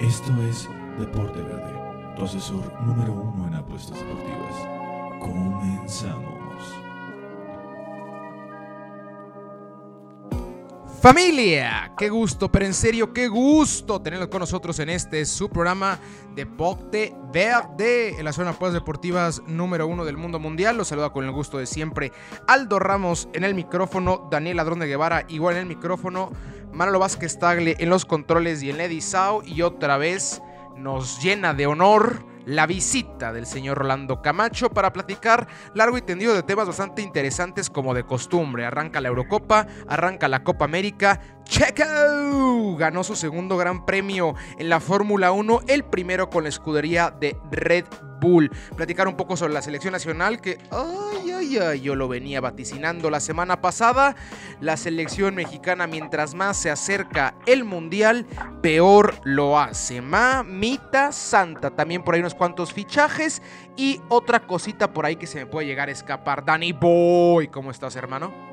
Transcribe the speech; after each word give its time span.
Esto 0.00 0.32
es 0.48 0.66
Deporte 0.98 1.42
Verde, 1.42 1.74
tu 2.16 2.24
asesor 2.24 2.72
número 2.80 3.12
uno 3.12 3.46
en 3.48 3.54
apuestas 3.54 3.98
deportivas. 3.98 4.54
Comenzamos. 5.20 6.40
Familia, 11.02 11.92
qué 11.96 12.08
gusto, 12.08 12.50
pero 12.50 12.66
en 12.66 12.74
serio, 12.74 13.12
qué 13.12 13.28
gusto 13.28 14.00
tenerlos 14.00 14.28
con 14.28 14.40
nosotros 14.40 14.78
en 14.80 14.88
este 14.88 15.24
su 15.24 15.48
programa 15.48 15.98
Deporte 16.34 17.14
Verde, 17.32 18.18
en 18.18 18.24
la 18.24 18.32
zona 18.32 18.50
de 18.50 18.56
apuestas 18.56 18.80
deportivas 18.80 19.42
número 19.46 19.86
uno 19.86 20.04
del 20.04 20.18
mundo 20.18 20.38
mundial. 20.38 20.76
Los 20.76 20.88
saluda 20.88 21.10
con 21.10 21.24
el 21.24 21.32
gusto 21.32 21.56
de 21.56 21.66
siempre 21.66 22.12
Aldo 22.46 22.78
Ramos 22.78 23.28
en 23.32 23.44
el 23.44 23.54
micrófono, 23.54 24.28
Daniel 24.30 24.58
Ladrón 24.58 24.78
de 24.78 24.88
Guevara 24.88 25.24
igual 25.28 25.56
en 25.56 25.62
el 25.62 25.66
micrófono, 25.68 26.32
Manolo 26.72 26.98
Vázquez 26.98 27.38
Tagle 27.38 27.76
en 27.78 27.90
los 27.90 28.04
controles 28.04 28.62
y 28.62 28.70
en 28.70 28.78
Lady 28.78 29.00
Sao. 29.00 29.42
Y 29.44 29.62
otra 29.62 29.96
vez 29.96 30.42
nos 30.76 31.22
llena 31.22 31.54
de 31.54 31.66
honor 31.66 32.24
la 32.46 32.66
visita 32.66 33.32
del 33.32 33.46
señor 33.46 33.78
Rolando 33.78 34.22
Camacho 34.22 34.70
para 34.70 34.92
platicar 34.92 35.46
largo 35.74 35.98
y 35.98 36.02
tendido 36.02 36.34
de 36.34 36.42
temas 36.42 36.66
bastante 36.66 37.02
interesantes 37.02 37.70
como 37.70 37.94
de 37.94 38.04
costumbre. 38.04 38.64
Arranca 38.64 39.00
la 39.00 39.08
Eurocopa, 39.08 39.66
arranca 39.88 40.28
la 40.28 40.42
Copa 40.42 40.64
América. 40.64 41.20
Checo 41.50 42.76
ganó 42.76 43.02
su 43.02 43.16
segundo 43.16 43.56
gran 43.56 43.84
premio 43.84 44.36
en 44.56 44.68
la 44.68 44.78
Fórmula 44.78 45.32
1, 45.32 45.62
el 45.66 45.82
primero 45.82 46.30
con 46.30 46.44
la 46.44 46.48
escudería 46.48 47.10
de 47.10 47.36
Red 47.50 47.86
Bull. 48.20 48.52
Platicar 48.76 49.08
un 49.08 49.16
poco 49.16 49.36
sobre 49.36 49.52
la 49.52 49.60
selección 49.60 49.90
nacional 49.90 50.40
que, 50.40 50.58
ay, 50.70 51.32
ay, 51.32 51.58
ay, 51.58 51.80
yo 51.80 51.96
lo 51.96 52.06
venía 52.06 52.40
vaticinando 52.40 53.10
la 53.10 53.18
semana 53.18 53.60
pasada. 53.60 54.14
La 54.60 54.76
selección 54.76 55.34
mexicana, 55.34 55.88
mientras 55.88 56.34
más 56.36 56.56
se 56.56 56.70
acerca 56.70 57.34
el 57.46 57.64
mundial, 57.64 58.26
peor 58.62 59.20
lo 59.24 59.58
hace. 59.58 60.00
Mamita 60.00 61.10
santa. 61.10 61.70
También 61.70 62.04
por 62.04 62.14
ahí 62.14 62.20
unos 62.20 62.36
cuantos 62.36 62.72
fichajes 62.72 63.42
y 63.76 64.00
otra 64.08 64.46
cosita 64.46 64.92
por 64.92 65.04
ahí 65.04 65.16
que 65.16 65.26
se 65.26 65.40
me 65.40 65.46
puede 65.46 65.66
llegar 65.66 65.88
a 65.88 65.92
escapar. 65.92 66.44
Danny 66.44 66.72
Boy, 66.72 67.48
¿cómo 67.48 67.72
estás, 67.72 67.96
hermano? 67.96 68.49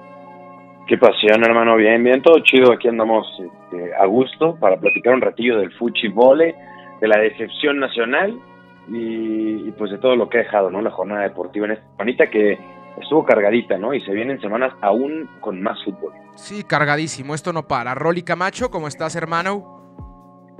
Qué 0.87 0.97
pasión, 0.97 1.43
hermano. 1.43 1.75
Bien, 1.75 2.01
bien, 2.01 2.21
todo 2.21 2.39
chido. 2.43 2.71
Aquí 2.71 2.87
andamos 2.87 3.27
este, 3.39 3.93
a 3.93 4.05
gusto 4.05 4.55
para 4.55 4.77
platicar 4.77 5.13
un 5.13 5.21
ratillo 5.21 5.59
del 5.59 5.73
fuchibole, 5.73 6.55
de 7.01 7.07
la 7.07 7.19
decepción 7.19 7.79
nacional 7.79 8.39
y, 8.87 9.69
pues 9.71 9.91
de 9.91 9.97
todo 9.97 10.15
lo 10.15 10.29
que 10.29 10.37
ha 10.37 10.43
dejado, 10.43 10.71
¿no? 10.71 10.81
La 10.81 10.91
jornada 10.91 11.23
deportiva 11.23 11.65
en 11.65 11.73
esta 11.73 11.85
manita 11.99 12.27
que 12.27 12.57
estuvo 13.01 13.25
cargadita, 13.25 13.77
¿no? 13.77 13.93
Y 13.93 13.99
se 14.01 14.13
vienen 14.13 14.39
semanas 14.39 14.73
aún 14.81 15.29
con 15.41 15.61
más 15.61 15.77
fútbol. 15.83 16.13
Sí, 16.35 16.63
cargadísimo. 16.63 17.35
Esto 17.35 17.51
no 17.51 17.67
para. 17.67 17.93
Rolly 17.93 18.23
Camacho, 18.23 18.71
¿cómo 18.71 18.87
estás, 18.87 19.17
hermano? 19.17 19.76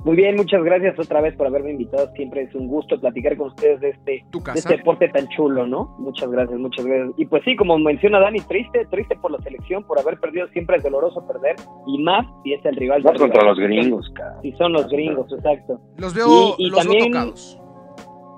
Muy 0.04 0.16
bien, 0.16 0.36
muchas 0.36 0.64
gracias 0.64 0.98
otra 1.00 1.22
vez 1.22 1.36
por 1.36 1.48
haberme 1.48 1.72
invitado. 1.72 2.12
Siempre 2.14 2.44
es 2.44 2.56
un 2.56 2.68
gusto 2.68 3.00
platicar 3.00 3.36
con 3.36 3.48
ustedes 3.48 3.80
de 3.82 3.90
este, 3.90 4.12
de 4.32 4.52
este 4.54 4.78
deporte 4.78 5.10
tan 5.10 5.28
chulo, 5.30 5.68
¿no? 5.68 5.96
Muchas 6.00 6.30
gracias, 6.30 6.58
muchas 6.60 6.86
gracias. 6.86 7.14
Y 7.18 7.26
pues 7.26 7.44
sí, 7.44 7.56
como 7.56 7.78
menciona 7.78 8.20
Dani, 8.20 8.40
triste, 8.42 8.86
triste 8.90 9.16
por 9.18 9.32
la 9.32 9.40
selección, 9.40 9.84
por 9.84 10.00
haber 10.00 10.20
perdido. 10.20 10.48
Siempre 10.50 10.78
es 10.78 10.84
doloroso 10.84 11.26
perder. 11.28 11.56
Y 11.88 12.02
más 12.04 12.26
si 12.44 12.54
es 12.54 12.64
el 12.66 12.76
rival. 12.76 13.04
Más 13.04 13.18
contra 13.18 13.44
los 13.44 13.58
gringos, 13.58 14.10
cara. 14.16 14.40
Si 14.42 14.52
son 14.54 14.74
los 14.74 14.88
gringos, 14.88 15.32
exacto. 15.34 15.80
Los 15.98 16.14
veo, 16.14 16.56
y, 16.58 16.70
los 16.70 16.80
también, 16.80 17.12
tocados. 17.12 17.60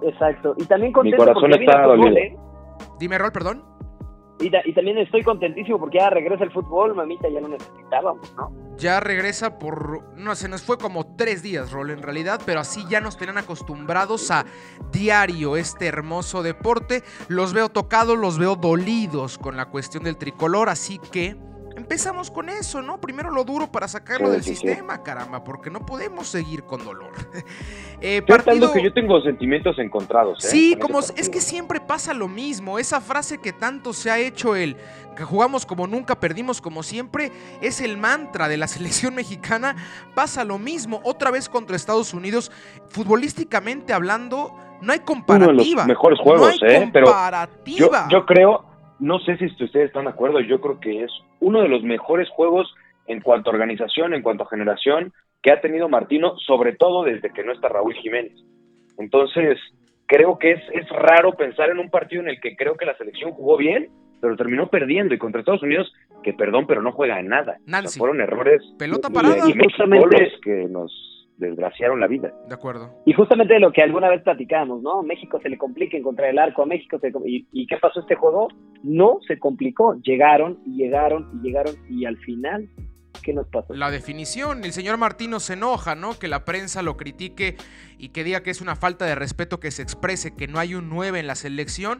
Exacto. 0.03 0.55
Y 0.57 0.65
también 0.65 0.93
Mi 1.03 1.13
corazón 1.13 1.53
está 1.53 1.83
dolido. 1.83 2.17
¿eh? 2.17 2.37
Dime, 2.99 3.17
Rol, 3.17 3.31
perdón. 3.31 3.63
Y, 4.41 4.49
también 4.73 4.97
estoy 4.97 5.21
contentísimo 5.23 5.79
porque 5.79 5.97
ya 5.97 6.09
regresa 6.09 6.45
el 6.45 6.51
fútbol, 6.51 6.95
mamita, 6.95 7.27
ya 7.27 7.41
lo 7.41 7.49
necesitábamos, 7.49 8.33
¿no? 8.37 8.51
Ya 8.77 9.01
regresa 9.01 9.59
por, 9.59 10.15
no 10.15 10.35
se 10.35 10.47
nos 10.47 10.63
fue 10.63 10.77
como 10.77 11.15
tres 11.17 11.43
días, 11.43 11.71
Rol, 11.71 11.89
en 11.89 12.01
realidad, 12.01 12.39
pero 12.45 12.61
así 12.61 12.85
ya 12.89 13.01
nos 13.01 13.17
tenían 13.17 13.37
acostumbrados 13.37 14.31
a 14.31 14.45
diario 14.93 15.57
este 15.57 15.87
hermoso 15.87 16.41
deporte. 16.41 17.03
Los 17.27 17.53
veo 17.53 17.67
tocados, 17.67 18.17
los 18.17 18.39
veo 18.39 18.55
dolidos 18.55 19.37
con 19.37 19.57
la 19.57 19.65
cuestión 19.65 20.05
del 20.05 20.17
tricolor, 20.17 20.69
así 20.69 20.99
que 21.11 21.35
empezamos 21.75 22.29
con 22.31 22.49
eso, 22.49 22.81
¿no? 22.81 22.99
Primero 22.99 23.31
lo 23.31 23.43
duro 23.43 23.71
para 23.71 23.87
sacarlo 23.87 24.29
del 24.29 24.43
sistema, 24.43 25.01
caramba, 25.03 25.43
porque 25.43 25.69
no 25.69 25.85
podemos 25.85 26.27
seguir 26.27 26.63
con 26.63 26.83
dolor. 26.83 27.11
eh, 28.01 28.21
partido... 28.21 28.71
que 28.71 28.83
yo 28.83 28.93
tengo 28.93 29.21
sentimientos 29.21 29.77
encontrados. 29.79 30.43
¿eh? 30.45 30.47
Sí, 30.47 30.77
como 30.79 30.99
es 30.99 31.29
que 31.29 31.41
siempre 31.41 31.79
pasa 31.79 32.13
lo 32.13 32.27
mismo. 32.27 32.79
Esa 32.79 33.01
frase 33.01 33.39
que 33.39 33.53
tanto 33.53 33.93
se 33.93 34.11
ha 34.11 34.19
hecho 34.19 34.55
el 34.55 34.77
que 35.15 35.23
jugamos 35.23 35.65
como 35.65 35.85
nunca, 35.85 36.19
perdimos 36.19 36.61
como 36.61 36.81
siempre, 36.81 37.31
es 37.61 37.81
el 37.81 37.97
mantra 37.97 38.47
de 38.47 38.57
la 38.57 38.67
selección 38.69 39.15
mexicana. 39.15 39.75
Pasa 40.15 40.43
lo 40.43 40.57
mismo 40.57 41.01
otra 41.03 41.31
vez 41.31 41.49
contra 41.49 41.75
Estados 41.75 42.13
Unidos, 42.13 42.51
futbolísticamente 42.89 43.93
hablando. 43.93 44.55
No 44.81 44.93
hay 44.93 44.99
comparativa. 44.99 45.51
Uno 45.51 45.63
de 45.63 45.75
los 45.75 45.87
mejores 45.87 46.19
juegos, 46.19 46.41
no 46.61 46.67
hay 46.67 46.75
¿eh? 46.75 46.91
Comparativa. 47.03 48.07
yo 48.09 48.25
creo, 48.25 48.68
no 48.99 49.19
sé 49.19 49.37
si 49.37 49.45
ustedes 49.45 49.87
están 49.87 50.05
de 50.05 50.11
acuerdo, 50.11 50.39
yo 50.41 50.59
creo 50.59 50.79
que 50.79 51.03
es 51.03 51.11
uno 51.39 51.61
de 51.61 51.69
los 51.69 51.83
mejores 51.83 52.29
juegos 52.29 52.73
en 53.07 53.21
cuanto 53.21 53.49
a 53.49 53.53
organización, 53.53 54.13
en 54.13 54.21
cuanto 54.21 54.43
a 54.43 54.49
generación 54.49 55.13
que 55.41 55.51
ha 55.51 55.61
tenido 55.61 55.89
Martino, 55.89 56.37
sobre 56.45 56.73
todo 56.75 57.03
desde 57.03 57.31
que 57.31 57.43
no 57.43 57.53
está 57.53 57.69
Raúl 57.69 57.93
Jiménez. 57.95 58.33
Entonces, 58.97 59.57
creo 60.05 60.37
que 60.37 60.51
es, 60.51 60.61
es 60.73 60.89
raro 60.89 61.33
pensar 61.33 61.69
en 61.69 61.79
un 61.79 61.89
partido 61.89 62.21
en 62.21 62.29
el 62.29 62.41
que 62.41 62.55
creo 62.55 62.75
que 62.75 62.85
la 62.85 62.97
selección 62.97 63.31
jugó 63.31 63.55
bien, 63.55 63.89
pero 64.21 64.35
terminó 64.35 64.67
perdiendo 64.67 65.13
y 65.13 65.17
contra 65.17 65.39
Estados 65.39 65.63
Unidos, 65.63 65.91
que 66.23 66.33
perdón, 66.33 66.67
pero 66.67 66.81
no 66.81 66.91
juega 66.91 67.19
en 67.19 67.27
nada. 67.27 67.57
fueron 67.97 68.19
errores. 68.19 68.61
Pelota 68.77 69.09
parada. 69.09 69.47
Y, 69.47 69.57
justamente 69.57 70.33
que 70.43 70.65
nos 70.69 70.91
desgraciaron 71.39 71.99
la 71.99 72.07
vida. 72.07 72.31
De 72.47 72.53
acuerdo. 72.53 72.91
Y 73.05 73.13
justamente 73.13 73.55
de 73.55 73.59
lo 73.59 73.71
que 73.71 73.81
alguna 73.81 74.09
vez 74.09 74.21
platicamos, 74.21 74.81
¿no? 74.81 75.01
México 75.03 75.39
se 75.41 75.49
le 75.49 75.57
complica 75.57 75.97
encontrar 75.97 76.29
el 76.29 76.39
arco 76.39 76.63
a 76.63 76.65
México. 76.65 76.99
y, 77.25 77.47
¿Y 77.51 77.67
qué 77.67 77.77
pasó 77.77 78.01
este 78.01 78.15
juego? 78.15 78.49
No 78.83 79.19
se 79.27 79.39
complicó. 79.39 79.95
Llegaron 80.01 80.59
y 80.65 80.75
llegaron 80.75 81.29
y 81.33 81.47
llegaron 81.47 81.75
y 81.89 82.05
al 82.05 82.17
final 82.17 82.69
¿Qué 83.21 83.33
nos 83.33 83.47
pasó? 83.47 83.73
La 83.73 83.91
definición, 83.91 84.63
el 84.63 84.71
señor 84.71 84.97
Martino 84.97 85.39
se 85.39 85.53
enoja, 85.53 85.95
¿no? 85.95 86.17
Que 86.17 86.27
la 86.27 86.45
prensa 86.45 86.81
lo 86.81 86.95
critique 86.95 87.57
y 87.97 88.09
que 88.09 88.23
diga 88.23 88.43
que 88.43 88.51
es 88.51 88.61
una 88.61 88.75
falta 88.75 89.05
de 89.05 89.15
respeto 89.15 89.59
que 89.59 89.71
se 89.71 89.81
exprese, 89.81 90.35
que 90.35 90.47
no 90.47 90.59
hay 90.59 90.75
un 90.75 90.89
9 90.89 91.19
en 91.19 91.27
la 91.27 91.35
selección. 91.35 91.99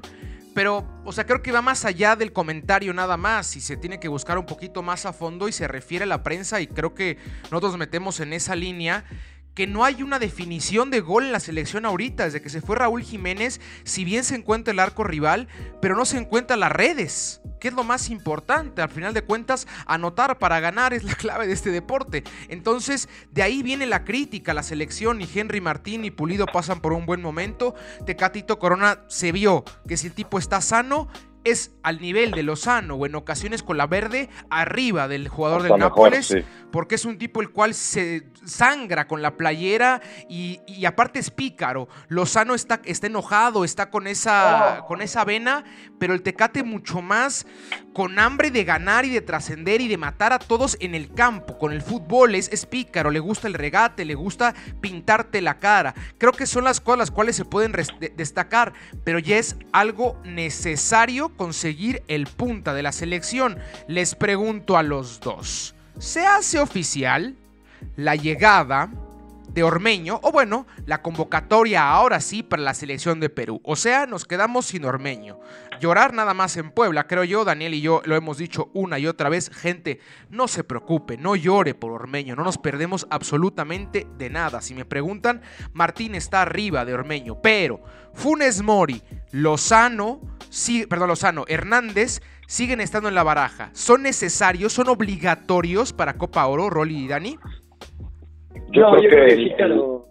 Pero, 0.60 0.86
o 1.06 1.14
sea, 1.14 1.26
creo 1.26 1.42
que 1.42 1.54
va 1.54 1.62
más 1.62 1.86
allá 1.86 2.18
del 2.18 2.34
comentario 2.34 2.94
nada 2.94 3.16
más 3.16 3.56
y 3.56 3.62
se 3.62 3.78
tiene 3.78 3.98
que 3.98 4.10
buscar 4.10 4.38
un 4.38 4.46
poquito 4.46 4.82
más 4.82 5.06
a 5.06 5.14
fondo 5.14 5.48
y 5.48 5.54
se 5.54 5.70
refiere 5.70 6.04
a 6.04 6.06
la 6.06 6.22
prensa 6.22 6.60
y 6.60 6.68
creo 6.68 6.94
que 6.94 7.18
nosotros 7.44 7.78
metemos 7.78 8.20
en 8.20 8.34
esa 8.34 8.58
línea 8.58 9.06
que 9.54 9.68
no 9.68 9.84
hay 9.84 10.04
una 10.04 10.20
definición 10.20 10.90
de 10.90 11.02
gol 11.02 11.26
en 11.26 11.32
la 11.32 11.40
selección 11.40 11.86
ahorita. 11.86 12.26
Desde 12.26 12.42
que 12.42 12.50
se 12.50 12.62
fue 12.62 12.76
Raúl 12.76 13.04
Jiménez, 13.04 13.60
si 13.84 14.06
bien 14.06 14.24
se 14.24 14.36
encuentra 14.36 14.72
el 14.72 14.80
arco 14.80 15.04
rival, 15.04 15.48
pero 15.82 15.96
no 15.96 16.06
se 16.06 16.18
encuentran 16.18 16.60
las 16.62 16.72
redes. 16.72 17.42
¿Qué 17.60 17.68
es 17.68 17.74
lo 17.74 17.84
más 17.84 18.10
importante? 18.10 18.82
Al 18.82 18.90
final 18.90 19.14
de 19.14 19.22
cuentas, 19.22 19.68
anotar 19.86 20.38
para 20.38 20.60
ganar 20.60 20.94
es 20.94 21.04
la 21.04 21.16
clave 21.16 21.48
de 21.48 21.54
este 21.54 21.72
deporte. 21.72 22.24
Entonces, 22.48 23.10
de 23.32 23.44
ahí 23.44 23.64
viene 23.64 23.86
la 23.86 24.06
crítica. 24.06 24.54
La 24.54 24.64
selección 24.64 25.22
y 25.22 25.30
Henry 25.34 25.60
Martín 25.60 26.06
y 26.06 26.12
Pulido 26.12 26.46
pasan 26.46 26.80
por 26.80 26.94
un 26.94 27.06
buen 27.06 27.22
momento. 27.22 27.76
Tecatito 28.06 28.60
Corona 28.60 29.02
se 29.08 29.32
vio 29.32 29.66
que 29.88 29.98
si 29.98 30.08
el 30.08 30.14
tipo 30.14 30.40
está 30.40 30.62
sano, 30.62 31.10
es 31.44 31.72
al 31.84 32.00
nivel 32.02 32.32
de 32.32 32.44
Lozano 32.44 32.96
o 32.96 33.06
en 33.06 33.16
ocasiones 33.16 33.64
con 33.64 33.78
la 33.78 33.88
verde 33.88 34.30
arriba 34.50 35.08
del 35.08 35.28
jugador 35.28 35.64
del 35.64 35.78
Nápoles, 35.78 36.36
porque 36.72 36.96
es 36.96 37.06
un 37.06 37.18
tipo 37.18 37.42
el 37.42 37.50
cual 37.50 37.74
se 37.74 38.28
sangra 38.46 39.08
con 39.08 39.22
la 39.22 39.38
playera 39.38 40.02
y, 40.28 40.60
aparte 40.86 41.20
es 41.20 41.32
pícaro. 41.32 41.88
Lozano 42.08 42.56
está, 42.56 42.82
está 42.84 43.08
enojado, 43.08 43.64
está 43.64 43.90
con 43.90 44.08
esa, 44.08 44.82
oh. 44.82 44.88
con 44.88 45.02
esa 45.02 45.24
vena, 45.24 45.64
pero 45.98 46.14
el 46.14 46.22
Tecate 46.22 46.64
mucho 46.64 47.02
más 47.02 47.48
con 47.94 48.20
hambre 48.20 48.52
de 48.52 48.64
ganar 48.64 49.06
y 49.06 49.10
de 49.10 49.22
trascender 49.22 49.82
y 49.82 49.88
de 49.88 49.98
matar 49.98 50.34
a 50.34 50.40
todos 50.40 50.78
en 50.80 50.96
el 50.96 51.14
campo, 51.14 51.58
con 51.58 51.72
el 51.74 51.82
fútbol, 51.82 52.36
es, 52.36 52.50
es 52.50 52.66
pícaro, 52.66 53.12
le 53.12 53.20
gusta 53.20 53.48
el 53.48 53.54
regate, 53.54 54.06
le 54.06 54.16
gusta 54.16 54.54
pintarte 54.82 55.42
la 55.42 55.60
cara. 55.60 55.94
Creo 56.18 56.32
que 56.32 56.46
son 56.46 56.64
las 56.64 56.80
cosas 56.80 56.90
las 57.00 57.12
cuales 57.12 57.36
se 57.36 57.46
pueden 57.46 57.74
destacar, 58.16 58.74
pero 59.04 59.20
ya 59.20 59.38
es 59.38 59.56
algo 59.72 60.20
necesario 60.24 61.29
conseguir 61.38 62.04
el 62.08 62.28
punta 62.28 62.74
de 62.74 62.84
la 62.84 62.92
selección. 62.92 63.58
Les 63.88 64.16
pregunto 64.16 64.78
a 64.78 64.84
los 64.84 65.20
dos, 65.20 65.76
¿se 65.98 66.26
hace 66.26 66.60
oficial 66.60 67.36
la 67.96 68.16
llegada 68.16 68.92
de 69.54 69.64
Ormeño, 69.64 70.20
o 70.24 70.32
bueno, 70.32 70.68
la 70.86 71.02
convocatoria 71.02 71.90
ahora 71.90 72.20
sí 72.20 72.44
para 72.44 72.62
la 72.62 72.74
selección 72.74 73.20
de 73.20 73.30
Perú. 73.30 73.62
O 73.64 73.76
sea, 73.76 74.06
nos 74.06 74.26
quedamos 74.26 74.68
sin 74.68 74.86
Ormeño. 74.86 75.40
Llorar 75.80 76.14
nada 76.14 76.34
más 76.34 76.58
en 76.58 76.72
Puebla, 76.72 77.08
creo 77.08 77.24
yo, 77.24 77.46
Daniel 77.46 77.74
y 77.74 77.82
yo 77.82 78.02
lo 78.06 78.16
hemos 78.16 78.38
dicho 78.38 78.70
una 78.74 79.00
y 79.00 79.08
otra 79.08 79.30
vez, 79.30 79.50
gente, 79.50 80.00
no 80.30 80.48
se 80.48 80.64
preocupe, 80.64 81.18
no 81.18 81.36
llore 81.36 81.74
por 81.74 81.92
Ormeño, 81.92 82.36
no 82.36 82.44
nos 82.44 82.58
perdemos 82.58 83.08
absolutamente 83.10 84.08
de 84.18 84.30
nada. 84.30 84.62
Si 84.62 84.74
me 84.76 84.86
preguntan, 84.86 85.42
Martín 85.74 86.16
está 86.16 86.42
arriba 86.42 86.86
de 86.86 86.94
Ormeño, 86.94 87.42
pero 87.42 87.82
Funes 88.14 88.62
Mori, 88.62 89.02
Lozano, 89.32 90.22
sí, 90.50 90.86
perdón, 90.86 91.10
Lozano, 91.10 91.46
Hernández 91.48 92.22
siguen 92.48 92.82
estando 92.82 93.08
en 93.08 93.16
la 93.16 93.24
baraja. 93.24 93.70
¿Son 93.74 94.02
necesarios, 94.02 94.74
son 94.74 94.90
obligatorios 94.90 95.94
para 95.94 96.18
Copa 96.18 96.46
Oro, 96.48 96.70
Rolly 96.70 97.06
y 97.06 97.08
Dani? 97.08 97.40
Yo 98.72 98.92
creo 98.92 99.10
que 99.10 100.02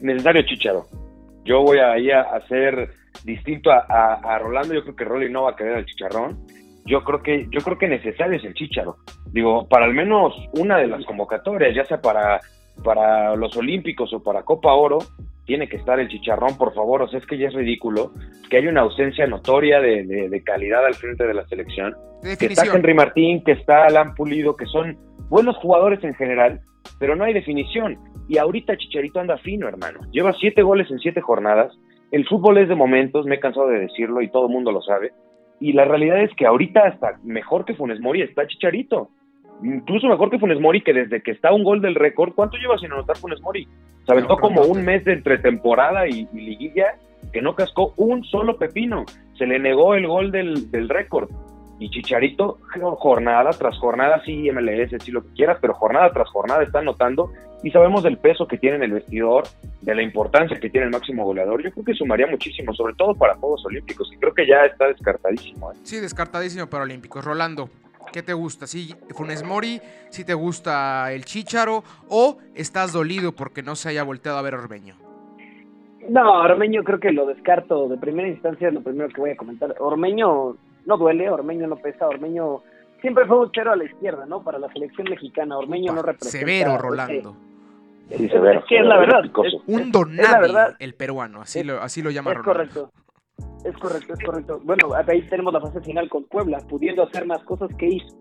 necesario 0.00 0.42
Chicharo. 0.42 0.86
Yo 1.44 1.62
voy 1.62 1.78
ahí 1.78 2.10
a 2.10 2.22
hacer 2.22 2.90
distinto 3.24 3.70
a, 3.70 4.38
Rolando, 4.38 4.74
yo 4.74 4.82
creo 4.82 4.96
que 4.96 5.04
Rolly 5.04 5.30
no 5.30 5.44
va 5.44 5.52
a 5.52 5.56
querer 5.56 5.78
el 5.78 5.86
chicharrón. 5.86 6.46
Yo 6.86 7.02
creo 7.04 7.22
que 7.22 7.46
yo 7.50 7.60
creo 7.60 7.78
que 7.78 7.88
necesario 7.88 8.38
es 8.38 8.44
el 8.44 8.54
chicharo. 8.54 8.96
Digo, 9.32 9.68
para 9.68 9.84
al 9.84 9.94
menos 9.94 10.34
una 10.54 10.78
de 10.78 10.86
las 10.86 11.04
convocatorias, 11.04 11.74
ya 11.74 11.84
sea 11.84 12.00
para 12.00 12.40
para 12.82 13.36
los 13.36 13.56
Olímpicos 13.56 14.12
o 14.12 14.22
para 14.22 14.42
Copa 14.42 14.72
Oro, 14.72 14.98
tiene 15.44 15.68
que 15.68 15.76
estar 15.76 16.00
el 16.00 16.08
chicharrón, 16.08 16.56
por 16.56 16.74
favor. 16.74 17.02
O 17.02 17.08
sea, 17.08 17.18
es 17.18 17.26
que 17.26 17.36
ya 17.36 17.48
es 17.48 17.54
ridículo 17.54 18.12
que 18.48 18.56
haya 18.56 18.70
una 18.70 18.82
ausencia 18.82 19.26
notoria 19.26 19.80
de, 19.80 20.42
calidad 20.44 20.84
al 20.86 20.94
frente 20.94 21.26
de 21.26 21.34
la 21.34 21.46
selección. 21.48 21.94
Que 22.22 22.46
está 22.46 22.64
Henry 22.64 22.94
Martín, 22.94 23.42
que 23.44 23.52
está 23.52 23.84
Alan 23.84 24.14
Pulido, 24.14 24.56
que 24.56 24.66
son 24.66 24.96
buenos 25.28 25.56
jugadores 25.56 26.02
en 26.04 26.14
general, 26.14 26.60
pero 26.98 27.16
no 27.16 27.24
hay 27.24 27.32
definición. 27.32 27.98
Y 28.28 28.38
ahorita 28.38 28.76
Chicharito 28.76 29.20
anda 29.20 29.38
fino, 29.38 29.66
hermano. 29.66 30.00
Lleva 30.12 30.32
siete 30.34 30.62
goles 30.62 30.90
en 30.90 30.98
siete 31.00 31.20
jornadas. 31.20 31.76
El 32.12 32.26
fútbol 32.26 32.58
es 32.58 32.68
de 32.68 32.74
momentos, 32.74 33.26
me 33.26 33.36
he 33.36 33.40
cansado 33.40 33.68
de 33.68 33.80
decirlo 33.80 34.22
y 34.22 34.30
todo 34.30 34.46
el 34.46 34.52
mundo 34.52 34.72
lo 34.72 34.82
sabe. 34.82 35.12
Y 35.60 35.72
la 35.72 35.84
realidad 35.84 36.22
es 36.22 36.30
que 36.36 36.46
ahorita 36.46 36.80
hasta 36.86 37.18
mejor 37.22 37.64
que 37.64 37.74
Funes 37.74 38.00
Mori 38.00 38.22
está 38.22 38.46
Chicharito. 38.46 39.10
Incluso 39.62 40.08
mejor 40.08 40.30
que 40.30 40.38
Funes 40.38 40.60
Mori, 40.60 40.80
que 40.80 40.94
desde 40.94 41.22
que 41.22 41.32
está 41.32 41.52
un 41.52 41.64
gol 41.64 41.82
del 41.82 41.94
récord, 41.94 42.32
¿cuánto 42.34 42.56
lleva 42.56 42.78
sin 42.78 42.92
anotar 42.92 43.18
Funes 43.18 43.40
Mori? 43.42 43.68
Se 44.06 44.12
aventó 44.12 44.38
como 44.38 44.62
un 44.62 44.84
mes 44.84 45.04
de 45.04 45.12
entre 45.12 45.38
temporada 45.38 46.08
y, 46.08 46.26
liguilla 46.32 46.94
que 47.32 47.42
no 47.42 47.54
cascó 47.54 47.92
un 47.96 48.24
solo 48.24 48.56
pepino. 48.56 49.04
Se 49.36 49.46
le 49.46 49.58
negó 49.58 49.94
el 49.94 50.06
gol 50.06 50.30
del, 50.30 50.70
del 50.70 50.88
récord. 50.88 51.28
Y 51.80 51.88
Chicharito, 51.88 52.58
jornada 52.98 53.50
tras 53.50 53.78
jornada, 53.78 54.22
sí, 54.24 54.50
MLS, 54.52 55.02
sí 55.02 55.10
lo 55.10 55.22
que 55.22 55.32
quieras, 55.32 55.56
pero 55.62 55.72
jornada 55.72 56.12
tras 56.12 56.28
jornada 56.28 56.62
está 56.62 56.80
anotando 56.80 57.32
y 57.62 57.70
sabemos 57.70 58.02
del 58.02 58.18
peso 58.18 58.46
que 58.46 58.58
tiene 58.58 58.76
en 58.76 58.82
el 58.82 58.92
vestidor, 58.92 59.44
de 59.80 59.94
la 59.94 60.02
importancia 60.02 60.60
que 60.60 60.68
tiene 60.68 60.86
el 60.86 60.92
máximo 60.92 61.24
goleador. 61.24 61.62
Yo 61.62 61.70
creo 61.70 61.84
que 61.86 61.94
sumaría 61.94 62.26
muchísimo, 62.26 62.74
sobre 62.74 62.94
todo 62.94 63.14
para 63.14 63.34
Juegos 63.36 63.64
Olímpicos, 63.64 64.10
y 64.12 64.18
creo 64.18 64.34
que 64.34 64.46
ya 64.46 64.66
está 64.66 64.88
descartadísimo. 64.88 65.72
¿eh? 65.72 65.76
Sí, 65.82 66.00
descartadísimo 66.00 66.66
para 66.66 66.84
Olímpicos. 66.84 67.24
Rolando, 67.24 67.70
¿qué 68.12 68.22
te 68.22 68.34
gusta? 68.34 68.66
¿Sí, 68.66 68.94
Funes 69.16 69.42
Mori? 69.42 69.80
¿Sí 70.10 70.24
te 70.24 70.34
gusta 70.34 71.10
el 71.14 71.24
Chicharo? 71.24 71.82
¿O 72.10 72.36
estás 72.54 72.92
dolido 72.92 73.32
porque 73.32 73.62
no 73.62 73.74
se 73.74 73.88
haya 73.88 74.02
volteado 74.02 74.36
a 74.36 74.42
ver 74.42 74.54
Ormeño? 74.54 74.96
No, 76.10 76.40
Ormeño 76.40 76.82
creo 76.84 77.00
que 77.00 77.12
lo 77.12 77.24
descarto 77.24 77.88
de 77.88 77.96
primera 77.96 78.28
instancia, 78.28 78.68
es 78.68 78.74
lo 78.74 78.82
primero 78.82 79.08
que 79.08 79.20
voy 79.20 79.30
a 79.30 79.36
comentar. 79.36 79.74
Ormeño 79.78 80.56
no 80.90 80.98
duele, 80.98 81.30
Ormeño 81.30 81.68
no 81.68 81.76
pesa, 81.76 82.08
Ormeño 82.08 82.62
siempre 83.00 83.24
fue 83.26 83.38
un 83.38 83.50
cero 83.54 83.72
a 83.72 83.76
la 83.76 83.84
izquierda, 83.84 84.26
¿no? 84.26 84.42
Para 84.42 84.58
la 84.58 84.68
selección 84.72 85.06
mexicana, 85.08 85.56
Ormeño 85.56 85.92
no 85.92 86.02
representa. 86.02 86.38
Severo, 86.38 86.76
Rolando. 86.76 87.36
Sí, 88.08 88.28
severo. 88.28 88.58
Es 88.58 88.64
que 88.66 88.78
es 88.78 88.84
la 88.84 88.98
verdad. 88.98 89.22
un 89.68 89.92
donado 89.92 90.74
el 90.80 90.94
peruano, 90.94 91.42
así, 91.42 91.62
lo, 91.62 91.80
así 91.80 92.02
lo 92.02 92.10
llama 92.10 92.32
Es 92.32 92.38
correcto. 92.38 92.90
Es 93.64 93.76
correcto, 93.76 94.14
es 94.14 94.24
correcto. 94.24 94.60
Bueno, 94.64 94.88
ahí 95.06 95.22
tenemos 95.22 95.52
la 95.52 95.60
fase 95.60 95.80
final 95.80 96.08
con 96.08 96.24
Puebla, 96.24 96.58
pudiendo 96.68 97.04
hacer 97.04 97.24
más 97.24 97.42
cosas 97.44 97.70
que 97.78 97.86
hizo. 97.86 98.20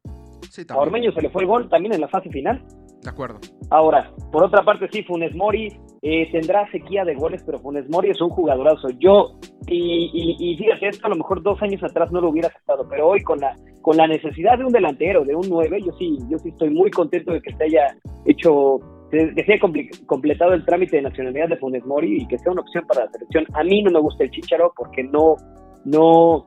a 0.70 0.78
Ormeño 0.78 1.12
se 1.12 1.24
le 1.24 1.30
fue 1.30 1.42
el 1.42 1.48
gol 1.48 1.70
también 1.70 1.94
en 1.96 2.02
la 2.02 2.08
fase 2.08 2.30
final. 2.30 2.64
De 3.02 3.10
acuerdo. 3.10 3.40
Ahora, 3.70 4.12
por 4.32 4.44
otra 4.44 4.64
parte, 4.64 4.88
sí, 4.92 5.04
Funes 5.04 5.34
Mori 5.36 5.72
eh, 6.02 6.30
tendrá 6.32 6.70
sequía 6.72 7.06
de 7.06 7.16
goles, 7.16 7.44
pero 7.46 7.60
Funes 7.60 7.90
Mori 7.90 8.10
es 8.10 8.22
un 8.22 8.30
jugadorazo. 8.30 8.90
Yo, 9.00 9.36
y, 9.68 10.36
y, 10.40 10.58
fíjate, 10.58 10.90
esto 10.90 11.08
a 11.08 11.10
lo 11.10 11.16
mejor 11.16 11.42
dos 11.42 11.62
años 11.62 11.82
atrás 11.84 12.12
no 12.12 12.20
lo 12.20 12.30
hubiera 12.30 12.50
aceptado, 12.50 12.88
pero 12.90 13.08
hoy 13.08 13.22
con 13.24 13.40
la 13.40 13.56
con 13.82 13.98
la 13.98 14.08
necesidad 14.08 14.58
de 14.58 14.66
un 14.66 14.74
delantero, 14.74 15.24
de 15.24 15.36
un 15.36 15.48
9, 15.50 15.82
yo 15.86 15.92
sí, 15.98 16.18
yo 16.30 16.38
sí 16.38 16.50
estoy 16.50 16.70
muy 16.70 16.92
contento 16.92 17.32
de 17.32 17.42
que 17.42 17.56
se 17.56 17.64
haya 17.64 17.96
hecho, 18.26 18.80
que 19.10 19.34
se 19.34 19.54
haya 19.54 19.62
completado 20.06 20.54
el 20.54 20.66
trámite 20.66 20.98
de 20.98 21.04
nacionalidad 21.04 21.48
de 21.48 21.58
Funes 21.58 21.86
Mori 21.86 22.22
y 22.22 22.28
que 22.28 22.38
sea 22.38 22.52
una 22.52 22.62
opción 22.62 22.86
para 22.88 23.06
la 23.06 23.12
selección. 23.12 23.46
A 23.54 23.64
mí 23.64 23.82
no 23.82 23.92
me 23.92 24.00
gusta 24.00 24.26
el 24.26 24.32
Chicharo 24.32 24.74
porque 24.76 25.04
no, 25.04 25.38
no, 25.86 26.46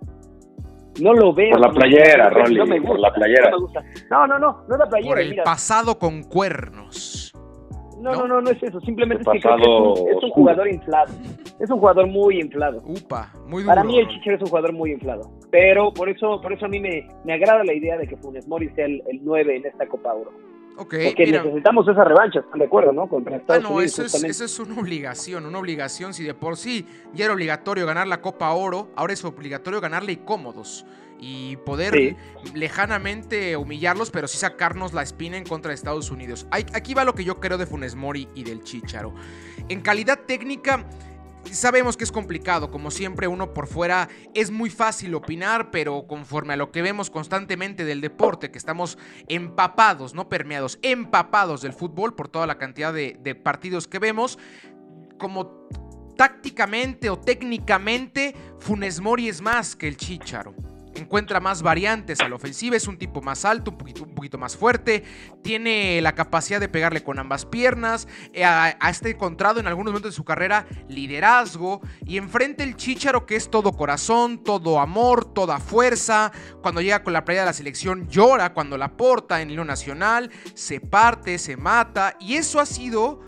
no 1.00 1.14
lo 1.14 1.32
veo. 1.32 1.52
Por 1.52 1.60
la 1.60 1.70
playera, 1.70 2.30
Rolly, 2.30 2.56
no 2.56 2.86
por 2.86 2.98
la 2.98 3.12
playera. 3.12 3.50
No, 4.10 4.26
no, 4.26 4.38
no, 4.38 4.64
no, 4.68 4.74
es 4.74 4.78
la 4.78 4.86
playera. 4.86 5.10
Por 5.10 5.20
el 5.20 5.36
pasado 5.42 5.98
con 5.98 6.24
cuernos. 6.24 7.32
No, 8.00 8.12
no, 8.12 8.26
no, 8.26 8.40
no, 8.40 8.50
es 8.50 8.60
eso. 8.62 8.80
Simplemente 8.80 9.22
es 9.22 9.28
que, 9.30 9.38
es, 9.38 9.44
un, 9.44 10.30
jugador 10.30 10.68
inflado. 10.68 11.12
Es 11.60 11.70
un 11.70 11.78
jugador 11.78 12.08
muy 12.08 12.40
inflado. 12.40 12.82
Upa, 12.84 13.32
muy 13.46 13.64
Para 13.64 13.84
mí 13.84 13.96
el 13.98 14.08
Chichero 14.08 14.36
es 14.36 14.42
un 14.42 14.48
jugador 14.48 14.72
muy 14.72 14.90
inflado. 14.90 15.30
Pero 15.52 15.92
por 15.92 16.08
eso, 16.08 16.40
por 16.40 16.52
eso 16.52 16.66
a 16.66 16.68
mí 16.68 16.80
me, 16.80 17.06
me 17.24 17.34
agrada 17.34 17.62
la 17.62 17.72
idea 17.72 17.96
de 17.96 18.08
que 18.08 18.16
Funes 18.16 18.48
Mori 18.48 18.70
sea 18.70 18.86
el, 18.86 19.02
el 19.06 19.20
9 19.22 19.56
en 19.56 19.66
esta 19.66 19.86
Copa 19.86 20.12
Oro. 20.14 20.32
Porque 20.76 21.14
necesitamos 21.18 21.86
esa 21.88 22.04
revancha, 22.04 22.40
¿están 22.40 22.58
de 22.58 22.64
acuerdo, 22.66 22.92
no? 22.92 23.08
Contra 23.08 23.36
Estados 23.36 23.62
no, 23.62 23.80
eso 23.80 24.04
es, 24.04 24.14
eso 24.24 24.44
es 24.44 24.58
una 24.58 24.80
obligación, 24.80 25.46
una 25.46 25.58
obligación. 25.58 26.14
Si 26.14 26.24
de 26.24 26.34
por 26.34 26.56
sí 26.56 26.86
ya 27.12 27.26
era 27.26 27.34
obligatorio 27.34 27.86
ganar 27.86 28.06
la 28.06 28.20
Copa 28.20 28.50
Oro, 28.52 28.88
ahora 28.96 29.12
es 29.12 29.24
obligatorio 29.24 29.80
ganarle 29.80 30.18
cómodos 30.24 30.86
y 31.24 31.56
poder 31.58 32.16
lejanamente 32.52 33.56
humillarlos, 33.56 34.10
pero 34.10 34.26
sí 34.26 34.38
sacarnos 34.38 34.92
la 34.92 35.02
espina 35.02 35.36
en 35.36 35.44
contra 35.44 35.68
de 35.68 35.76
Estados 35.76 36.10
Unidos. 36.10 36.48
Aquí 36.50 36.94
va 36.94 37.04
lo 37.04 37.14
que 37.14 37.22
yo 37.22 37.38
creo 37.38 37.58
de 37.58 37.66
Funes 37.66 37.94
Mori 37.94 38.28
y 38.34 38.42
del 38.42 38.64
Chicharo. 38.64 39.14
En 39.68 39.82
calidad 39.82 40.18
técnica, 40.26 40.84
Sabemos 41.50 41.96
que 41.96 42.04
es 42.04 42.12
complicado, 42.12 42.70
como 42.70 42.90
siempre 42.90 43.28
uno 43.28 43.52
por 43.52 43.66
fuera 43.66 44.08
es 44.32 44.50
muy 44.50 44.70
fácil 44.70 45.14
opinar, 45.14 45.70
pero 45.70 46.06
conforme 46.06 46.54
a 46.54 46.56
lo 46.56 46.70
que 46.70 46.82
vemos 46.82 47.10
constantemente 47.10 47.84
del 47.84 48.00
deporte, 48.00 48.50
que 48.50 48.58
estamos 48.58 48.96
empapados, 49.28 50.14
no 50.14 50.28
permeados, 50.28 50.78
empapados 50.82 51.60
del 51.62 51.72
fútbol 51.72 52.14
por 52.14 52.28
toda 52.28 52.46
la 52.46 52.58
cantidad 52.58 52.92
de, 52.92 53.34
partidos 53.34 53.86
que 53.86 53.98
vemos, 53.98 54.38
como 55.18 55.68
tácticamente 56.16 57.10
o 57.10 57.18
técnicamente, 57.18 58.34
Funes 58.58 59.00
Mori 59.00 59.28
es 59.28 59.42
más 59.42 59.76
que 59.76 59.88
el 59.88 59.96
Chicharo 59.96 60.54
encuentra 61.02 61.40
más 61.40 61.62
variantes 61.62 62.20
a 62.20 62.28
la 62.28 62.36
ofensiva, 62.36 62.76
es 62.76 62.88
un 62.88 62.98
tipo 62.98 63.20
más 63.20 63.44
alto, 63.44 63.72
un 63.72 63.78
poquito, 64.14 64.38
más 64.38 64.56
fuerte, 64.56 65.04
tiene 65.42 66.00
la 66.00 66.14
capacidad 66.14 66.58
de 66.58 66.68
pegarle 66.68 67.02
con 67.02 67.18
ambas 67.18 67.44
piernas, 67.44 68.08
eh, 68.32 68.44
ha, 68.44 68.70
este 68.88 69.10
encontrado 69.10 69.60
en 69.60 69.66
algunos 69.66 69.92
momentos 69.92 70.12
de 70.12 70.16
su 70.16 70.24
carrera 70.24 70.66
liderazgo 70.88 71.80
y 72.06 72.16
enfrente 72.16 72.62
el 72.64 72.76
Chicharo 72.76 73.26
que 73.26 73.36
es 73.36 73.50
todo 73.50 73.72
corazón, 73.72 74.42
todo 74.42 74.80
amor, 74.80 75.24
toda 75.24 75.58
fuerza, 75.58 76.32
cuando 76.62 76.80
llega 76.80 77.02
con 77.02 77.12
la 77.12 77.24
playa 77.24 77.40
de 77.40 77.46
la 77.46 77.52
selección 77.52 78.08
llora, 78.08 78.54
cuando 78.54 78.78
la 78.78 78.96
porta 78.96 79.42
en 79.42 79.50
hilo 79.50 79.64
nacional, 79.64 80.30
se 80.54 80.80
parte, 80.80 81.38
se 81.38 81.56
mata 81.56 82.16
y 82.20 82.34
eso 82.34 82.60
ha 82.60 82.66
sido... 82.66 83.20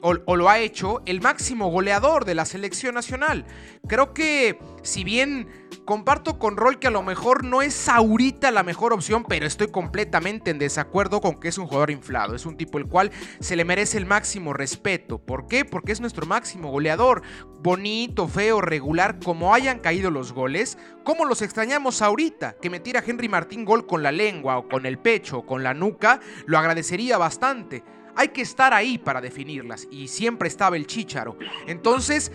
O, 0.00 0.36
lo 0.36 0.48
ha 0.48 0.60
hecho 0.60 1.02
el 1.06 1.20
máximo 1.20 1.72
goleador 1.72 2.24
de 2.24 2.36
la 2.36 2.44
selección 2.44 2.94
nacional. 2.94 3.46
Creo 3.88 4.14
que 4.14 4.56
si 4.84 5.02
bien 5.02 5.48
Comparto 5.88 6.38
con 6.38 6.58
Rol 6.58 6.78
que 6.78 6.88
a 6.88 6.90
lo 6.90 7.02
mejor 7.02 7.44
no 7.44 7.62
es 7.62 7.88
ahorita 7.88 8.50
la 8.50 8.62
mejor 8.62 8.92
opción, 8.92 9.24
pero 9.26 9.46
estoy 9.46 9.68
completamente 9.68 10.50
en 10.50 10.58
desacuerdo 10.58 11.22
con 11.22 11.40
que 11.40 11.48
es 11.48 11.56
un 11.56 11.66
jugador 11.66 11.90
inflado. 11.90 12.34
Es 12.34 12.44
un 12.44 12.58
tipo 12.58 12.76
el 12.76 12.84
cual 12.84 13.10
se 13.40 13.56
le 13.56 13.64
merece 13.64 13.96
el 13.96 14.04
máximo 14.04 14.52
respeto. 14.52 15.16
¿Por 15.16 15.48
qué? 15.48 15.64
Porque 15.64 15.92
es 15.92 16.02
nuestro 16.02 16.26
máximo 16.26 16.70
goleador. 16.70 17.22
Bonito, 17.62 18.28
feo, 18.28 18.60
regular, 18.60 19.18
como 19.18 19.54
hayan 19.54 19.78
caído 19.78 20.10
los 20.10 20.34
goles, 20.34 20.76
como 21.04 21.24
los 21.24 21.40
extrañamos 21.40 22.02
ahorita. 22.02 22.56
Que 22.60 22.68
me 22.68 22.80
tira 22.80 23.02
Henry 23.06 23.30
Martín 23.30 23.64
gol 23.64 23.86
con 23.86 24.02
la 24.02 24.12
lengua 24.12 24.58
o 24.58 24.68
con 24.68 24.84
el 24.84 24.98
pecho 24.98 25.38
o 25.38 25.46
con 25.46 25.62
la 25.62 25.72
nuca, 25.72 26.20
lo 26.44 26.58
agradecería 26.58 27.16
bastante 27.16 27.82
hay 28.18 28.30
que 28.30 28.42
estar 28.42 28.74
ahí 28.74 28.98
para 28.98 29.20
definirlas. 29.20 29.86
Y 29.92 30.08
siempre 30.08 30.48
estaba 30.48 30.76
el 30.76 30.88
chícharo. 30.88 31.38
Entonces, 31.68 32.32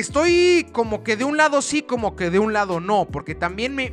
estoy 0.00 0.66
como 0.72 1.02
que 1.02 1.16
de 1.16 1.24
un 1.24 1.36
lado 1.36 1.62
sí, 1.62 1.82
como 1.82 2.16
que 2.16 2.30
de 2.30 2.38
un 2.38 2.52
lado 2.52 2.80
no. 2.80 3.06
Porque 3.06 3.34
también 3.34 3.74
me, 3.74 3.90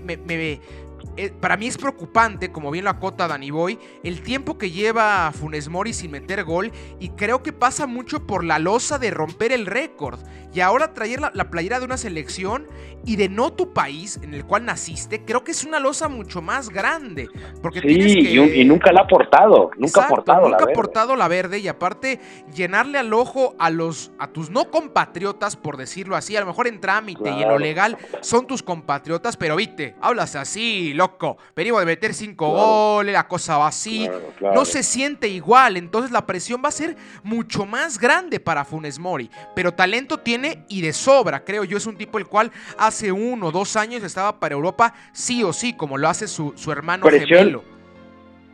eh, 1.18 1.32
para 1.40 1.58
mí 1.58 1.68
es 1.68 1.78
preocupante, 1.78 2.52
como 2.52 2.72
bien 2.72 2.86
lo 2.86 2.92
acota 2.92 3.28
Danny 3.28 3.52
Boy, 3.52 3.80
el 4.04 4.22
tiempo 4.22 4.58
que 4.58 4.72
lleva 4.72 5.32
Funes 5.32 5.70
Mori 5.70 5.94
sin 5.94 6.12
meter 6.12 6.44
gol 6.44 6.72
y 7.00 7.10
creo 7.10 7.42
que 7.42 7.54
pasa 7.54 7.88
mucho 7.88 8.28
por 8.28 8.44
la 8.44 8.60
losa 8.60 9.00
de 9.00 9.12
romper 9.12 9.52
el 9.52 9.66
récord 9.66 10.20
y 10.56 10.62
ahora 10.62 10.94
traer 10.94 11.20
la, 11.20 11.50
playera 11.50 11.80
de 11.80 11.86
una 11.86 11.98
selección 11.98 12.66
y 13.06 13.18
de 13.18 13.28
no 13.28 13.52
tu 13.52 13.74
país 13.74 14.20
en 14.24 14.34
el 14.34 14.46
cual 14.46 14.66
naciste, 14.66 15.24
creo 15.24 15.44
que 15.44 15.52
es 15.52 15.66
una 15.66 15.80
losa 15.80 16.08
mucho 16.08 16.42
más 16.42 16.70
grande. 16.70 17.28
Porque 17.62 17.82
sí, 17.82 18.38
y, 18.38 18.64
nunca 18.64 18.92
la 18.94 19.02
ha 19.02 19.08
portado, 19.08 19.70
nunca 19.78 20.06
ha 20.06 20.08
portado 20.08 20.50
nunca 20.50 20.64
ha 20.64 20.74
portado 20.74 21.16
la 21.16 21.28
verde 21.28 21.60
y 21.60 21.68
aparte 21.68 22.20
llenarle 22.54 22.98
al 22.98 23.14
ojo 23.14 23.54
a 23.60 23.70
los 23.70 24.12
a 24.18 24.28
tus 24.28 24.50
no 24.50 24.72
compatriotas, 24.72 25.58
por 25.58 25.76
decirlo 25.76 26.16
así, 26.16 26.38
a 26.38 26.40
lo 26.40 26.46
mejor 26.46 26.68
en 26.68 26.80
trámite 26.80 27.30
y 27.32 27.44
en 27.44 27.50
lo 27.50 27.60
legal 27.60 27.98
son 28.22 28.48
tus 28.48 28.64
compatriotas, 28.64 29.36
pero 29.36 29.58
viste, 29.58 29.96
hablas 30.02 30.36
así, 30.36 30.94
loco, 31.06 31.38
venimos 31.56 31.80
de 31.80 31.86
meter 31.86 32.14
cinco 32.14 32.50
goles, 32.50 33.14
la 33.14 33.28
cosa 33.28 33.58
va 33.58 33.68
así, 33.68 34.10
no 34.42 34.66
se 34.66 34.84
siente 34.84 35.28
igual, 35.28 35.78
entonces 35.78 36.12
la 36.12 36.26
presión 36.26 36.62
va 36.64 36.70
a 36.70 36.72
ser 36.72 36.96
mucho 37.24 37.66
más 37.66 38.00
grande 38.00 38.40
para 38.40 38.66
Funes 38.66 38.98
Mori, 38.98 39.30
pero 39.56 39.74
talento 39.74 40.18
tiene 40.20 40.66
y 40.68 40.82
de 40.82 40.94
sobra, 40.94 41.44
creo 41.44 41.64
yo, 41.64 41.78
es 41.78 41.86
un 41.86 41.98
tipo 41.98 42.18
el 42.18 42.26
cual 42.26 42.52
hace 42.78 43.12
uno 43.12 43.48
o 43.48 43.52
dos 43.52 43.76
años 43.76 44.04
estaba 44.04 44.40
para 44.40 44.56
Europa 44.56 44.94
sí 45.14 45.44
o 45.44 45.54
sí, 45.54 45.74
como 45.74 45.98
lo 45.98 46.10
hace 46.10 46.28
su, 46.28 46.54
su 46.56 46.72
hermano 46.72 47.06
presión, 47.06 47.28
gemelo. 47.28 47.75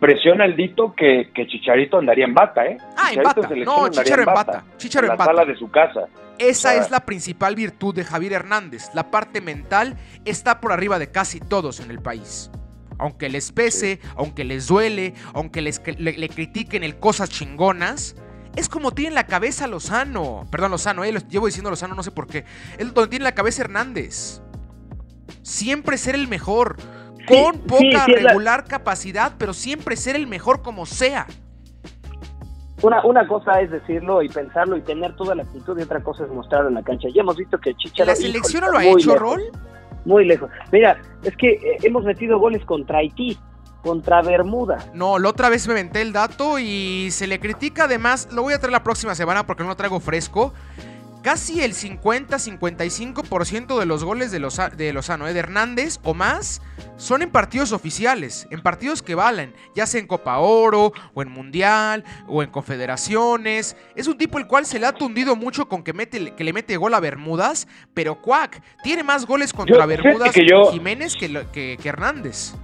Presión 0.01 0.41
al 0.41 0.55
dito 0.55 0.95
que, 0.97 1.29
que 1.31 1.45
Chicharito 1.45 1.99
andaría 1.99 2.25
en 2.25 2.33
bata, 2.33 2.65
¿eh? 2.65 2.75
Ah, 2.97 3.11
empata. 3.13 3.47
No, 3.63 3.87
Chicharo 3.87 4.23
empata. 4.23 4.63
Chicharo 4.77 5.05
en 5.05 5.15
la 5.15 5.25
sala 5.25 5.45
de 5.45 5.55
su 5.55 5.69
casa. 5.69 6.07
Esa 6.39 6.73
es 6.73 6.89
la 6.89 7.01
principal 7.01 7.53
virtud 7.53 7.93
de 7.93 8.03
Javier 8.03 8.33
Hernández. 8.33 8.89
La 8.95 9.11
parte 9.11 9.41
mental 9.41 9.95
está 10.25 10.59
por 10.59 10.71
arriba 10.71 10.97
de 10.97 11.11
casi 11.11 11.39
todos 11.39 11.79
en 11.81 11.91
el 11.91 11.99
país. 11.99 12.49
Aunque 12.97 13.29
les 13.29 13.51
pese, 13.51 13.99
aunque 14.15 14.43
les 14.43 14.65
duele, 14.65 15.13
aunque 15.35 15.61
les, 15.61 15.79
le, 15.99 16.29
critiquen 16.29 16.83
el 16.83 16.97
cosas 16.97 17.29
chingonas, 17.29 18.15
es 18.55 18.69
como 18.69 18.93
tiene 18.93 19.13
la 19.13 19.27
cabeza 19.27 19.67
Lozano. 19.67 20.47
Perdón, 20.49 20.71
Lozano, 20.71 21.03
eh, 21.03 21.11
lo 21.11 21.19
llevo 21.19 21.45
diciendo 21.45 21.69
Lozano, 21.69 21.93
no 21.93 22.01
sé 22.01 22.09
por 22.09 22.25
qué. 22.25 22.43
Es 22.79 22.91
donde 22.91 23.11
tiene 23.11 23.23
la 23.23 23.35
cabeza 23.35 23.61
Hernández. 23.61 24.41
Siempre 25.43 25.99
ser 25.99 26.15
el 26.15 26.27
mejor. 26.27 26.77
Con 27.27 27.59
poca 27.59 28.05
regular 28.07 28.65
capacidad, 28.65 29.33
pero 29.37 29.53
siempre 29.53 29.95
ser 29.95 30.15
el 30.15 30.27
mejor 30.27 30.61
como 30.61 30.85
sea. 30.85 31.27
Una, 32.81 33.05
una 33.05 33.27
cosa 33.27 33.61
es 33.61 33.69
decirlo 33.69 34.23
y 34.23 34.29
pensarlo 34.29 34.75
y 34.75 34.81
tener 34.81 35.15
toda 35.15 35.35
la 35.35 35.43
actitud 35.43 35.77
y 35.77 35.83
otra 35.83 36.01
cosa 36.01 36.23
es 36.25 36.31
mostrarlo 36.31 36.69
en 36.69 36.75
la 36.75 36.83
cancha. 36.83 37.09
Ya 37.13 37.21
hemos 37.21 37.37
visto 37.37 37.59
que 37.59 37.75
Chicharo... 37.75 38.09
¿La 38.09 38.15
selección 38.15 38.63
no 38.63 38.71
lo 38.71 38.77
ha 38.79 38.85
hecho, 38.85 39.15
Rol? 39.15 39.41
Muy 40.05 40.25
lejos. 40.25 40.49
Mira, 40.71 40.99
es 41.23 41.37
que 41.37 41.51
eh, 41.51 41.77
hemos 41.83 42.03
metido 42.03 42.39
goles 42.39 42.65
contra 42.65 42.97
Haití, 42.97 43.37
contra 43.83 44.23
Bermuda. 44.23 44.79
No, 44.95 45.19
la 45.19 45.29
otra 45.29 45.49
vez 45.49 45.67
me 45.67 45.75
menté 45.75 46.01
el 46.01 46.11
dato 46.11 46.57
y 46.57 47.09
se 47.11 47.27
le 47.27 47.39
critica 47.39 47.83
además, 47.83 48.29
lo 48.31 48.41
voy 48.41 48.53
a 48.53 48.59
traer 48.59 48.71
la 48.71 48.83
próxima 48.83 49.13
semana 49.13 49.45
porque 49.45 49.61
no 49.63 49.69
lo 49.69 49.75
traigo 49.75 49.99
fresco, 49.99 50.53
Casi 51.21 51.61
el 51.61 51.73
50-55% 51.73 53.79
de 53.79 53.85
los 53.85 54.03
goles 54.03 54.31
de, 54.31 54.39
de 54.75 54.93
Lozano, 54.93 55.27
¿eh? 55.27 55.33
de 55.33 55.39
Hernández 55.39 55.99
o 56.03 56.15
más, 56.15 56.63
son 56.97 57.21
en 57.21 57.29
partidos 57.29 57.73
oficiales, 57.73 58.47
en 58.49 58.61
partidos 58.61 59.03
que 59.03 59.13
valen, 59.13 59.53
ya 59.75 59.85
sea 59.85 60.01
en 60.01 60.07
Copa 60.07 60.39
Oro, 60.39 60.93
o 61.13 61.21
en 61.21 61.29
Mundial, 61.29 62.03
o 62.27 62.41
en 62.41 62.49
Confederaciones. 62.49 63.77
Es 63.95 64.07
un 64.07 64.17
tipo 64.17 64.39
el 64.39 64.47
cual 64.47 64.65
se 64.65 64.79
le 64.79 64.87
ha 64.87 64.93
tundido 64.93 65.35
mucho 65.35 65.67
con 65.67 65.83
que, 65.83 65.93
mete, 65.93 66.33
que 66.33 66.43
le 66.43 66.53
mete 66.53 66.75
gol 66.77 66.95
a 66.95 66.99
Bermudas, 66.99 67.67
pero 67.93 68.15
Cuac 68.15 68.59
tiene 68.81 69.03
más 69.03 69.27
goles 69.27 69.53
contra 69.53 69.85
Bermudas 69.85 70.31
que 70.31 70.47
Jiménez 70.71 71.15
que, 71.15 71.45
que, 71.53 71.77
Hernández. 71.87 72.55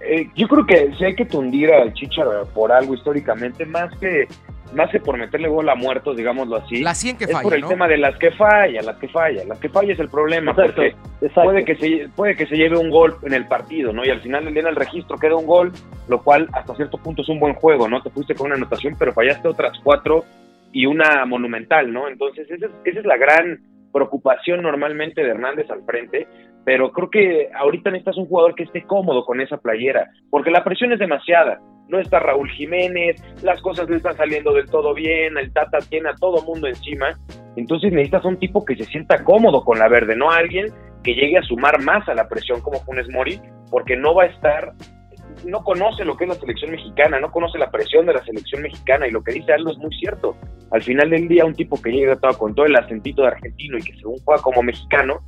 Eh, 0.00 0.28
yo 0.36 0.46
creo 0.46 0.66
que 0.66 0.92
si 0.98 1.06
hay 1.06 1.14
que 1.14 1.24
tundir 1.24 1.72
al 1.72 1.94
Chicha 1.94 2.22
por 2.52 2.70
algo 2.70 2.92
históricamente, 2.92 3.64
más 3.64 3.90
que 3.98 4.28
más 4.74 4.90
que 4.90 5.00
por 5.00 5.18
meterle 5.18 5.48
gol 5.48 5.68
a 5.68 5.74
muertos, 5.74 6.16
digámoslo 6.16 6.56
así. 6.56 6.82
La 6.82 6.94
100 6.94 7.18
que 7.18 7.24
es 7.24 7.32
falla, 7.32 7.42
por 7.42 7.54
el 7.54 7.66
tema 7.66 7.88
de 7.88 7.98
las 7.98 8.16
que 8.18 8.30
falla, 8.32 8.82
las 8.82 8.96
que 8.96 9.08
falla. 9.08 9.44
Las 9.44 9.58
que 9.58 9.68
falla 9.68 9.92
es 9.92 9.98
el 9.98 10.08
problema, 10.08 10.54
porque 10.54 10.94
puede 11.34 11.64
que 11.64 11.76
se 11.76 12.08
puede 12.14 12.36
que 12.36 12.46
se 12.46 12.56
lleve 12.56 12.78
un 12.78 12.90
gol 12.90 13.16
en 13.22 13.34
el 13.34 13.46
partido, 13.46 13.92
¿no? 13.92 14.04
Y 14.04 14.10
al 14.10 14.20
final 14.20 14.44
del 14.44 14.54
día 14.54 14.62
en 14.62 14.68
el 14.68 14.76
registro 14.76 15.18
queda 15.18 15.36
un 15.36 15.46
gol, 15.46 15.72
lo 16.08 16.22
cual 16.22 16.48
hasta 16.52 16.74
cierto 16.74 16.98
punto 16.98 17.22
es 17.22 17.28
un 17.28 17.40
buen 17.40 17.54
juego, 17.54 17.88
¿no? 17.88 18.02
Te 18.02 18.10
fuiste 18.10 18.34
con 18.34 18.46
una 18.46 18.56
anotación, 18.56 18.96
pero 18.98 19.12
fallaste 19.12 19.48
otras 19.48 19.78
cuatro 19.82 20.24
y 20.72 20.86
una 20.86 21.24
monumental, 21.26 21.92
¿no? 21.92 22.08
Entonces 22.08 22.50
esa 22.50 22.66
es, 22.66 22.72
esa 22.84 23.00
es 23.00 23.06
la 23.06 23.16
gran 23.16 23.60
preocupación 23.92 24.62
normalmente 24.62 25.22
de 25.22 25.30
Hernández 25.30 25.70
al 25.70 25.84
frente, 25.84 26.26
pero 26.64 26.92
creo 26.92 27.10
que 27.10 27.48
ahorita 27.54 27.90
necesitas 27.90 28.16
un 28.16 28.26
jugador 28.26 28.54
que 28.54 28.64
esté 28.64 28.82
cómodo 28.84 29.24
con 29.24 29.40
esa 29.40 29.56
playera, 29.56 30.10
porque 30.30 30.50
la 30.50 30.64
presión 30.64 30.92
es 30.92 30.98
demasiada. 30.98 31.60
No 31.88 31.98
está 31.98 32.20
Raúl 32.20 32.48
Jiménez, 32.50 33.22
las 33.42 33.60
cosas 33.60 33.88
no 33.88 33.96
están 33.96 34.16
saliendo 34.16 34.54
del 34.54 34.70
todo 34.70 34.94
bien, 34.94 35.36
el 35.36 35.52
Tata 35.52 35.78
tiene 35.90 36.10
a 36.10 36.14
todo 36.14 36.42
mundo 36.42 36.66
encima. 36.68 37.18
Entonces 37.56 37.92
necesitas 37.92 38.24
un 38.24 38.38
tipo 38.38 38.64
que 38.64 38.76
se 38.76 38.84
sienta 38.84 39.24
cómodo 39.24 39.64
con 39.64 39.78
la 39.78 39.88
verde, 39.88 40.16
no 40.16 40.30
alguien 40.30 40.68
que 41.02 41.14
llegue 41.14 41.38
a 41.38 41.42
sumar 41.42 41.82
más 41.82 42.08
a 42.08 42.14
la 42.14 42.28
presión 42.28 42.60
como 42.60 42.80
Funes 42.80 43.08
Mori, 43.10 43.40
porque 43.70 43.96
no 43.96 44.14
va 44.14 44.24
a 44.24 44.26
estar, 44.26 44.72
no 45.44 45.64
conoce 45.64 46.04
lo 46.04 46.16
que 46.16 46.24
es 46.24 46.30
la 46.30 46.36
selección 46.36 46.70
mexicana, 46.70 47.18
no 47.18 47.30
conoce 47.30 47.58
la 47.58 47.70
presión 47.70 48.06
de 48.06 48.14
la 48.14 48.24
selección 48.24 48.62
mexicana 48.62 49.08
y 49.08 49.10
lo 49.10 49.22
que 49.22 49.32
dice 49.32 49.52
Aldo 49.52 49.72
es 49.72 49.78
muy 49.78 49.94
cierto. 49.96 50.36
Al 50.70 50.82
final 50.82 51.10
del 51.10 51.28
día, 51.28 51.44
un 51.44 51.54
tipo 51.54 51.80
que 51.82 51.90
llega 51.90 52.16
todo 52.16 52.38
con 52.38 52.54
todo 52.54 52.66
el 52.66 52.76
acentito 52.76 53.22
de 53.22 53.28
argentino 53.28 53.76
y 53.76 53.82
que 53.82 53.96
según 53.96 54.18
juega 54.24 54.40
como 54.40 54.62
mexicano, 54.62 55.20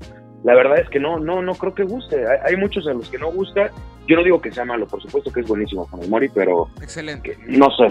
la 0.45 0.55
verdad 0.55 0.79
es 0.79 0.89
que 0.91 1.01
no, 1.01 1.19
no, 1.19 1.41
no 1.41 1.55
creo 1.55 1.75
que 1.75 1.85
guste. 1.85 2.23
Hay, 2.45 2.57
muchos 2.57 2.87
a 2.87 2.93
los 2.93 3.09
que 3.09 3.19
no 3.19 3.33
gusta. 3.33 3.71
Yo 4.07 4.15
no 4.15 4.23
digo 4.23 4.43
que 4.43 4.53
sea 4.53 4.67
malo, 4.67 4.87
por 4.87 5.01
supuesto 5.01 5.33
que 5.33 5.41
es 5.41 5.49
buenísimo 5.49 5.87
con 5.87 6.03
el 6.03 6.11
Mori, 6.11 6.29
pero 6.29 6.69
excelente. 6.83 7.39
no 7.47 7.71
sé, 7.71 7.89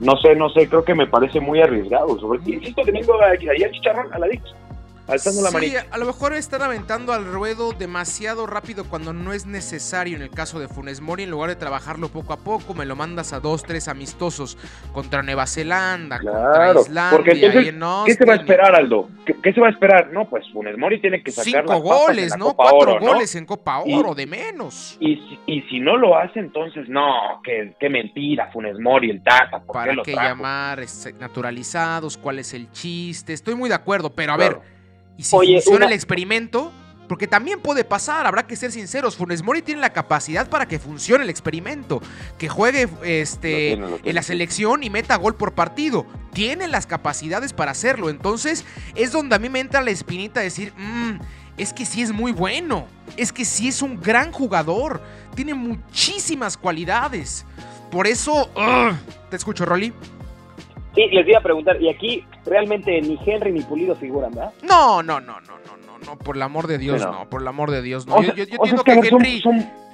no 0.00 0.16
sé, 0.16 0.34
no 0.34 0.48
sé. 0.48 0.66
Creo 0.66 0.82
que 0.82 0.94
me 0.94 1.06
parece 1.06 1.40
muy 1.40 1.60
arriesgado. 1.60 2.18
Sobre 2.18 2.40
insisto 2.50 2.82
chicharrón 3.70 4.12
a 4.14 4.18
la 4.18 4.28
Dix 5.08 5.22
sí, 5.22 5.74
A 5.90 5.98
lo 5.98 6.06
mejor 6.06 6.34
están 6.34 6.62
aventando 6.62 7.12
al 7.12 7.24
ruedo 7.24 7.72
demasiado 7.72 8.46
rápido 8.46 8.84
cuando 8.84 9.12
no 9.12 9.32
es 9.32 9.46
necesario 9.46 10.16
en 10.16 10.22
el 10.22 10.30
caso 10.30 10.60
de 10.60 10.68
Funes 10.68 11.00
Mori. 11.00 11.24
En 11.24 11.30
lugar 11.30 11.50
de 11.50 11.56
trabajarlo 11.56 12.08
poco 12.08 12.32
a 12.32 12.36
poco, 12.38 12.74
me 12.74 12.86
lo 12.86 12.96
mandas 12.96 13.32
a 13.32 13.40
dos, 13.40 13.62
tres 13.64 13.88
amistosos 13.88 14.56
contra 14.92 15.22
Nueva 15.22 15.46
Zelanda, 15.46 16.20
contra 16.20 16.72
Islandia. 16.80 17.10
Porque 17.10 17.30
entonces, 17.32 17.74
¿qué 18.06 18.14
se 18.14 18.24
va 18.24 18.34
a 18.34 18.36
esperar, 18.36 18.74
Aldo? 18.74 19.08
¿Qué, 19.24 19.52
se 19.52 19.60
va 19.60 19.68
a 19.68 19.70
esperar? 19.70 20.12
No, 20.12 20.28
pues 20.28 20.44
Funes 20.52 20.78
Mori 20.78 21.00
tiene 21.00 21.22
que 21.22 21.30
sacar 21.30 21.64
Cinco 21.64 21.80
goles, 21.80 22.36
¿no? 22.36 22.54
Cuatro 22.54 23.00
goles 23.00 23.34
en 23.34 23.46
Copa 23.46 23.80
Oro, 23.80 24.14
de 24.14 24.26
menos. 24.26 24.96
Y, 25.00 25.40
y, 25.46 25.62
si 25.62 25.80
no 25.80 25.96
lo 25.96 26.16
hace, 26.16 26.38
entonces 26.38 26.88
no, 26.88 27.40
qué, 27.42 27.74
qué 27.80 27.88
mentira, 27.88 28.50
Funes 28.52 28.78
Mori, 28.78 29.10
el 29.10 29.22
Tata. 29.22 29.60
¿Para 29.60 29.94
qué, 30.04 30.12
llamar 30.12 30.80
naturalizados? 31.18 32.16
¿Cuál 32.16 32.38
es 32.38 32.54
el 32.54 32.70
chiste? 32.70 33.32
Estoy 33.32 33.54
muy 33.54 33.68
de 33.68 33.74
acuerdo, 33.74 34.10
pero 34.10 34.32
a 34.32 34.36
ver 34.36 34.79
y 35.20 35.22
si 35.22 35.36
funciona 35.36 35.84
el 35.84 35.92
experimento, 35.92 36.72
porque 37.06 37.26
también 37.26 37.60
puede 37.60 37.84
pasar, 37.84 38.26
habrá 38.26 38.46
que 38.46 38.56
ser 38.56 38.72
sinceros. 38.72 39.16
Funes 39.16 39.42
Mori 39.42 39.60
tiene 39.60 39.82
la 39.82 39.92
capacidad 39.92 40.48
para 40.48 40.66
que 40.66 40.78
funcione 40.78 41.24
el 41.24 41.28
experimento, 41.28 42.00
que 42.38 42.48
juegue 42.48 42.88
este, 43.02 43.72
en 43.72 44.14
la 44.14 44.22
selección 44.22 44.82
y 44.82 44.88
meta 44.88 45.16
gol 45.16 45.34
por 45.34 45.52
partido. 45.52 46.06
Tiene 46.32 46.68
las 46.68 46.86
capacidades 46.86 47.52
para 47.52 47.72
hacerlo. 47.72 48.08
Entonces 48.08 48.64
es 48.94 49.12
donde 49.12 49.36
a 49.36 49.38
mí 49.38 49.50
me 49.50 49.60
entra 49.60 49.82
la 49.82 49.90
espinita 49.90 50.40
de 50.40 50.44
decir, 50.44 50.72
mm, 50.74 51.18
es 51.58 51.74
que 51.74 51.84
sí 51.84 52.00
es 52.00 52.12
muy 52.12 52.32
bueno, 52.32 52.86
es 53.18 53.30
que 53.30 53.44
sí 53.44 53.68
es 53.68 53.82
un 53.82 54.00
gran 54.00 54.32
jugador, 54.32 55.02
tiene 55.34 55.52
muchísimas 55.52 56.56
cualidades. 56.56 57.44
Por 57.90 58.06
eso, 58.06 58.48
te 59.28 59.36
escucho, 59.36 59.66
Rolly. 59.66 59.92
Sí, 60.94 61.06
les 61.12 61.26
iba 61.28 61.38
a 61.38 61.42
preguntar, 61.42 61.80
y 61.80 61.88
aquí 61.88 62.24
realmente 62.44 63.00
ni 63.00 63.18
Henry 63.24 63.52
ni 63.52 63.60
Pulido 63.62 63.94
figuran, 63.94 64.32
¿verdad? 64.32 64.52
No, 64.62 65.02
no, 65.02 65.20
no, 65.20 65.40
no, 65.40 65.58
no, 65.58 65.76
no, 65.76 65.98
no, 66.04 66.18
por 66.18 66.36
el 66.36 66.42
amor 66.42 66.66
de 66.66 66.78
Dios, 66.78 67.00
no, 67.00 67.28
por 67.30 67.42
el 67.42 67.48
amor 67.48 67.70
de 67.70 67.80
Dios, 67.82 68.06
no. 68.06 68.20
yo, 68.22 68.34
yo, 68.34 68.42
entiendo 68.42 68.82
que, 68.82 68.92
Henry, 68.92 69.42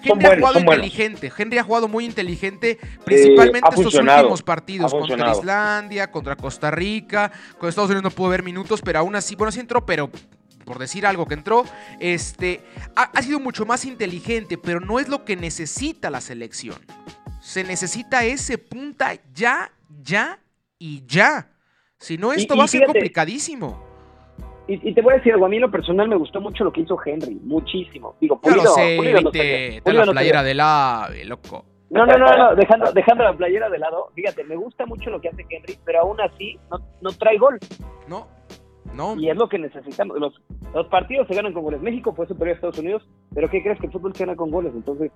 Henry 0.03 0.27
ha 0.27 0.37
jugado 0.37 0.59
inteligente, 0.59 1.33
Henry 1.37 1.59
ha 1.59 1.65
jugado 1.65 1.89
muy 1.89 2.07
inteligente, 2.07 2.79
principalmente 3.05 3.69
estos 3.69 3.95
últimos 3.95 4.43
partidos 4.43 4.93
contra 4.93 5.33
Islandia, 5.33 6.11
contra 6.11 6.35
Costa 6.37 6.71
Rica, 6.71 7.31
con 7.59 7.69
Estados 7.69 7.91
Unidos 7.91 8.05
no 8.05 8.11
pudo 8.11 8.31
ver 8.31 8.43
minutos, 8.43 8.81
pero 8.83 9.01
aún 9.01 9.17
así, 9.17 9.37
bueno, 9.37 9.53
sí 9.53 9.61
entró, 9.61 9.85
pero 9.85 10.11
por 10.65 10.79
decir 10.79 11.07
algo 11.07 11.27
que 11.27 11.35
entró, 11.35 11.65
este, 12.01 12.63
ha, 12.97 13.03
ha 13.03 13.23
sido 13.23 13.39
mucho 13.39 13.67
más 13.67 13.85
inteligente, 13.85 14.57
pero 14.57 14.81
no 14.81 14.99
es 14.99 15.09
lo 15.09 15.25
que 15.25 15.37
necesita 15.37 16.11
la 16.11 16.21
selección. 16.21 16.77
Se 17.41 17.63
necesita 17.63 18.25
ese 18.25 18.59
punta 18.59 19.13
ya, 19.33 19.71
ya 20.03 20.41
y 20.79 21.05
ya. 21.07 21.51
Si 21.99 22.19
no, 22.19 22.33
esto 22.33 22.57
va 22.57 22.65
a 22.65 22.69
ser 22.69 22.85
complicadísimo. 22.85 23.85
Y, 24.69 24.93
te 24.95 25.01
voy 25.01 25.15
a 25.15 25.17
decir 25.19 25.33
algo, 25.33 25.47
a 25.47 25.49
mí 25.49 25.57
en 25.57 25.63
lo 25.63 25.71
personal 25.71 26.09
me 26.09 26.17
gustó 26.17 26.41
mucho 26.41 26.65
lo 26.65 26.73
que 26.73 26.81
hizo 26.81 26.99
Henry, 27.05 27.37
muchísimo. 27.37 28.17
Digo, 28.21 28.41
Pulido, 28.41 28.65
lo 28.65 28.71
sé, 28.71 29.81
la 29.85 30.13
playera 30.13 30.43
de 30.43 30.55
la 30.55 31.09
loco. 31.25 31.65
No, 31.89 32.05
no, 32.05 32.19
no, 32.19 32.37
no, 32.37 32.55
dejando, 32.57 32.91
dejando 32.93 33.23
la 33.23 33.33
playera 33.33 33.71
de 33.71 33.79
lado, 33.79 34.11
fíjate, 34.17 34.43
me 34.43 34.57
gusta 34.57 34.85
mucho 34.87 35.09
lo 35.09 35.21
que 35.21 35.29
hace 35.29 35.47
Henry, 35.49 35.79
pero 35.85 36.01
aún 36.01 36.21
así 36.21 36.59
no, 36.69 36.81
no 37.01 37.13
trae 37.13 37.39
gol. 37.39 37.61
No, 38.09 38.27
y 39.19 39.29
es 39.29 39.37
lo 39.37 39.49
que 39.49 39.59
necesitamos. 39.59 40.19
Los, 40.19 40.41
los 40.75 40.87
partidos 40.89 41.27
se 41.29 41.35
ganan 41.35 41.53
con 41.53 41.63
goles. 41.63 41.81
México 41.81 42.15
fue 42.15 42.27
superior 42.27 42.55
a 42.55 42.57
Estados 42.57 42.79
Unidos, 42.79 43.07
pero 43.35 43.49
¿qué 43.49 43.63
crees 43.63 43.79
que 43.79 43.87
el 43.87 43.93
fútbol 43.93 44.15
se 44.15 44.25
gana 44.25 44.37
con 44.37 44.51
goles? 44.51 44.73
Entonces. 44.75 45.11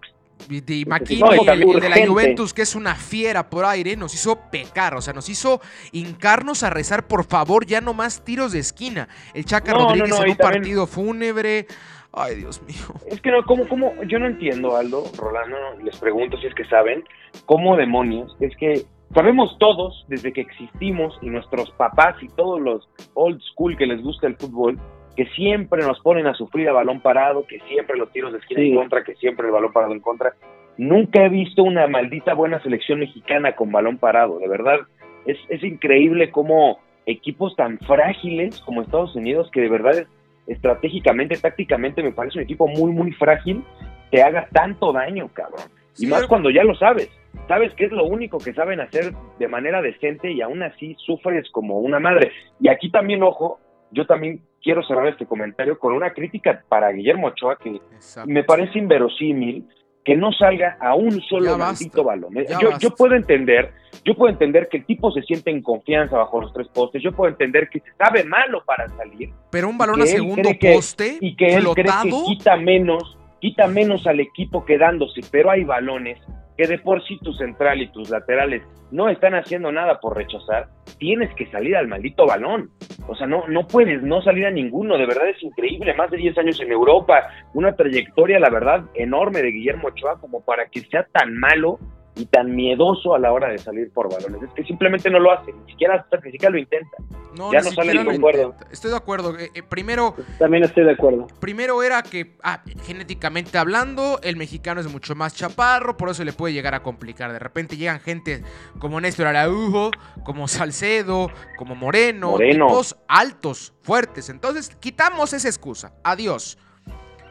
Y, 0.48 0.60
de 0.60 0.86
la 0.86 2.06
Juventus, 2.06 2.54
que 2.54 2.62
es 2.62 2.74
una 2.74 2.94
fiera 2.94 3.50
por 3.50 3.64
aire, 3.64 3.96
nos 3.96 4.14
hizo 4.14 4.38
pecar, 4.50 4.94
o 4.94 5.02
sea, 5.02 5.12
nos 5.12 5.28
hizo 5.28 5.60
hincarnos 5.92 6.62
a 6.62 6.70
rezar, 6.70 7.06
por 7.06 7.24
favor, 7.24 7.66
ya 7.66 7.80
no 7.80 7.92
más 7.92 8.24
tiros 8.24 8.52
de 8.52 8.60
esquina. 8.60 9.08
El 9.34 9.44
Chaca 9.44 9.74
Rodríguez 9.74 10.18
en 10.18 10.30
un 10.30 10.36
partido 10.36 10.86
fúnebre. 10.86 11.66
Ay, 12.12 12.36
Dios 12.36 12.60
mío. 12.62 12.94
Es 13.06 13.20
que 13.20 13.30
no, 13.30 13.44
¿cómo, 13.44 13.68
cómo? 13.68 13.92
Yo 14.08 14.18
no 14.18 14.26
entiendo, 14.26 14.76
Aldo, 14.76 15.04
Rolando, 15.16 15.56
les 15.84 15.96
pregunto 15.98 16.36
si 16.38 16.46
es 16.46 16.54
que 16.54 16.64
saben, 16.64 17.04
¿cómo 17.44 17.76
demonios? 17.76 18.36
Es 18.40 18.56
que 18.56 18.84
Sabemos 19.12 19.56
todos, 19.58 20.04
desde 20.08 20.32
que 20.32 20.42
existimos, 20.42 21.18
y 21.20 21.30
nuestros 21.30 21.70
papás 21.72 22.14
y 22.22 22.28
todos 22.28 22.60
los 22.60 22.88
old 23.14 23.40
school 23.40 23.76
que 23.76 23.86
les 23.86 24.00
gusta 24.02 24.28
el 24.28 24.36
fútbol, 24.36 24.78
que 25.16 25.26
siempre 25.34 25.82
nos 25.82 25.98
ponen 26.00 26.28
a 26.28 26.34
sufrir 26.34 26.68
a 26.68 26.72
balón 26.72 27.00
parado, 27.00 27.44
que 27.46 27.58
siempre 27.68 27.98
los 27.98 28.12
tiros 28.12 28.32
de 28.32 28.38
esquina 28.38 28.62
en 28.62 28.76
contra, 28.76 29.02
que 29.02 29.16
siempre 29.16 29.46
el 29.46 29.52
balón 29.52 29.72
parado 29.72 29.92
en 29.92 30.00
contra. 30.00 30.34
Nunca 30.78 31.24
he 31.24 31.28
visto 31.28 31.64
una 31.64 31.88
maldita 31.88 32.34
buena 32.34 32.62
selección 32.62 33.00
mexicana 33.00 33.56
con 33.56 33.72
balón 33.72 33.98
parado, 33.98 34.38
de 34.38 34.48
verdad. 34.48 34.78
Es, 35.26 35.38
es 35.48 35.62
increíble 35.64 36.30
cómo 36.30 36.78
equipos 37.04 37.56
tan 37.56 37.78
frágiles 37.80 38.60
como 38.60 38.82
Estados 38.82 39.16
Unidos, 39.16 39.50
que 39.52 39.60
de 39.60 39.68
verdad 39.68 40.06
estratégicamente, 40.46 41.36
tácticamente 41.36 42.02
me 42.02 42.12
parece 42.12 42.38
un 42.38 42.44
equipo 42.44 42.68
muy, 42.68 42.92
muy 42.92 43.12
frágil, 43.12 43.64
te 44.10 44.22
haga 44.22 44.48
tanto 44.52 44.92
daño, 44.92 45.28
cabrón. 45.32 45.79
Y 45.98 46.06
más 46.06 46.26
cuando 46.26 46.50
ya 46.50 46.64
lo 46.64 46.74
sabes 46.74 47.10
sabes 47.48 47.72
que 47.74 47.84
es 47.84 47.92
lo 47.92 48.04
único 48.04 48.38
que 48.38 48.52
saben 48.54 48.80
hacer 48.80 49.12
de 49.38 49.48
manera 49.48 49.82
decente 49.82 50.30
y 50.30 50.40
aún 50.40 50.62
así 50.62 50.96
sufres 51.04 51.48
como 51.50 51.78
una 51.78 51.98
madre. 51.98 52.32
Y 52.60 52.68
aquí 52.68 52.90
también, 52.90 53.22
ojo, 53.22 53.58
yo 53.90 54.06
también 54.06 54.40
quiero 54.62 54.82
cerrar 54.84 55.08
este 55.08 55.26
comentario 55.26 55.78
con 55.78 55.92
una 55.92 56.12
crítica 56.12 56.62
para 56.68 56.92
Guillermo 56.92 57.28
Ochoa 57.28 57.56
que 57.56 57.80
me 58.26 58.44
parece 58.44 58.78
inverosímil 58.78 59.66
que 60.04 60.16
no 60.16 60.32
salga 60.32 60.78
a 60.80 60.94
un 60.94 61.20
solo 61.22 61.58
maldito 61.58 62.02
balón. 62.02 62.32
Yo, 62.60 62.70
yo, 62.78 62.90
puedo 62.94 63.14
entender, 63.14 63.72
yo 64.04 64.14
puedo 64.14 64.32
entender 64.32 64.68
que 64.68 64.78
el 64.78 64.86
tipo 64.86 65.12
se 65.12 65.20
siente 65.22 65.50
en 65.50 65.62
confianza 65.62 66.16
bajo 66.16 66.40
los 66.40 66.52
tres 66.52 66.68
postes, 66.68 67.02
yo 67.02 67.12
puedo 67.12 67.30
entender 67.30 67.68
que 67.68 67.80
se 67.80 67.92
sabe 67.98 68.24
malo 68.24 68.62
para 68.64 68.88
salir. 68.88 69.30
Pero 69.50 69.68
un 69.68 69.76
balón 69.76 70.00
a 70.00 70.06
segundo 70.06 70.50
poste 70.58 71.18
y 71.20 71.36
que 71.36 71.54
él 71.54 71.66
cree 71.74 71.92
que 72.04 72.10
quita 72.26 72.56
menos, 72.56 73.18
quita 73.40 73.66
menos 73.66 74.06
al 74.06 74.20
equipo 74.20 74.64
quedándose, 74.64 75.20
pero 75.30 75.50
hay 75.50 75.64
balones 75.64 76.18
que 76.56 76.66
de 76.66 76.78
por 76.78 77.02
sí 77.06 77.18
tu 77.22 77.32
central 77.32 77.80
y 77.80 77.88
tus 77.88 78.10
laterales 78.10 78.62
no 78.90 79.08
están 79.08 79.34
haciendo 79.34 79.72
nada 79.72 79.98
por 80.00 80.16
rechazar, 80.16 80.68
tienes 80.98 81.34
que 81.34 81.46
salir 81.50 81.76
al 81.76 81.88
maldito 81.88 82.26
balón. 82.26 82.70
O 83.08 83.14
sea, 83.14 83.26
no, 83.26 83.48
no 83.48 83.66
puedes 83.66 84.02
no 84.02 84.20
salir 84.22 84.46
a 84.46 84.50
ninguno. 84.50 84.98
De 84.98 85.06
verdad 85.06 85.28
es 85.28 85.42
increíble. 85.42 85.94
Más 85.94 86.10
de 86.10 86.18
10 86.18 86.38
años 86.38 86.60
en 86.60 86.70
Europa, 86.70 87.28
una 87.54 87.74
trayectoria, 87.74 88.38
la 88.38 88.50
verdad, 88.50 88.84
enorme 88.94 89.42
de 89.42 89.52
Guillermo 89.52 89.88
Ochoa 89.88 90.20
como 90.20 90.44
para 90.44 90.66
que 90.66 90.80
sea 90.82 91.06
tan 91.12 91.34
malo 91.38 91.78
y 92.20 92.26
tan 92.26 92.54
miedoso 92.54 93.14
a 93.14 93.18
la 93.18 93.32
hora 93.32 93.48
de 93.48 93.58
salir 93.58 93.90
por 93.92 94.12
balones. 94.12 94.42
Es 94.42 94.52
que 94.52 94.62
simplemente 94.64 95.08
no 95.08 95.18
lo 95.18 95.32
hace, 95.32 95.52
ni 95.52 95.72
siquiera, 95.72 96.06
ni 96.22 96.30
siquiera 96.30 96.52
lo 96.52 96.58
intenta. 96.58 96.98
No, 97.34 97.50
ya 97.50 97.60
no 97.60 97.70
sale 97.70 97.94
de 97.94 98.14
acuerdo. 98.14 98.54
Estoy 98.70 98.90
de 98.90 98.96
acuerdo. 98.96 99.38
Eh, 99.38 99.50
eh, 99.54 99.62
primero. 99.62 100.14
También 100.38 100.64
estoy 100.64 100.84
de 100.84 100.92
acuerdo. 100.92 101.28
Primero 101.40 101.82
era 101.82 102.02
que, 102.02 102.36
ah, 102.42 102.62
genéticamente 102.82 103.56
hablando, 103.56 104.20
el 104.22 104.36
mexicano 104.36 104.82
es 104.82 104.92
mucho 104.92 105.14
más 105.14 105.34
chaparro, 105.34 105.96
por 105.96 106.10
eso 106.10 106.22
le 106.24 106.34
puede 106.34 106.52
llegar 106.52 106.74
a 106.74 106.82
complicar. 106.82 107.32
De 107.32 107.38
repente 107.38 107.78
llegan 107.78 108.00
gente 108.00 108.42
como 108.78 109.00
Néstor 109.00 109.28
Araujo, 109.28 109.90
como 110.22 110.46
Salcedo, 110.46 111.30
como 111.56 111.74
Moreno, 111.74 112.32
Moreno. 112.32 112.66
tipos 112.66 112.96
altos, 113.08 113.72
fuertes. 113.80 114.28
Entonces, 114.28 114.76
quitamos 114.78 115.32
esa 115.32 115.48
excusa. 115.48 115.94
Adiós. 116.04 116.58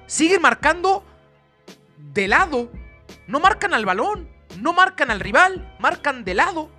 Siguen 0.08 0.42
marcando 0.42 1.04
de 2.12 2.28
lado. 2.28 2.72
No 3.28 3.40
marcan 3.40 3.76
al 3.76 3.86
balón 3.86 4.39
no 4.58 4.74
marcan 4.74 5.12
al 5.12 5.20
rival, 5.20 5.76
marcan 5.80 6.24
de 6.24 6.34
lado. 6.34 6.70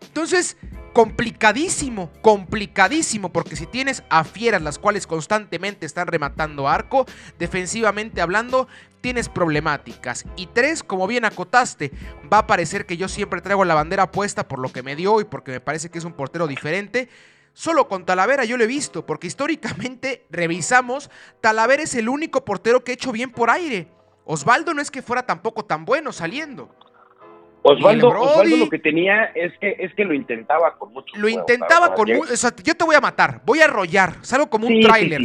Entonces, 0.00 0.56
complicadísimo, 0.92 2.10
complicadísimo, 2.22 3.32
porque 3.32 3.56
si 3.56 3.66
tienes 3.66 4.02
a 4.10 4.24
fieras 4.24 4.62
las 4.62 4.78
cuales 4.78 5.06
constantemente 5.06 5.86
están 5.86 6.06
rematando 6.06 6.68
arco, 6.68 7.06
defensivamente 7.38 8.20
hablando, 8.20 8.68
tienes 9.00 9.28
problemáticas. 9.28 10.24
Y 10.36 10.46
tres, 10.46 10.82
como 10.82 11.06
bien 11.06 11.24
acotaste, 11.24 11.92
va 12.32 12.38
a 12.38 12.46
parecer 12.46 12.86
que 12.86 12.96
yo 12.96 13.08
siempre 13.08 13.40
traigo 13.40 13.64
la 13.64 13.74
bandera 13.74 14.10
puesta 14.10 14.48
por 14.48 14.58
lo 14.58 14.70
que 14.72 14.82
me 14.82 14.96
dio 14.96 15.20
y 15.20 15.24
porque 15.24 15.52
me 15.52 15.60
parece 15.60 15.88
que 15.88 15.98
es 15.98 16.04
un 16.04 16.14
portero 16.14 16.46
diferente. 16.46 17.08
Solo 17.52 17.88
con 17.88 18.04
Talavera 18.04 18.44
yo 18.44 18.56
lo 18.56 18.64
he 18.64 18.68
visto, 18.68 19.04
porque 19.06 19.26
históricamente 19.26 20.26
revisamos, 20.30 21.10
Talavera 21.40 21.82
es 21.82 21.94
el 21.94 22.08
único 22.08 22.44
portero 22.44 22.82
que 22.82 22.92
ha 22.92 22.94
hecho 22.94 23.12
bien 23.12 23.30
por 23.30 23.50
aire. 23.50 23.88
Osvaldo 24.24 24.74
no 24.74 24.82
es 24.82 24.90
que 24.90 25.02
fuera 25.02 25.24
tampoco 25.24 25.64
tan 25.64 25.84
bueno 25.84 26.12
saliendo. 26.12 26.74
Osvaldo, 27.68 28.08
Osvaldo, 28.08 28.56
lo 28.56 28.68
que 28.68 28.78
tenía 28.78 29.24
es 29.34 29.52
que 29.58 29.76
es 29.78 29.94
que 29.94 30.04
lo 30.04 30.14
intentaba 30.14 30.76
con 30.78 30.92
mucho 30.92 31.14
Lo 31.16 31.28
intentaba 31.28 31.94
con 31.94 32.10
mucho. 32.10 32.34
yo 32.64 32.74
te 32.74 32.84
voy 32.84 32.96
a 32.96 33.00
matar, 33.00 33.42
voy 33.44 33.60
a 33.60 33.64
arrollar, 33.64 34.16
salgo 34.22 34.48
como 34.48 34.66
un 34.66 34.80
tráiler, 34.80 35.20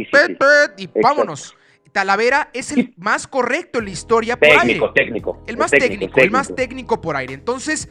y 0.76 0.88
vámonos. 1.00 1.56
Talavera 1.92 2.50
es 2.52 2.72
el 2.72 2.92
más 2.96 3.28
correcto 3.28 3.78
en 3.78 3.84
la 3.84 3.90
historia 3.92 4.36
por 4.36 4.48
técnico, 4.48 4.92
Técnico, 4.92 5.44
El 5.46 5.56
más 5.56 5.70
técnico, 5.70 6.20
el 6.20 6.30
más 6.32 6.52
técnico 6.52 7.00
por 7.00 7.16
aire. 7.16 7.34
Entonces, 7.34 7.88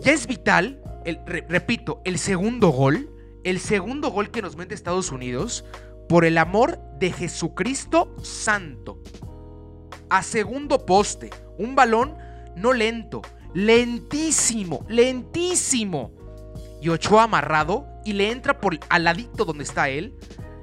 ya 0.00 0.12
es 0.12 0.28
vital, 0.28 0.80
el, 1.04 1.18
repito, 1.48 2.00
el 2.04 2.18
segundo 2.18 2.68
gol, 2.68 3.10
el 3.42 3.58
segundo 3.58 4.10
gol 4.10 4.30
que 4.30 4.42
nos 4.42 4.56
mete 4.56 4.76
Estados 4.76 5.10
Unidos, 5.10 5.64
por 6.08 6.24
el 6.24 6.38
amor 6.38 6.78
de 7.00 7.10
Jesucristo 7.10 8.14
Santo. 8.22 9.02
A 10.08 10.22
segundo 10.22 10.86
poste, 10.86 11.30
un 11.58 11.74
balón 11.74 12.16
no 12.54 12.72
lento, 12.72 13.22
lentísimo, 13.54 14.84
lentísimo. 14.88 16.12
Y 16.80 16.88
Ochoa 16.88 17.24
amarrado 17.24 17.86
y 18.04 18.12
le 18.12 18.30
entra 18.30 18.60
por 18.60 18.78
al 18.88 19.04
ladito 19.04 19.44
donde 19.44 19.64
está 19.64 19.88
él. 19.88 20.14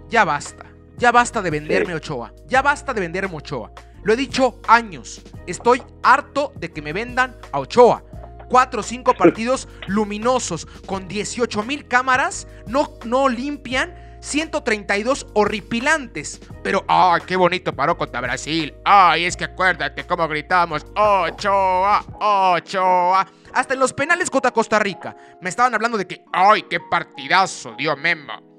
Ya 0.09 0.25
basta, 0.25 0.65
ya 0.97 1.11
basta 1.11 1.41
de 1.41 1.51
venderme 1.51 1.93
Ochoa, 1.95 2.33
ya 2.47 2.61
basta 2.61 2.93
de 2.93 3.01
venderme 3.01 3.37
Ochoa. 3.37 3.71
Lo 4.03 4.13
he 4.13 4.15
dicho 4.15 4.59
años, 4.67 5.21
estoy 5.45 5.81
harto 6.03 6.51
de 6.55 6.71
que 6.71 6.81
me 6.81 6.93
vendan 6.93 7.35
a 7.51 7.59
Ochoa. 7.59 8.03
Cuatro 8.49 8.79
o 8.79 8.83
cinco 8.83 9.13
partidos 9.17 9.67
luminosos 9.87 10.65
con 10.85 11.07
18 11.07 11.63
mil 11.63 11.87
cámaras 11.87 12.47
no, 12.65 12.97
no 13.05 13.29
limpian 13.29 13.93
132 14.19 15.27
horripilantes. 15.33 16.41
Pero, 16.63 16.83
¡ay, 16.87 17.21
qué 17.25 17.35
bonito 17.35 17.73
paró 17.73 17.97
contra 17.97 18.21
Brasil! 18.21 18.73
¡Ay, 18.85 19.25
es 19.25 19.37
que 19.37 19.45
acuérdate 19.45 20.05
cómo 20.05 20.27
gritamos! 20.27 20.85
¡Ochoa! 20.95 22.03
¡Ochoa! 22.19 23.27
Hasta 23.53 23.73
en 23.73 23.79
los 23.79 23.93
penales 23.93 24.29
contra 24.29 24.51
Costa 24.51 24.79
Rica. 24.79 25.15
Me 25.41 25.49
estaban 25.49 25.73
hablando 25.73 25.97
de 25.97 26.05
que, 26.05 26.23
¡ay, 26.31 26.63
qué 26.69 26.79
partidazo 26.79 27.73
dio 27.77 27.95
Memo! 27.95 28.49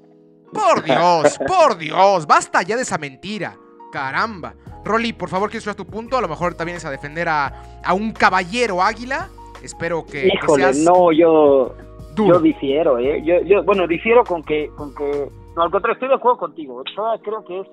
Por 0.51 0.83
Dios, 0.83 1.39
por 1.47 1.77
Dios, 1.77 2.27
basta 2.27 2.61
ya 2.61 2.75
de 2.75 2.81
esa 2.81 2.97
mentira. 2.97 3.55
Caramba. 3.91 4.53
Rolly, 4.83 5.13
por 5.13 5.29
favor, 5.29 5.49
¿quieres 5.49 5.67
a 5.67 5.73
tu 5.75 5.85
punto? 5.85 6.17
A 6.17 6.21
lo 6.21 6.27
mejor 6.27 6.55
también 6.55 6.77
es 6.77 6.85
a 6.85 6.89
defender 6.89 7.29
a, 7.29 7.53
un 7.93 8.11
caballero 8.11 8.81
águila. 8.81 9.29
Espero 9.61 10.05
que, 10.05 10.27
Híjole, 10.27 10.71
no, 10.83 11.11
yo, 11.11 11.75
yo 12.15 12.39
difiero, 12.39 12.97
¿eh? 12.97 13.21
Yo, 13.23 13.41
yo, 13.43 13.63
bueno, 13.63 13.85
difiero 13.85 14.23
con 14.23 14.43
que, 14.43 14.71
con 14.75 14.95
que 14.95 15.29
no, 15.55 15.63
al 15.63 15.71
contrario, 15.71 15.93
estoy 15.93 16.09
de 16.09 16.15
acuerdo 16.15 16.37
contigo. 16.37 16.75
Ochoa 16.75 17.19
creo 17.21 17.43
que 17.45 17.59
es. 17.61 17.67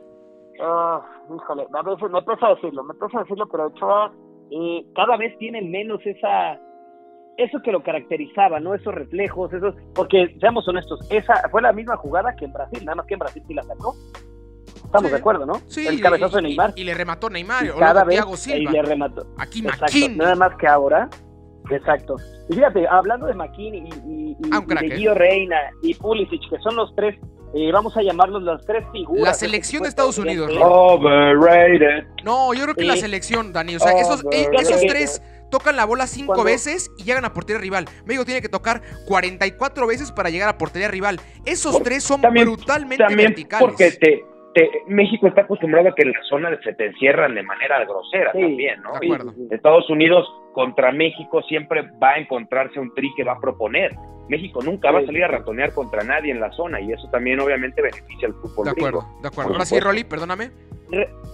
Uh, 0.61 1.35
híjole, 1.37 1.67
a 1.73 1.83
veces 1.83 2.11
me 2.11 2.23
pesa 2.23 2.49
decirlo, 2.49 2.83
me 2.83 2.95
pesa 2.95 3.21
decirlo, 3.21 3.47
pero 3.49 3.67
Ochoa 3.67 4.13
eh, 4.51 4.85
cada 4.95 5.17
vez 5.17 5.37
tiene 5.39 5.63
menos 5.63 6.01
esa. 6.05 6.59
Eso 7.37 7.61
que 7.63 7.71
lo 7.71 7.85
caracterizaba, 7.85 8.59
¿no? 8.59 8.75
Esos 8.75 8.93
reflejos, 8.93 9.53
esos. 9.53 9.75
Porque, 9.95 10.37
seamos 10.41 10.67
honestos, 10.67 10.99
esa 11.11 11.49
fue 11.51 11.63
la 11.63 11.73
misma 11.73 11.97
jugada 11.97 12.35
que 12.35 12.47
en 12.47 12.53
Brasil, 12.53 12.85
nada 12.85 12.97
más 12.97 13.07
que 13.07 13.15
en 13.15 13.21
Brasil 13.21 13.43
sí 13.47 13.55
la 13.55 13.63
sacó. 13.63 13.95
Estamos 14.85 15.11
de 15.11 15.19
acuerdo, 15.19 15.47
¿no? 15.47 15.55
Sí, 15.67 15.87
el 15.87 16.01
cabezazo 16.01 16.37
de 16.37 16.43
Neymar. 16.43 16.73
Y, 16.75 16.83
le 16.83 16.95
remató 16.95 17.31
Neymar, 17.31 17.65
y 17.65 17.69
cada 17.79 18.05
vez, 18.05 18.25
Silva. 18.39 18.71
Y 18.71 18.73
le 18.73 18.83
remató. 18.83 19.27
Aquí 19.39 19.63
McKinney. 19.63 20.17
Nada 20.17 20.35
más 20.35 20.57
que 20.57 20.67
ahora. 20.67 21.09
Exacto. 21.71 22.17
Y 22.49 22.55
fíjate, 22.55 22.89
hablando 22.89 23.27
de 23.27 23.35
McKinney 23.35 23.89
y, 24.07 24.31
y, 24.31 24.37
ah, 24.51 24.63
de 24.67 24.89
Guido 24.89 25.15
Reina 25.15 25.57
y 25.83 25.95
Pulisic, 25.95 26.41
que 26.49 26.59
son 26.61 26.75
los 26.77 26.95
tres 26.97 27.21
eh, 27.55 27.73
vamos 27.73 27.97
a 27.97 28.03
llamarlos 28.03 28.43
las 28.43 28.65
tres 28.65 28.85
figuras. 28.93 29.25
La 29.25 29.35
selección 29.35 29.83
de 29.83 29.89
Estados 29.89 30.19
Unidos. 30.19 30.51
Overrated. 30.61 32.07
No, 32.25 32.53
yo 32.55 32.65
creo 32.65 32.75
que 32.75 32.85
la 32.85 32.97
selección, 32.97 33.53
Dani. 33.53 33.77
O 33.77 33.79
sea, 33.79 33.93
esos, 33.93 34.25
eh, 34.33 34.49
esos 34.59 34.81
tres 34.83 35.23
tocan 35.51 35.77
la 35.77 35.87
bola 35.87 36.07
cinco 36.07 36.45
veces 36.45 36.91
y 36.99 37.05
llegan 37.05 37.25
a 37.25 37.33
portería 37.33 37.61
rival. 37.61 37.87
México 38.05 38.25
tiene 38.25 38.43
que 38.43 38.49
tocar 38.49 38.83
44 39.07 39.87
veces 39.87 40.13
para 40.13 40.31
llegar 40.31 40.49
a 40.49 40.59
portería 40.59 40.89
rival. 40.89 41.21
Esos 41.47 41.83
tres 41.83 42.05
son 42.05 42.21
brutalmente 42.21 43.05
también 43.05 43.29
verticales. 43.29 43.67
Porque 43.67 43.93
te, 43.93 44.25
México 44.87 45.29
está 45.29 45.43
acostumbrado 45.43 45.89
a 45.89 45.95
que 45.95 46.03
en 46.03 46.13
la 46.13 46.23
zona 46.29 46.59
se 46.63 46.73
te 46.75 46.87
encierran 46.87 47.35
de 47.35 47.43
manera 47.43 47.85
grosera 47.85 48.33
también, 48.33 48.81
¿no? 48.83 48.93
Estados 49.51 49.89
Unidos 49.91 50.29
contra 50.53 50.91
México 50.91 51.43
siempre 51.43 51.83
va 52.03 52.11
a 52.11 52.19
encontrarse 52.19 52.81
un 52.81 52.93
tri 52.95 53.11
que 53.17 53.25
va 53.25 53.33
a 53.33 53.41
proponer. 53.41 53.95
México 54.29 54.61
nunca 54.63 54.91
va 54.91 55.01
a 55.01 55.07
salir 55.07 55.25
a 55.25 55.29
ratonear 55.29 55.73
contra 55.73 56.03
nadie 56.03 56.33
en 56.33 56.41
la 56.41 56.51
zona 56.53 56.81
y 56.81 56.93
eso 56.93 57.09
también 57.11 57.41
obviamente 57.41 57.81
beneficia 57.81 58.29
al 58.29 58.35
fútbol. 58.35 58.65
De 58.65 58.71
acuerdo, 58.73 59.05
de 59.23 59.29
acuerdo. 59.29 59.53
Ahora 59.53 59.65
sí, 59.65 59.81
Rolly, 59.81 60.05
perdóname. 60.05 60.51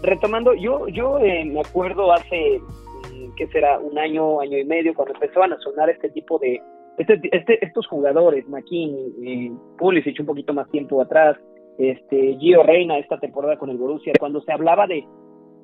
retomando, 0.03 0.55
yo, 0.55 0.89
yo 0.89 1.19
eh, 1.19 1.45
me 1.45 1.61
acuerdo 1.61 2.13
hace, 2.13 2.61
mm, 2.61 3.35
¿qué 3.37 3.47
será? 3.49 3.79
Un 3.79 3.99
año, 3.99 4.41
año 4.41 4.59
y 4.59 4.65
medio, 4.65 4.95
cuando 4.95 5.15
empezaban 5.15 5.53
a 5.53 5.59
sonar 5.59 5.91
este 5.91 6.11
tipo 6.11 6.39
de, 6.39 6.61
este, 6.99 7.21
este, 7.33 7.65
estos 7.65 7.87
jugadores, 7.89 8.47
McKinney, 8.49 9.15
eh, 9.25 9.53
Pulisic 9.79 10.21
un 10.21 10.27
poquito 10.27 10.53
más 10.53 10.71
tiempo 10.71 11.01
atrás, 11.03 11.37
este 11.79 12.37
Gio 12.39 12.63
Reina 12.63 12.99
esta 12.99 13.19
temporada 13.19 13.57
con 13.57 13.71
el 13.71 13.77
Borussia, 13.77 14.13
cuando 14.19 14.41
se 14.43 14.53
hablaba 14.53 14.87
de 14.87 15.05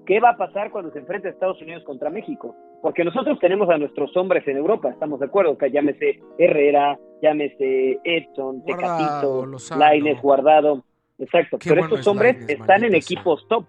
qué 0.07 0.21
va 0.21 0.31
a 0.31 0.37
pasar 0.37 0.71
cuando 0.71 0.91
se 0.93 0.99
enfrente 0.99 1.29
a 1.29 1.31
Estados 1.31 1.61
Unidos 1.63 1.85
contra 1.85 2.11
México, 2.11 2.55
porque 2.83 3.05
nosotros 3.05 3.39
tenemos 3.39 3.69
a 3.71 3.79
nuestros 3.79 4.17
hombres 4.17 4.47
en 4.49 4.57
Europa, 4.57 4.91
estamos 4.91 5.21
de 5.21 5.27
acuerdo, 5.27 5.57
que 5.57 5.71
llámese 5.71 6.21
Herrera, 6.39 6.99
llámese 7.23 8.01
Edson, 8.05 8.65
Tecatito, 8.65 9.47
Laines, 9.77 10.21
Guardado, 10.21 10.83
exacto, 11.19 11.59
pero 11.63 11.83
estos 11.83 12.07
hombres 12.07 12.37
están 12.49 12.85
en 12.85 12.95
equipos 12.95 13.47
top 13.49 13.65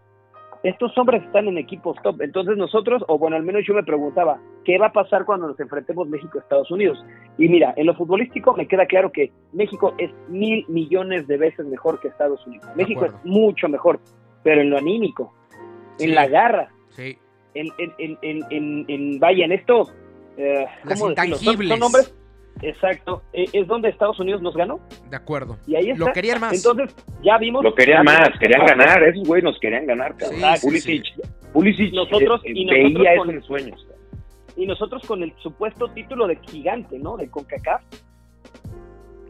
estos 0.64 0.96
hombres 0.98 1.24
están 1.24 1.48
en 1.48 1.58
equipos 1.58 1.98
top. 2.04 2.22
Entonces 2.22 2.56
nosotros, 2.58 3.04
o 3.08 3.18
bueno, 3.18 3.36
al 3.36 3.44
menos 3.44 3.64
yo 3.68 3.74
me 3.74 3.84
preguntaba, 3.84 4.40
¿qué 4.64 4.78
va 4.78 4.88
a 4.88 4.92
pasar 4.92 5.26
cuando 5.26 5.48
nos 5.48 5.60
enfrentemos 5.60 6.08
México 6.08 6.38
a 6.38 6.42
Estados 6.42 6.70
Unidos? 6.70 7.04
Y 7.38 7.48
mira, 7.50 7.74
en 7.78 7.88
lo 7.88 7.96
futbolístico 7.96 8.54
me 8.56 8.68
queda 8.68 8.86
claro 8.86 9.12
que 9.12 9.32
México 9.54 9.94
es 9.98 10.12
mil 10.30 10.66
millones 10.68 11.28
de 11.28 11.38
veces 11.38 11.66
mejor 11.66 12.00
que 12.00 12.10
Estados 12.10 12.46
Unidos. 12.46 12.68
México 12.76 13.06
es 13.06 13.14
mucho 13.24 13.68
mejor, 13.70 14.00
pero 14.44 14.62
en 14.62 14.70
lo 14.70 14.78
anímico, 14.78 15.34
en 16.00 16.14
la 16.14 16.28
garra, 16.28 16.70
sí. 16.90 17.18
en, 17.54 17.68
en, 17.78 18.18
en, 18.22 18.86
en, 18.88 19.20
vaya, 19.20 19.46
en 19.46 19.52
esto, 19.54 19.90
Eh, 20.38 20.66
Las 20.86 21.02
intangibles. 21.02 21.70
Son, 21.70 21.80
nombres 21.80 22.16
Exacto, 22.62 23.24
e, 23.34 23.46
es 23.54 23.68
donde 23.68 23.90
Estados 23.90 24.20
Unidos 24.20 24.42
nos 24.42 24.56
ganó. 24.56 24.80
De 25.10 25.16
acuerdo. 25.16 25.58
Y 25.66 25.76
ahí 25.76 25.90
está. 25.92 26.06
Lo 26.06 26.14
querían 26.14 26.40
más. 26.40 26.54
Entonces, 26.54 26.96
ya 27.24 27.38
vimos. 27.38 27.64
Lo 27.64 27.74
querían 27.74 28.04
más, 28.04 28.30
querían 28.40 28.66
ganar. 28.66 29.04
Esos 29.04 29.28
güeyes 29.28 29.44
nos 29.44 29.60
querían 29.60 29.86
ganar. 29.86 30.16
Pulisic, 30.62 31.04
Pulisic 31.54 31.94
nosotros, 31.94 32.42
eh, 32.46 32.52
y 32.54 32.66
nosotros 32.66 32.94
veía 32.94 33.14
eso 33.14 33.32
en 33.32 33.44
sueños. 33.44 33.88
Y 34.56 34.66
nosotros 34.66 35.04
con 35.08 35.24
el 35.24 35.34
supuesto 35.42 35.88
título 35.90 36.28
de 36.28 36.36
gigante, 36.38 37.00
¿no? 37.00 37.18
De 37.18 37.30
CONCACAF. 37.30 37.82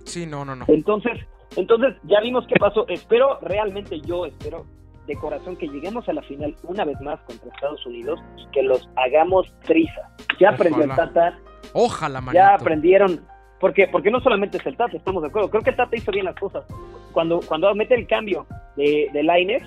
Sí, 0.03 0.25
no, 0.25 0.43
no, 0.43 0.55
no. 0.55 0.65
Entonces, 0.67 1.19
entonces 1.55 1.95
ya 2.03 2.19
vimos 2.21 2.45
qué 2.47 2.55
pasó. 2.59 2.87
Espero, 2.89 3.39
realmente 3.41 4.01
yo 4.01 4.25
espero 4.25 4.65
de 5.07 5.15
corazón 5.15 5.55
que 5.55 5.67
lleguemos 5.67 6.07
a 6.09 6.13
la 6.13 6.21
final 6.23 6.55
una 6.63 6.85
vez 6.85 6.99
más 7.01 7.19
contra 7.21 7.49
Estados 7.49 7.85
Unidos 7.85 8.19
y 8.37 8.51
que 8.51 8.63
los 8.63 8.89
hagamos 8.95 9.53
triza. 9.63 10.01
Ya 10.39 10.49
aprendió 10.49 10.83
el 10.83 10.89
Tata. 10.89 11.39
Ojalá, 11.73 12.21
manito. 12.21 12.43
Ya 12.43 12.55
aprendieron. 12.55 13.21
Porque, 13.59 13.87
porque 13.87 14.09
no 14.09 14.19
solamente 14.21 14.57
es 14.57 14.65
el 14.65 14.75
Tata, 14.75 14.97
estamos 14.97 15.21
de 15.21 15.29
acuerdo. 15.29 15.49
Creo 15.49 15.61
que 15.61 15.69
el 15.69 15.75
Tata 15.75 15.95
hizo 15.95 16.11
bien 16.11 16.25
las 16.25 16.35
cosas. 16.35 16.63
Cuando, 17.11 17.41
cuando 17.41 17.73
mete 17.75 17.93
el 17.93 18.07
cambio 18.07 18.47
de, 18.75 19.09
de 19.13 19.23
Laines, 19.23 19.61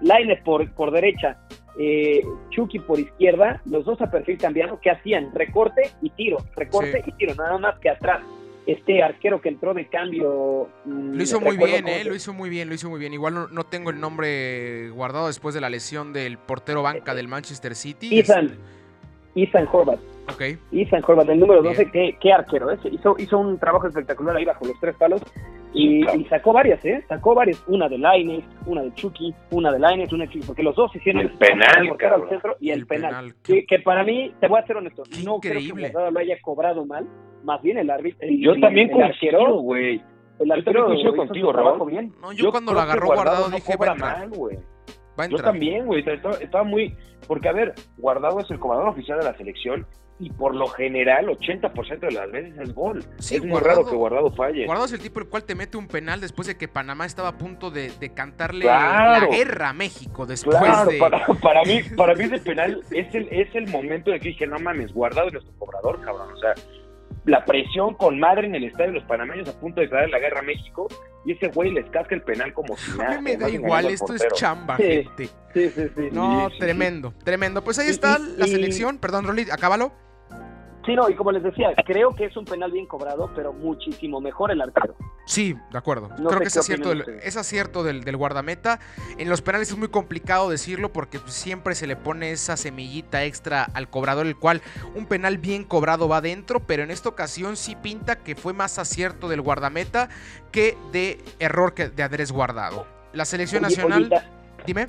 Laines 0.00 0.40
por, 0.42 0.72
por 0.72 0.90
derecha, 0.90 1.36
eh, 1.78 2.22
Chucky 2.50 2.78
por 2.78 2.98
izquierda, 2.98 3.60
los 3.66 3.84
dos 3.84 4.00
a 4.00 4.10
perfil 4.10 4.38
cambiado, 4.38 4.80
¿qué 4.80 4.90
hacían? 4.90 5.34
Recorte 5.34 5.90
y 6.00 6.08
tiro, 6.10 6.38
recorte 6.54 7.04
y 7.06 7.12
tiro, 7.12 7.34
nada 7.34 7.58
más 7.58 7.78
que 7.80 7.90
atrás 7.90 8.22
este 8.66 9.02
arquero 9.02 9.40
que 9.40 9.48
entró 9.48 9.74
de 9.74 9.86
cambio. 9.86 10.68
Mm, 10.84 11.14
lo 11.14 11.22
hizo 11.22 11.40
muy 11.40 11.56
bien, 11.56 11.86
¿eh? 11.86 12.04
Lo 12.04 12.14
hizo 12.14 12.32
muy 12.32 12.50
bien, 12.50 12.68
lo 12.68 12.74
hizo 12.74 12.90
muy 12.90 12.98
bien. 12.98 13.12
Igual 13.12 13.48
no, 13.52 13.64
tengo 13.64 13.90
el 13.90 14.00
nombre 14.00 14.90
guardado 14.90 15.28
después 15.28 15.54
de 15.54 15.60
la 15.60 15.70
lesión 15.70 16.12
del 16.12 16.36
portero 16.36 16.82
banca 16.82 17.14
del 17.14 17.28
Manchester 17.28 17.74
City. 17.74 18.18
Ethan. 18.18 18.58
Ethan 19.36 19.68
Horvath. 19.70 20.00
Ok. 20.32 20.42
Ethan 20.72 21.02
Horvath, 21.06 21.28
el 21.28 21.38
número 21.38 21.62
12, 21.62 21.90
qué, 21.92 22.16
qué, 22.20 22.32
arquero. 22.32 22.72
¿eh? 22.72 22.78
Hizo, 22.90 23.14
hizo 23.18 23.38
un 23.38 23.58
trabajo 23.58 23.86
espectacular 23.86 24.36
ahí 24.36 24.44
bajo 24.44 24.66
los 24.66 24.78
tres 24.80 24.96
palos. 24.96 25.22
Y, 25.72 26.04
sacó 26.30 26.54
varias, 26.54 26.82
¿eh? 26.86 27.04
Sacó 27.06 27.34
varias. 27.34 27.62
Una 27.66 27.88
de 27.88 27.98
Laines, 27.98 28.42
una 28.64 28.82
de 28.82 28.94
Chucky, 28.94 29.34
una 29.50 29.70
de 29.70 29.78
Laines, 29.78 30.10
una 30.10 30.24
de 30.24 30.40
Porque 30.46 30.62
los 30.62 30.74
dos 30.74 30.96
hicieron 30.96 31.20
el 31.20 31.30
penal, 31.32 31.86
al 31.86 32.28
centro 32.30 32.56
y 32.58 32.70
el, 32.70 32.86
penal. 32.86 33.34
que, 33.42 33.78
para 33.84 34.02
mí, 34.02 34.32
te 34.40 34.48
voy 34.48 34.58
a 34.58 34.66
ser 34.66 34.78
honesto, 34.78 35.02
no 35.22 35.36
increíble. 35.36 35.92
creo 35.92 36.06
que 36.06 36.12
lo 36.12 36.18
haya 36.18 36.40
cobrado 36.40 36.86
mal 36.86 37.06
más 37.44 37.62
bien 37.62 37.78
el 37.78 37.90
árbitro. 37.90 38.28
Yo 38.28 38.58
también 38.60 38.90
coincido, 38.90 39.60
güey. 39.60 40.02
El 40.38 40.52
árbitro 40.52 40.94
yo 40.94 41.16
contigo, 41.16 41.52
Raúl. 41.52 41.90
Bien. 41.90 42.12
No, 42.20 42.32
yo, 42.32 42.50
cuando 42.50 42.74
lo 42.74 42.80
agarró 42.80 43.06
guardado, 43.06 43.48
dije, 43.48 43.74
va 45.18 45.24
a. 45.24 45.28
Yo 45.28 45.38
también, 45.38 45.86
güey. 45.86 46.04
Estaba, 46.06 46.64
muy. 46.64 46.96
Porque, 47.26 47.48
a 47.48 47.52
ver, 47.52 47.74
Guardado 47.98 48.40
es 48.40 48.50
el 48.50 48.58
comandante 48.58 48.92
oficial 48.92 49.18
de 49.18 49.24
la 49.24 49.36
selección 49.36 49.86
y 50.18 50.30
por 50.30 50.54
lo 50.54 50.66
general 50.68 51.26
80% 51.26 51.98
de 52.00 52.10
las 52.10 52.30
veces 52.30 52.58
es 52.58 52.74
gol. 52.74 53.04
es 53.18 53.44
muy 53.44 53.60
raro 53.60 53.84
que 53.84 53.94
Guardado 53.94 54.30
falle. 54.30 54.64
Guardado 54.64 54.86
es 54.86 54.92
el 54.92 55.00
tipo 55.00 55.20
el 55.20 55.28
cual 55.28 55.44
te 55.44 55.54
mete 55.54 55.76
un 55.76 55.88
penal 55.88 56.20
después 56.20 56.48
de 56.48 56.56
que 56.56 56.68
Panamá 56.68 57.04
estaba 57.04 57.28
a 57.28 57.38
punto 57.38 57.70
de, 57.70 57.92
cantarle 58.14 58.64
la 58.64 59.26
guerra 59.30 59.70
a 59.70 59.72
México 59.72 60.24
después 60.24 60.58
de... 60.86 60.98
Para, 60.98 61.26
para, 61.26 61.62
mí, 61.64 61.82
para 61.96 62.14
mí 62.14 62.24
ese 62.24 62.38
penal 62.38 62.82
es 62.90 63.14
el, 63.14 63.28
es 63.30 63.54
el 63.54 63.68
momento 63.68 64.10
de 64.10 64.20
que 64.20 64.28
dije, 64.28 64.46
no 64.46 64.58
mames, 64.58 64.92
Guardado 64.92 65.26
es 65.26 65.34
nuestro 65.34 65.54
cobrador, 65.58 66.00
cabrón. 66.02 66.32
O 66.32 66.38
sea, 66.38 66.54
la 67.24 67.44
presión 67.44 67.94
con 67.94 68.18
madre 68.18 68.46
en 68.46 68.54
el 68.54 68.64
estadio 68.64 68.92
de 68.92 69.00
los 69.00 69.04
panameños 69.04 69.48
a 69.48 69.58
punto 69.58 69.80
de 69.80 69.86
declarar 69.86 70.10
la 70.10 70.18
guerra 70.18 70.40
a 70.40 70.42
México 70.42 70.86
y 71.24 71.32
ese 71.32 71.48
güey 71.48 71.72
les 71.72 71.88
casca 71.90 72.14
el 72.14 72.22
penal 72.22 72.52
como 72.54 72.76
si 72.76 72.96
nada. 72.96 73.16
A 73.16 73.16
mí 73.16 73.22
me 73.22 73.36
da 73.36 73.48
igual, 73.48 73.86
esto 73.86 74.14
es 74.14 74.24
chamba, 74.34 74.76
gente. 74.76 75.28
Sí, 75.52 75.68
sí, 75.70 75.88
sí. 75.96 76.08
No, 76.12 76.48
tremendo, 76.58 77.12
tremendo. 77.24 77.64
Pues 77.64 77.78
ahí 77.78 77.88
está 77.88 78.18
la 78.18 78.46
selección. 78.46 78.98
Perdón, 78.98 79.26
Rolly, 79.26 79.50
acábalo. 79.50 79.92
Sí, 80.86 80.94
no, 80.94 81.10
y 81.10 81.16
como 81.16 81.32
les 81.32 81.42
decía, 81.42 81.74
creo 81.84 82.14
que 82.14 82.26
es 82.26 82.36
un 82.36 82.44
penal 82.44 82.70
bien 82.70 82.86
cobrado, 82.86 83.28
pero 83.34 83.52
muchísimo 83.52 84.20
mejor 84.20 84.52
el 84.52 84.62
arquero. 84.62 84.94
Sí, 85.26 85.56
de 85.72 85.78
acuerdo. 85.78 86.08
creo 86.08 86.38
que 86.38 86.46
es 86.46 86.56
acierto, 86.56 86.90
del, 86.90 87.02
es 87.24 87.36
acierto 87.36 87.82
del, 87.82 88.16
guardameta. 88.16 88.78
En 89.18 89.28
los 89.28 89.42
penales 89.42 89.68
es 89.70 89.76
muy 89.76 89.88
complicado 89.88 90.48
decirlo 90.48 90.92
porque 90.92 91.18
siempre 91.26 91.74
se 91.74 91.88
le 91.88 91.96
pone 91.96 92.30
esa 92.30 92.56
semillita 92.56 93.24
extra 93.24 93.64
al 93.74 93.90
cobrador, 93.90 94.26
el 94.26 94.36
cual 94.36 94.62
un 94.94 95.06
penal 95.06 95.38
bien 95.38 95.64
cobrado 95.64 96.08
va 96.08 96.18
adentro, 96.18 96.60
pero 96.60 96.84
en 96.84 96.92
esta 96.92 97.08
ocasión 97.08 97.56
sí 97.56 97.74
pinta 97.74 98.22
que 98.22 98.36
fue 98.36 98.52
más 98.52 98.78
acierto 98.78 99.28
del 99.28 99.40
guardameta 99.40 100.08
que 100.52 100.78
de 100.92 101.18
error 101.40 101.74
que 101.74 101.88
de 101.88 102.04
Andrés 102.04 102.30
Guardado. 102.30 102.86
La 103.12 103.24
selección 103.24 103.62
nacional... 103.62 104.08
Dime 104.64 104.88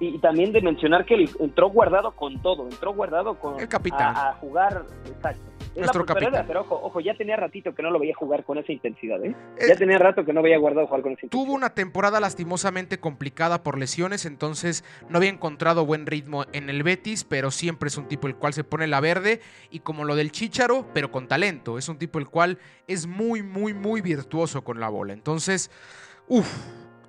y, 0.00 0.18
también 0.18 0.52
de 0.52 0.60
mencionar 0.60 1.04
que 1.04 1.28
entró 1.40 1.70
guardado 1.70 2.12
con 2.12 2.40
todo, 2.40 2.64
entró 2.64 2.92
guardado 2.92 3.38
con 3.38 3.58
el 3.58 3.68
capitán 3.68 4.14
a, 4.16 4.32
jugar, 4.34 4.84
exacto. 5.06 5.42
Nuestro 5.76 6.04
capitán. 6.04 6.44
Pero 6.46 6.62
ojo, 6.62 6.80
ojo, 6.82 7.00
ya 7.00 7.14
tenía 7.14 7.36
ratito 7.36 7.72
que 7.74 7.82
no 7.82 7.90
lo 7.90 8.00
veía 8.00 8.14
jugar 8.14 8.42
con 8.42 8.58
esa 8.58 8.72
intensidad, 8.72 9.24
¿eh? 9.24 9.34
ya 9.66 9.76
tenía 9.76 9.98
rato 9.98 10.24
que 10.24 10.32
no 10.32 10.42
veía 10.42 10.58
guardado 10.58 10.86
jugar 10.86 11.02
con 11.02 11.12
esa 11.12 11.26
intensidad. 11.26 11.44
Tuvo 11.44 11.54
una 11.54 11.70
temporada 11.70 12.20
lastimosamente 12.20 12.98
complicada 12.98 13.62
por 13.62 13.78
lesiones, 13.78 14.26
entonces 14.26 14.84
no 15.08 15.18
había 15.18 15.30
encontrado 15.30 15.86
buen 15.86 16.06
ritmo 16.06 16.44
en 16.52 16.68
el 16.70 16.82
Betis, 16.82 17.24
pero 17.24 17.50
siempre 17.50 17.88
es 17.88 17.96
un 17.96 18.08
tipo 18.08 18.26
el 18.26 18.36
cual 18.36 18.54
se 18.54 18.64
pone 18.64 18.86
la 18.86 19.00
verde 19.00 19.40
y 19.70 19.80
como 19.80 20.04
lo 20.04 20.16
del 20.16 20.32
Chicharo, 20.32 20.86
pero 20.94 21.10
con 21.10 21.28
talento. 21.28 21.78
Es 21.78 21.88
un 21.88 21.98
tipo 21.98 22.18
el 22.18 22.28
cual 22.28 22.58
es 22.86 23.06
muy, 23.06 23.42
muy, 23.42 23.74
muy 23.74 24.00
virtuoso 24.00 24.64
con 24.64 24.80
la 24.80 24.88
bola. 24.88 25.12
Entonces, 25.12 25.70
uff 26.26 26.48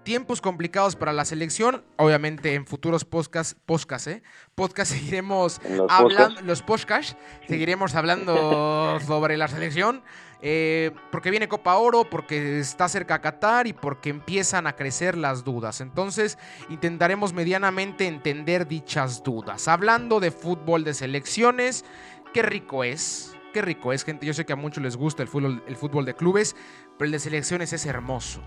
tiempos 0.09 0.41
complicados 0.41 0.95
para 0.95 1.13
la 1.13 1.23
selección. 1.23 1.83
Obviamente 1.97 2.55
en 2.55 2.65
futuros 2.65 3.05
podcasts, 3.05 3.55
podcast, 3.67 4.07
¿eh? 4.07 4.23
podcast 4.55 4.91
seguiremos 4.95 5.61
hablando, 5.87 6.41
los 6.41 6.63
podcasts, 6.63 7.15
seguiremos 7.47 7.93
hablando 7.93 8.99
sobre 9.05 9.37
la 9.37 9.47
selección. 9.47 10.01
Eh, 10.41 10.89
porque 11.11 11.29
viene 11.29 11.47
Copa 11.47 11.75
Oro, 11.75 12.09
porque 12.09 12.57
está 12.57 12.89
cerca 12.89 13.13
a 13.13 13.21
Qatar 13.21 13.67
y 13.67 13.73
porque 13.73 14.09
empiezan 14.09 14.65
a 14.65 14.75
crecer 14.75 15.15
las 15.15 15.43
dudas. 15.43 15.79
Entonces 15.79 16.39
intentaremos 16.71 17.31
medianamente 17.31 18.07
entender 18.07 18.67
dichas 18.67 19.21
dudas. 19.21 19.67
Hablando 19.67 20.19
de 20.19 20.31
fútbol 20.31 20.83
de 20.83 20.95
selecciones, 20.95 21.85
qué 22.33 22.41
rico 22.41 22.83
es. 22.83 23.35
Qué 23.53 23.61
rico 23.61 23.93
es, 23.93 24.03
gente. 24.03 24.25
Yo 24.25 24.33
sé 24.33 24.43
que 24.43 24.53
a 24.53 24.55
muchos 24.55 24.81
les 24.81 24.97
gusta 24.97 25.21
el 25.21 25.29
fútbol, 25.29 25.63
el 25.67 25.75
fútbol 25.75 26.05
de 26.05 26.15
clubes, 26.15 26.55
pero 26.97 27.05
el 27.05 27.11
de 27.11 27.19
selecciones 27.19 27.73
es 27.73 27.85
hermoso 27.85 28.41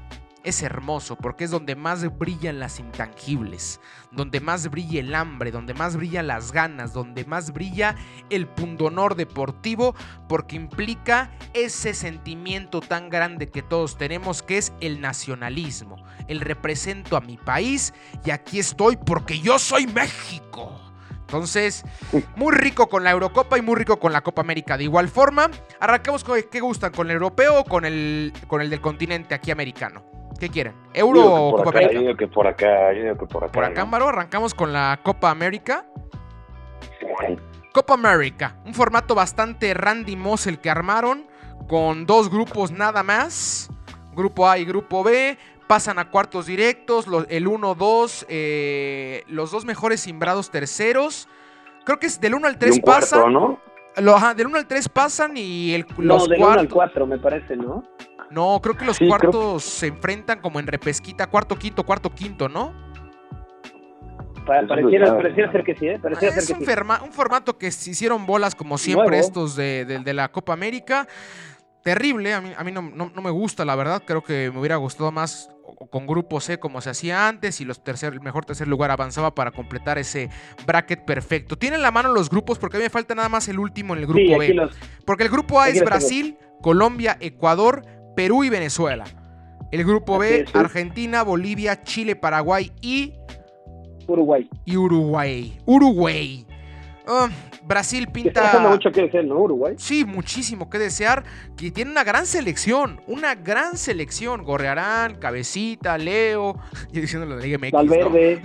es 0.45 0.63
hermoso 0.63 1.17
porque 1.17 1.45
es 1.45 1.51
donde 1.51 1.77
más 1.77 2.19
brillan 2.19 2.59
las 2.59 2.81
intangibles, 2.81 3.81
donde 4.11 4.41
más 4.41 4.69
brilla 4.69 5.01
el 5.01 5.15
hambre, 5.15 5.51
donde 5.51 5.75
más 5.75 5.97
brillan 5.97 6.27
las 6.27 6.53
ganas, 6.53 6.93
donde 6.93 7.25
más 7.25 7.53
brilla 7.53 7.97
el 8.31 8.47
pundonor 8.47 9.15
deportivo, 9.15 9.95
porque 10.29 10.57
implica 10.57 11.31
ese 11.55 11.95
sentimiento 11.95 12.81
tan 12.81 13.09
grande 13.09 13.51
que 13.51 13.63
todos 13.63 13.97
tenemos 13.97 14.43
que 14.43 14.59
es 14.59 14.73
el 14.81 15.01
nacionalismo. 15.01 16.05
El 16.29 16.41
represento 16.41 17.17
a 17.17 17.21
mi 17.21 17.37
país 17.37 17.93
y 18.25 18.31
aquí 18.31 18.59
estoy 18.59 18.97
porque 18.97 19.41
yo 19.41 19.59
soy 19.59 19.87
México. 19.87 20.79
Entonces, 21.33 21.83
muy 22.37 22.55
rico 22.55 22.91
con 22.91 23.05
la 23.05 23.11
Eurocopa 23.11 23.57
y 23.57 23.63
muy 23.63 23.77
rico 23.77 23.99
con 23.99 24.13
la 24.13 24.21
Copa 24.21 24.43
América. 24.43 24.77
De 24.77 24.85
igual 24.85 25.09
forma, 25.09 25.51
arrancamos 25.81 26.25
con 26.25 26.39
qué 26.51 26.61
gustan, 26.61 26.93
con 26.93 27.09
el 27.09 27.15
europeo 27.15 27.61
o 27.61 27.65
con 27.65 27.87
el, 27.87 28.35
con 28.47 28.61
el 28.61 28.69
del 28.69 28.83
continente 28.83 29.35
aquí 29.35 29.51
americano. 29.51 30.12
¿Qué 30.43 30.49
quieren? 30.49 30.75
¿Euro 30.93 31.21
o 31.25 31.57
Copa 31.57 31.71
América? 31.71 31.93
Yo 31.93 32.01
digo 32.01 32.17
que 32.17 32.27
por 32.27 32.49
acá, 32.49 32.93
yo 32.93 33.03
digo 33.05 33.17
que 33.17 33.27
por 33.27 33.45
acá. 33.45 33.53
Por 33.53 33.63
acá, 33.63 33.85
Maro, 33.85 34.09
arrancamos 34.09 34.55
con 34.55 34.73
la 34.73 34.99
Copa 35.01 35.31
América. 35.31 35.87
Copa 37.73 37.95
América, 37.95 38.57
un 38.67 38.75
formato 38.75 39.15
bastante 39.15 39.73
Randy 39.73 40.17
Moss 40.17 40.49
el 40.49 40.59
que 40.59 40.69
armaron, 40.69 41.29
con 41.69 42.07
dos 42.07 42.29
grupos 42.29 42.73
nada 42.73 43.05
más, 43.05 43.71
grupo 44.17 44.49
A 44.49 44.59
y 44.59 44.65
grupo 44.65 45.05
B, 45.05 45.39
pasan 45.69 46.01
a 46.01 46.11
cuartos 46.11 46.47
directos, 46.47 47.07
el 47.29 47.47
1-2, 47.47 48.27
eh, 48.29 49.23
los 49.29 49.53
dos 49.53 49.65
mejores 49.65 50.01
simbrados 50.01 50.51
terceros, 50.51 51.29
creo 51.85 52.01
que 52.01 52.07
es 52.07 52.21
del 52.21 52.35
1 52.35 52.49
al 52.49 52.59
3 52.59 52.81
pasan. 52.81 53.33
¿no? 53.33 53.61
del 53.95 54.47
1 54.49 54.59
al 54.59 54.67
3 54.67 54.89
pasan 54.89 55.37
y 55.37 55.73
el, 55.73 55.87
los 55.99 56.23
no, 56.23 56.27
del 56.27 56.43
1 56.43 56.51
al 56.51 56.69
4 56.69 57.07
me 57.07 57.19
parece, 57.19 57.57
¿no? 57.57 57.85
No, 58.33 58.61
creo 58.63 58.77
que 58.77 58.87
los 58.87 58.99
cuartos 58.99 59.63
se 59.63 59.89
enfrentan 59.89 60.41
como 60.41 60.59
en 60.59 60.67
repesquita, 60.67 61.27
cuarto, 61.27 61.57
quinto, 61.57 61.85
cuarto, 61.85 62.11
quinto, 62.11 62.49
¿no? 62.49 62.73
pareciera, 64.45 65.53
ser 65.53 65.63
que 65.65 65.75
sí, 65.77 65.89
¿eh? 65.89 65.99
Pareciera 66.01 66.35
es 66.37 66.47
ser 66.47 66.57
un, 66.57 66.91
un, 67.05 67.13
formato 67.13 67.59
que 67.59 67.71
se 67.71 67.91
hicieron 67.91 68.27
bolas 68.27 68.55
como 68.55 68.79
siempre 68.79 69.19
estos 69.19 69.57
de, 69.57 70.03
la 70.15 70.31
Copa 70.31 70.53
América. 70.53 71.07
Terrible, 71.83 72.33
a 72.33 72.41
mí, 72.41 72.53
a 72.57 72.65
mí 72.65 72.73
no, 72.73 72.83
me 72.83 73.31
gusta, 73.31 73.65
la 73.65 73.75
verdad. 73.75 74.03
Creo 74.05 74.23
que 74.23 74.51
me 74.53 74.61
hubiera 74.61 74.77
gustado 74.77 75.11
más 75.11 75.51
con 75.91 76.07
grupo 76.07 76.41
C 76.41 76.59
como 76.59 76.81
se 76.81 76.91
hacía 76.91 77.29
antes 77.29 77.61
y 77.61 77.65
los 77.65 77.83
tercer, 77.83 78.13
el 78.13 78.21
mejor 78.21 78.45
tercer 78.45 78.69
lugar 78.69 78.91
avanzaba 78.91 79.35
para 79.35 79.51
completar 79.51 79.99
ese 79.99 80.31
bracket 80.67 81.05
perfecto. 81.05 81.57
Tienen 81.57 81.83
la 81.83 81.91
mano 81.91 82.13
los 82.13 82.31
grupos 82.31 82.59
porque 82.59 82.77
a 82.77 82.79
mí 82.79 82.85
me 82.85 82.91
falta 82.91 83.15
nada 83.15 83.29
más 83.29 83.49
el 83.49 83.59
último 83.59 83.95
en 83.95 84.01
el 84.01 84.07
grupo 84.07 84.39
B. 84.39 84.55
Porque 85.05 85.25
el 85.25 85.29
grupo 85.29 85.61
A 85.61 85.69
es 85.69 85.83
Brasil, 85.85 86.37
Colombia, 86.63 87.17
Ecuador, 87.21 87.83
Perú 88.15 88.45
y 88.45 88.51
Venezuela. 88.51 89.05
El 89.71 89.85
grupo 89.85 90.19
B, 90.19 90.45
Argentina, 90.53 91.23
Bolivia, 91.23 91.83
Chile, 91.83 92.15
Paraguay 92.15 92.71
y... 92.83 93.15
Uruguay. 94.07 94.49
Y 94.65 94.77
Uruguay. 94.77 95.59
Uruguay. 95.65 96.47
Ah, 97.07 97.29
Brasil 97.65 98.09
pinta. 98.09 98.45
Está 98.45 98.59
mucho 98.61 98.91
que 98.93 99.03
desear, 99.03 99.25
¿no? 99.25 99.39
Uruguay. 99.39 99.75
Sí, 99.79 100.05
muchísimo 100.05 100.71
que 100.71 100.79
desear. 100.79 101.25
Que 101.57 101.71
tiene 101.71 101.91
una 101.91 102.05
gran 102.05 102.27
selección. 102.27 103.01
Una 103.07 103.35
gran 103.35 103.77
selección. 103.77 104.45
Gorrearán, 104.45 105.17
Cabecita, 105.17 105.99
Leo. 105.99 106.57
Yo 106.93 107.01
diciendo 107.01 107.27
lo 107.27 107.37
de 107.37 107.43
Liga 107.45 107.59
MX. 107.59 107.73
Valverde. 107.73 108.43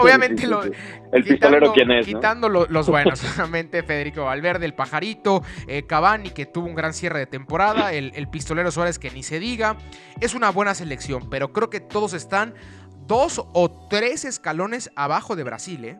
obviamente, 0.00 0.46
el 1.12 1.24
pistolero 1.24 1.72
quién 1.72 1.90
es. 1.90 2.06
Quitando 2.06 2.48
los 2.48 2.88
buenos. 2.90 3.22
Obviamente, 3.34 3.82
Federico 3.82 4.24
Valverde, 4.24 4.66
el 4.66 4.74
pajarito. 4.74 5.42
Eh, 5.66 5.84
Cavani, 5.86 6.30
que 6.30 6.46
tuvo 6.46 6.66
un 6.66 6.74
gran 6.74 6.92
cierre 6.92 7.20
de 7.20 7.26
temporada. 7.26 7.92
El, 7.92 8.12
el 8.14 8.28
pistolero 8.28 8.70
Suárez, 8.70 8.98
que 8.98 9.10
ni 9.10 9.22
se 9.22 9.40
diga. 9.40 9.76
Es 10.20 10.34
una 10.34 10.50
buena 10.50 10.74
selección, 10.74 11.28
pero 11.30 11.52
creo 11.52 11.70
que 11.70 11.80
todos 11.80 12.12
están 12.12 12.54
dos 13.06 13.44
o 13.52 13.70
tres 13.88 14.24
escalones 14.24 14.90
abajo 14.94 15.34
de 15.36 15.42
Brasil, 15.42 15.84
¿eh? 15.84 15.98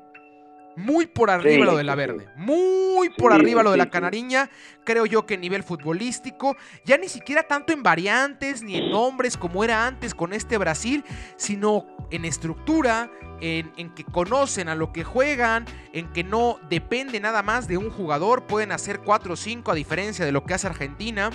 Muy 0.77 1.07
por 1.07 1.31
arriba 1.31 1.65
lo 1.65 1.77
de 1.77 1.85
la 1.85 1.95
verde. 1.95 2.29
Muy 2.37 3.11
por 3.11 3.33
arriba 3.33 3.63
lo 3.63 3.73
de 3.73 3.77
la 3.77 3.91
canariña. 3.91 4.51
Creo 4.85 5.05
yo 5.05 5.27
que 5.27 5.35
a 5.35 5.37
nivel 5.37 5.63
futbolístico, 5.63 6.57
ya 6.85 6.97
ni 6.97 7.09
siquiera 7.09 7.43
tanto 7.43 7.73
en 7.73 7.83
variantes 7.83 8.63
ni 8.63 8.77
en 8.77 8.91
nombres 8.91 9.37
como 9.37 9.65
era 9.65 9.87
antes 9.87 10.15
con 10.15 10.33
este 10.33 10.59
Brasil, 10.59 11.05
sino 11.37 11.87
en 12.11 12.25
estructura, 12.25 13.11
en, 13.41 13.73
en, 13.77 13.91
que 13.95 14.05
conocen 14.05 14.69
a 14.69 14.75
lo 14.75 14.93
que 14.93 15.05
juegan, 15.05 15.65
en 15.93 16.13
que 16.13 16.25
no 16.25 16.59
depende 16.69 17.21
nada 17.21 17.43
más 17.43 17.69
de 17.69 17.77
un 17.77 17.91
jugador, 17.91 18.47
pueden 18.47 18.73
hacer 18.73 19.01
4 19.01 19.35
o 19.35 19.37
5 19.37 19.71
a 19.71 19.75
diferencia 19.75 20.25
de 20.25 20.33
lo 20.33 20.45
que 20.45 20.55
hace 20.55 20.67
Argentina. 20.67 21.31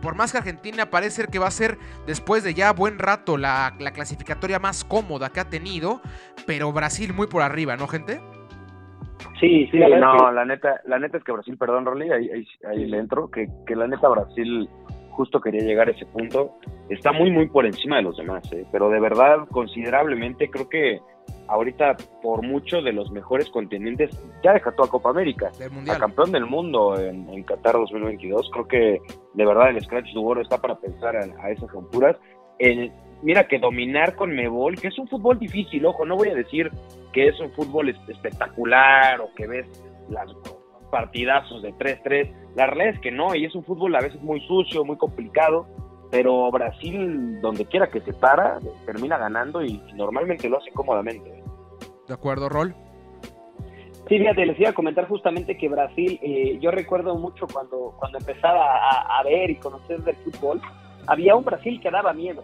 Por 0.00 0.14
más 0.14 0.32
que 0.32 0.38
Argentina 0.38 0.88
parece 0.88 1.26
que 1.26 1.38
va 1.38 1.48
a 1.48 1.50
ser 1.50 1.78
después 2.06 2.42
de 2.42 2.54
ya 2.54 2.72
buen 2.72 2.98
rato 2.98 3.36
la, 3.36 3.74
la 3.78 3.92
clasificatoria 3.92 4.58
más 4.58 4.84
cómoda 4.84 5.30
que 5.30 5.40
ha 5.40 5.50
tenido, 5.50 6.00
pero 6.46 6.72
Brasil 6.72 7.12
muy 7.12 7.26
por 7.26 7.42
arriba, 7.42 7.76
¿no, 7.76 7.86
gente? 7.86 8.20
Sí, 9.38 9.68
sí, 9.70 9.78
no, 9.78 10.32
la 10.32 10.44
neta, 10.44 10.80
la 10.86 10.98
neta 10.98 11.18
es 11.18 11.24
que 11.24 11.32
Brasil, 11.32 11.56
perdón, 11.56 11.86
Rolly, 11.86 12.10
ahí, 12.10 12.46
ahí, 12.68 12.86
le 12.86 12.98
entro, 12.98 13.30
que, 13.30 13.48
que, 13.66 13.76
la 13.76 13.86
neta 13.86 14.08
Brasil 14.08 14.68
justo 15.10 15.40
quería 15.40 15.62
llegar 15.62 15.88
a 15.88 15.92
ese 15.92 16.06
punto, 16.06 16.58
está 16.88 17.12
muy, 17.12 17.30
muy 17.30 17.48
por 17.48 17.66
encima 17.66 17.96
de 17.96 18.02
los 18.02 18.16
demás, 18.16 18.50
¿eh? 18.52 18.66
pero 18.72 18.88
de 18.90 19.00
verdad, 19.00 19.46
considerablemente, 19.50 20.48
creo 20.50 20.68
que 20.68 21.00
ahorita 21.48 21.96
por 22.22 22.42
mucho 22.42 22.80
de 22.80 22.92
los 22.92 23.10
mejores 23.10 23.50
continentes, 23.50 24.10
ya 24.42 24.52
deja 24.52 24.72
toda 24.72 24.88
Copa 24.88 25.10
América, 25.10 25.50
a 25.88 25.98
campeón 25.98 26.32
del 26.32 26.46
mundo 26.46 26.98
en, 26.98 27.28
en, 27.28 27.42
Qatar 27.42 27.74
2022, 27.74 28.50
creo 28.52 28.68
que 28.68 29.00
de 29.34 29.46
verdad 29.46 29.70
el 29.70 29.80
Scratch 29.82 30.12
Duboro 30.12 30.40
está 30.42 30.58
para 30.58 30.76
pensar 30.76 31.16
a, 31.16 31.24
a 31.42 31.50
esas 31.50 31.68
alturas. 31.74 32.16
El, 32.58 32.92
mira 33.22 33.46
que 33.46 33.58
dominar 33.58 34.14
con 34.16 34.34
Mebol, 34.34 34.76
que 34.80 34.88
es 34.88 34.98
un 34.98 35.08
fútbol 35.08 35.38
difícil, 35.38 35.84
ojo, 35.86 36.04
no 36.04 36.16
voy 36.16 36.28
a 36.28 36.34
decir 36.34 36.70
que 37.12 37.28
es 37.28 37.38
un 37.40 37.50
fútbol 37.52 37.88
espectacular 37.88 39.20
o 39.20 39.34
que 39.34 39.46
ves 39.46 39.66
las 40.08 40.28
partidazos 40.90 41.62
de 41.62 41.72
3-3, 41.74 42.32
la 42.56 42.66
realidad 42.66 42.94
es 42.94 43.00
que 43.00 43.10
no, 43.10 43.34
y 43.34 43.44
es 43.44 43.54
un 43.54 43.64
fútbol 43.64 43.94
a 43.94 44.00
veces 44.00 44.20
muy 44.22 44.40
sucio, 44.46 44.84
muy 44.84 44.96
complicado, 44.96 45.66
pero 46.10 46.50
Brasil, 46.50 47.40
donde 47.40 47.64
quiera 47.66 47.88
que 47.88 48.00
se 48.00 48.12
para, 48.12 48.58
termina 48.84 49.16
ganando 49.16 49.62
y, 49.64 49.80
normalmente 49.94 50.48
lo 50.48 50.58
hace 50.58 50.72
cómodamente. 50.72 51.30
¿De 52.08 52.14
acuerdo, 52.14 52.48
Rol? 52.48 52.74
Sí, 54.08 54.18
fíjate, 54.18 54.44
les 54.44 54.58
iba 54.58 54.70
a 54.70 54.74
comentar 54.74 55.06
justamente 55.06 55.56
que 55.56 55.68
Brasil, 55.68 56.18
eh, 56.20 56.58
yo 56.60 56.72
recuerdo 56.72 57.14
mucho 57.14 57.46
cuando, 57.46 57.94
cuando 57.96 58.18
empezaba 58.18 58.64
a, 58.74 59.20
a 59.20 59.22
ver 59.22 59.50
y 59.50 59.56
conocer 59.56 60.00
del 60.00 60.16
fútbol, 60.16 60.60
había 61.06 61.36
un 61.36 61.44
Brasil 61.44 61.80
que 61.80 61.90
daba 61.90 62.12
miedo 62.12 62.42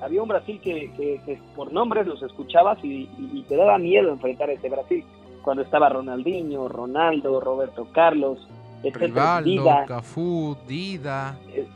había 0.00 0.22
un 0.22 0.28
Brasil 0.28 0.60
que, 0.62 1.38
por 1.54 1.72
nombres 1.72 2.06
los 2.06 2.22
escuchabas 2.22 2.78
y, 2.82 3.06
te 3.48 3.56
daba 3.56 3.78
miedo 3.78 4.10
enfrentar 4.10 4.50
a 4.50 4.52
ese 4.52 4.68
Brasil. 4.68 5.04
Cuando 5.42 5.62
estaba 5.62 5.88
Ronaldinho, 5.88 6.68
Ronaldo, 6.68 7.40
Roberto 7.40 7.86
Carlos, 7.92 8.46
etc. 8.82 9.42
Dida. 9.44 9.84
Cafú, 9.86 10.56
Dida. 10.66 11.38
Eh, 11.54 11.66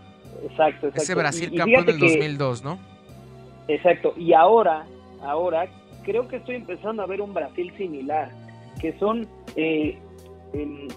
exacto, 0.42 0.88
exacto. 0.88 1.02
Ese 1.02 1.14
Brasil 1.14 1.54
campeón 1.56 1.86
del 1.86 1.98
2002, 1.98 2.64
¿no? 2.64 2.78
Exacto. 3.68 4.14
Y 4.16 4.32
ahora, 4.32 4.86
ahora 5.22 5.68
creo 6.02 6.26
que 6.26 6.36
estoy 6.36 6.56
empezando 6.56 7.02
a 7.02 7.06
ver 7.06 7.20
un 7.20 7.32
Brasil 7.32 7.72
similar, 7.76 8.30
que 8.80 8.98
son 8.98 9.28
eh, 9.54 9.98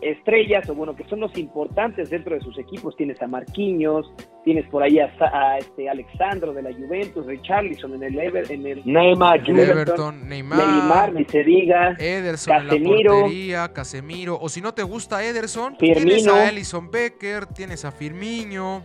estrellas, 0.02 0.68
o 0.70 0.76
bueno, 0.76 0.96
que 0.96 1.04
son 1.06 1.20
los 1.20 1.38
importantes 1.38 2.10
dentro 2.10 2.36
de 2.36 2.42
sus 2.42 2.58
equipos. 2.58 2.96
Tienes 2.96 3.22
a 3.22 3.28
Marquinhos, 3.28 4.12
tienes 4.44 4.68
por 4.70 4.84
ahí 4.84 5.00
a, 5.00 5.58
este 5.58 5.89
Alexandro 5.89 6.54
de 6.54 6.63
la 6.63 6.74
Juventus, 6.74 7.26
Richarlison 7.26 7.94
en 7.96 8.04
el, 8.04 8.20
Ever, 8.20 8.52
en 8.52 8.66
el 8.66 8.82
Neymar, 8.86 9.48
Everton, 9.48 10.28
Neymar, 10.28 10.58
Neymar, 10.58 11.13
ni 11.13 11.26
se 11.26 11.44
diga, 11.44 11.96
Ederson 12.00 12.54
Casemiro, 12.54 12.92
en 12.92 13.04
la 13.04 13.22
portería, 13.22 13.74
Casemiro, 13.74 14.38
o 14.42 14.50
si 14.50 14.62
no 14.62 14.74
te 14.74 14.84
gusta 14.84 15.24
Ederson, 15.24 15.78
tienes 15.78 16.28
a 16.28 16.50
Ellison 16.50 16.89
Becker, 16.89 17.46
tienes 17.46 17.86
a 17.86 17.92
Firmino, 17.92 18.84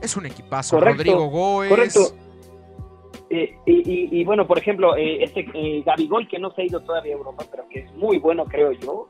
es 0.00 0.16
un 0.16 0.26
equipazo, 0.26 0.80
Rodrigo 0.80 1.28
Góez. 1.28 1.70
Correcto. 1.70 2.00
Eh, 3.34 3.56
y, 3.64 4.24
bueno, 4.24 4.46
por 4.46 4.58
ejemplo, 4.58 4.94
eh, 4.94 5.24
este 5.24 5.46
eh, 5.54 5.82
Gabigol, 5.86 6.28
que 6.28 6.38
no 6.38 6.52
se 6.52 6.62
ha 6.62 6.64
ido 6.66 6.80
todavía 6.80 7.14
a 7.14 7.16
Europa, 7.16 7.44
pero 7.50 7.66
que 7.70 7.80
es 7.80 7.92
muy 7.94 8.18
bueno, 8.18 8.44
creo 8.44 8.72
yo. 8.72 9.06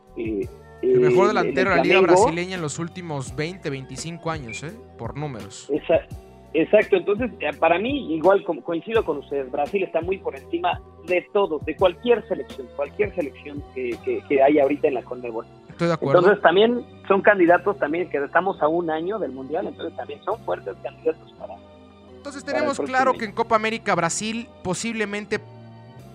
Eh, 0.82 0.92
el 0.92 1.00
mejor 1.00 1.28
delantero 1.28 1.70
de 1.70 1.76
la 1.76 1.82
liga 1.82 2.00
brasileña 2.00 2.56
en 2.56 2.62
los 2.62 2.78
últimos 2.78 3.34
20, 3.36 3.70
25 3.70 4.30
años, 4.30 4.62
¿eh? 4.64 4.72
Por 4.98 5.16
números. 5.16 5.70
Exacto, 6.54 6.96
entonces 6.96 7.30
eh, 7.40 7.50
para 7.58 7.78
mí 7.78 8.14
igual 8.14 8.44
coincido 8.44 9.02
con 9.06 9.18
ustedes, 9.18 9.50
Brasil 9.50 9.82
está 9.84 10.02
muy 10.02 10.18
por 10.18 10.36
encima 10.36 10.82
de 11.06 11.26
todo, 11.32 11.60
de 11.60 11.74
cualquier 11.76 12.26
selección, 12.28 12.66
cualquier 12.76 13.14
selección 13.14 13.64
que, 13.74 13.96
que, 14.28 14.42
hay 14.42 14.58
ahorita 14.58 14.88
en 14.88 14.94
la 14.94 15.02
Conmebol. 15.02 15.46
Estoy 15.70 15.88
de 15.88 15.94
acuerdo. 15.94 16.18
Entonces 16.18 16.42
también 16.42 16.84
son 17.08 17.22
candidatos 17.22 17.78
también 17.78 18.10
que 18.10 18.18
estamos 18.18 18.60
a 18.60 18.68
un 18.68 18.90
año 18.90 19.18
del 19.18 19.32
Mundial, 19.32 19.66
entonces 19.66 19.96
también 19.96 20.22
son 20.24 20.38
fuertes 20.44 20.74
candidatos 20.82 21.32
para... 21.38 21.54
Entonces 22.14 22.44
tenemos 22.44 22.78
claro 22.78 23.14
que 23.14 23.24
en 23.24 23.32
Copa 23.32 23.56
América 23.56 23.94
Brasil 23.94 24.46
posiblemente 24.62 25.40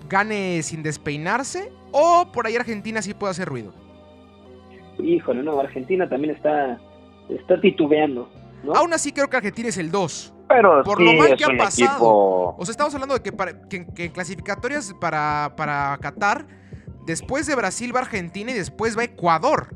gane 0.08 0.62
sin 0.62 0.84
despeinarse 0.84 1.72
o 1.92 2.28
por 2.32 2.46
ahí 2.46 2.56
Argentina 2.56 3.02
sí 3.02 3.16
puede 3.16 3.32
hacer 3.32 3.50
ruido 3.50 3.74
híjole, 5.00 5.44
no, 5.44 5.60
Argentina 5.60 6.08
también 6.08 6.36
está, 6.36 6.78
está 7.30 7.60
titubeando. 7.60 8.30
¿no? 8.64 8.74
Aún 8.74 8.94
así 8.94 9.12
creo 9.12 9.30
que 9.30 9.38
Argentina 9.38 9.70
es 9.70 9.78
el 9.78 9.92
2. 9.92 10.34
Pero 10.48 10.84
por 10.84 11.02
lo 11.02 11.14
mal 11.14 11.36
que 11.36 11.44
ha 11.44 11.58
pasado. 11.58 12.56
O 12.58 12.60
sea, 12.64 12.72
estamos 12.72 12.94
hablando 12.94 13.16
de 13.16 13.22
que, 13.22 13.32
para, 13.32 13.68
que, 13.68 14.12
clasificatorias 14.12 14.94
para, 15.00 15.54
para 15.58 15.98
Qatar, 16.02 16.46
después 17.06 17.48
de 17.48 17.56
Brasil 17.56 17.94
va 17.96 18.02
Argentina 18.02 18.52
y 18.52 18.54
después 18.54 18.98
va 18.98 19.04
Ecuador. 19.04 19.68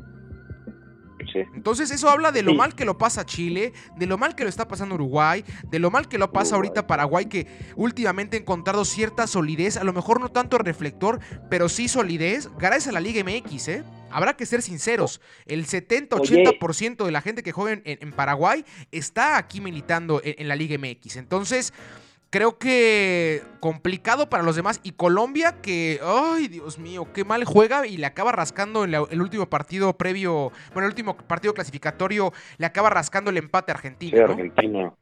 Entonces 1.53 1.91
eso 1.91 2.09
habla 2.09 2.31
de 2.31 2.41
lo 2.41 2.53
mal 2.53 2.75
que 2.75 2.85
lo 2.85 2.97
pasa 2.97 3.25
Chile, 3.25 3.73
de 3.95 4.05
lo 4.05 4.17
mal 4.17 4.35
que 4.35 4.43
lo 4.43 4.49
está 4.49 4.67
pasando 4.67 4.95
Uruguay, 4.95 5.43
de 5.69 5.79
lo 5.79 5.91
mal 5.91 6.07
que 6.07 6.17
lo 6.17 6.31
pasa 6.31 6.55
ahorita 6.55 6.87
Paraguay, 6.87 7.25
que 7.25 7.47
últimamente 7.75 8.37
ha 8.37 8.39
encontrado 8.39 8.85
cierta 8.85 9.27
solidez, 9.27 9.77
a 9.77 9.83
lo 9.83 9.93
mejor 9.93 10.19
no 10.19 10.29
tanto 10.29 10.57
reflector, 10.57 11.19
pero 11.49 11.69
sí 11.69 11.87
solidez, 11.87 12.49
gracias 12.57 12.87
a 12.87 12.91
la 12.91 12.99
Liga 12.99 13.23
MX, 13.23 13.67
¿eh? 13.67 13.83
Habrá 14.09 14.35
que 14.35 14.45
ser 14.45 14.61
sinceros, 14.61 15.21
el 15.45 15.65
70-80% 15.65 17.05
de 17.05 17.11
la 17.11 17.21
gente 17.21 17.43
que 17.43 17.53
juega 17.53 17.81
en, 17.85 18.11
Paraguay 18.11 18.65
está 18.91 19.37
aquí 19.37 19.61
militando 19.61 20.21
en 20.23 20.49
la 20.49 20.55
Liga 20.57 20.77
MX. 20.77 21.15
Entonces, 21.15 21.73
creo 22.31 22.57
que 22.57 23.41
complicado 23.59 24.29
para 24.29 24.41
los 24.41 24.55
demás. 24.55 24.81
Y 24.83 24.93
Colombia, 24.93 25.61
que, 25.61 25.99
ay, 26.03 26.47
Dios 26.47 26.79
mío, 26.79 27.07
qué 27.13 27.23
mal 27.23 27.43
juega 27.43 27.85
y 27.85 27.97
le 27.97 28.07
acaba 28.07 28.31
rascando 28.31 28.85
en 28.85 28.95
el 28.95 29.21
último 29.21 29.45
partido 29.47 29.93
previo, 29.93 30.51
bueno, 30.73 30.87
el 30.87 30.91
último 30.91 31.15
partido 31.15 31.53
clasificatorio, 31.53 32.31
le 32.57 32.65
acaba 32.65 32.89
rascando 32.89 33.29
el 33.29 33.37
empate 33.37 33.71
a 33.71 33.75
Argentina. 33.75 34.17
Sí, 34.17 34.23
Argentina. 34.23 34.93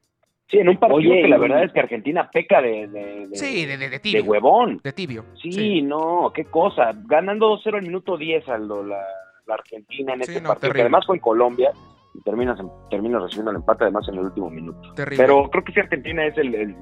Sí, 0.48 0.58
en 0.58 0.68
un 0.68 0.78
partido 0.78 1.14
que 1.14 1.28
la 1.28 1.38
verdad 1.38 1.64
es 1.64 1.72
que 1.72 1.80
Argentina 1.80 2.28
peca 2.32 2.60
de, 2.60 2.88
de, 2.88 3.30
sí, 3.34 3.68
de, 3.68 3.78
de, 3.78 4.00
tibio. 4.00 4.24
De 4.24 4.30
huevón. 4.30 4.82
De 4.84 4.92
tibio. 4.92 5.24
Sí, 5.40 5.84
no, 5.84 6.32
qué 6.34 6.46
cosa. 6.46 6.92
Ganando 7.06 7.56
2-0 7.60 7.76
al 7.76 7.82
minuto 7.84 8.18
10 8.18 8.50
Aldo, 8.50 8.84
la, 8.84 9.00
la 9.46 9.54
Argentina 9.54 10.16
en 10.16 10.22
este 10.22 10.42
partido, 10.42 10.74
que 10.74 10.82
además 10.82 11.06
fue 11.06 11.18
en 11.18 11.22
Colombia 11.22 11.72
y 12.16 12.22
terminas, 12.22 12.60
terminas 12.90 13.22
recibiendo 13.22 13.52
el 13.52 13.58
empate 13.58 13.84
además 13.84 14.08
en 14.10 14.16
el 14.16 14.22
último 14.22 14.50
minuto. 14.50 14.92
Terrible. 14.96 15.24
Pero 15.24 15.50
creo 15.52 15.64
que 15.64 15.72
sí 15.72 15.80
Argentina 15.82 16.26
es 16.26 16.36
el 16.40 16.56
el 16.56 16.76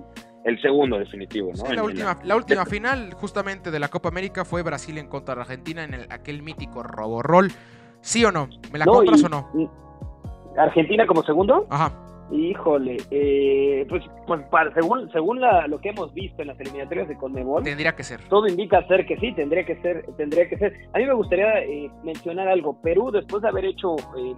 segundo 0.61 0.97
definitivo, 0.97 1.51
¿no? 1.57 1.73
la, 1.73 1.83
última, 1.83 2.17
la, 2.23 2.35
última 2.35 2.65
final 2.65 3.13
justamente 3.13 3.71
de 3.71 3.79
la 3.79 3.89
Copa 3.89 4.09
América 4.09 4.45
fue 4.45 4.63
Brasil 4.63 4.97
en 4.97 5.07
contra 5.07 5.35
de 5.35 5.41
Argentina 5.41 5.83
en 5.83 5.93
el, 5.93 6.07
aquel 6.09 6.41
mítico 6.41 6.83
roborrol. 6.83 7.51
¿Sí 8.01 8.23
o 8.23 8.31
no? 8.31 8.47
¿Me 8.71 8.79
la 8.79 8.85
compras 8.85 9.23
o 9.23 9.29
no? 9.29 9.49
¿Argentina 10.57 11.05
como 11.05 11.23
segundo? 11.23 11.67
Ajá. 11.69 11.91
Híjole, 12.31 12.97
eh, 13.09 13.85
pues, 13.87 14.03
pues 14.25 14.41
para, 14.49 14.73
según 14.73 15.09
según 15.11 15.39
lo 15.39 15.79
que 15.79 15.89
hemos 15.89 16.13
visto 16.13 16.41
en 16.41 16.49
las 16.49 16.59
eliminatorias 16.59 17.07
de 17.07 17.15
Conmebol, 17.15 17.63
tendría 17.63 17.95
que 17.95 18.03
ser. 18.03 18.21
Todo 18.27 18.47
indica 18.47 18.85
ser 18.87 19.05
que 19.05 19.17
sí, 19.17 19.33
tendría 19.33 19.65
que 19.65 19.81
ser, 19.81 20.05
tendría 20.17 20.49
que 20.49 20.57
ser. 20.57 20.73
A 20.93 20.97
mí 20.97 21.05
me 21.05 21.13
gustaría 21.13 21.59
eh, 21.61 21.89
mencionar 22.03 22.49
algo. 22.49 22.81
Perú 22.81 23.11
después 23.11 23.41
de 23.43 23.49
haber 23.49 23.65
hecho 23.65 23.95
eh, 24.17 24.35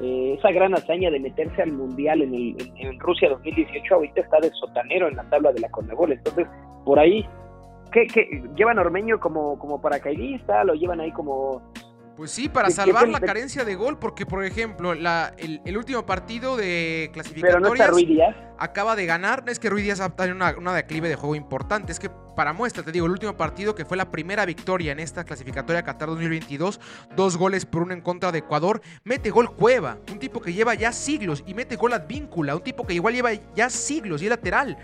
eh, 0.00 0.34
esa 0.38 0.50
gran 0.50 0.74
hazaña 0.74 1.10
de 1.10 1.20
meterse 1.20 1.62
al 1.62 1.72
Mundial 1.72 2.22
en, 2.22 2.34
el, 2.34 2.72
en, 2.76 2.98
Rusia 3.00 3.28
2018, 3.28 3.94
ahorita 3.94 4.20
está 4.20 4.40
de 4.40 4.50
sotanero 4.50 5.08
en 5.08 5.16
la 5.16 5.24
tabla 5.24 5.52
de 5.52 5.60
la 5.60 5.70
Conmebol. 5.70 6.12
Entonces, 6.12 6.46
por 6.84 6.98
ahí, 6.98 7.26
¿qué, 7.92 8.06
llevan 8.56 8.78
Ormeño 8.78 9.20
como, 9.20 9.58
como 9.58 9.80
paracaidista? 9.80 10.64
¿Lo 10.64 10.74
llevan 10.74 11.00
ahí 11.00 11.12
como, 11.12 11.62
Pues 12.16 12.30
sí, 12.30 12.48
para 12.48 12.70
salvar 12.70 13.08
la 13.08 13.20
carencia 13.20 13.64
de 13.64 13.74
gol, 13.74 13.98
porque 13.98 14.26
por 14.26 14.44
ejemplo, 14.44 14.94
la, 14.94 15.32
el, 15.38 15.76
último 15.76 16.04
partido 16.04 16.56
de 16.56 17.10
clasificatorias 17.12 17.90
acaba 18.58 18.94
de 18.96 19.06
ganar. 19.06 19.44
Es 19.46 19.58
que 19.58 19.70
Ruiz 19.70 19.84
Díaz 19.84 20.00
va 20.00 20.12
a 20.16 20.56
una, 20.58 20.74
declive 20.74 21.08
de 21.08 21.16
juego 21.16 21.34
importante. 21.34 21.90
Es 21.90 21.98
que 21.98 22.10
para 22.10 22.52
muestra, 22.52 22.82
te 22.82 22.92
digo, 22.92 23.06
el 23.06 23.12
último 23.12 23.36
partido 23.36 23.74
que 23.74 23.84
fue 23.84 23.96
la 23.96 24.10
primera 24.10 24.44
victoria 24.44 24.92
en 24.92 25.00
esta 25.00 25.24
clasificatoria 25.24 25.82
Qatar 25.82 26.08
2022, 26.08 26.80
dos 27.16 27.36
goles 27.36 27.64
por 27.64 27.82
uno 27.82 27.94
en 27.94 28.02
contra 28.02 28.30
de 28.30 28.38
Ecuador, 28.38 28.82
mete 29.04 29.30
gol 29.30 29.54
Cueva, 29.54 29.98
un 30.10 30.18
tipo 30.18 30.40
que 30.40 30.52
lleva 30.52 30.74
ya 30.74 30.92
siglos, 30.92 31.42
y 31.46 31.54
mete 31.54 31.76
gol 31.76 31.92
Advíncula, 31.92 32.54
un 32.54 32.62
tipo 32.62 32.86
que 32.86 32.94
igual 32.94 33.14
lleva 33.14 33.30
ya 33.54 33.70
siglos 33.70 34.22
y 34.22 34.26
es 34.26 34.30
lateral. 34.30 34.76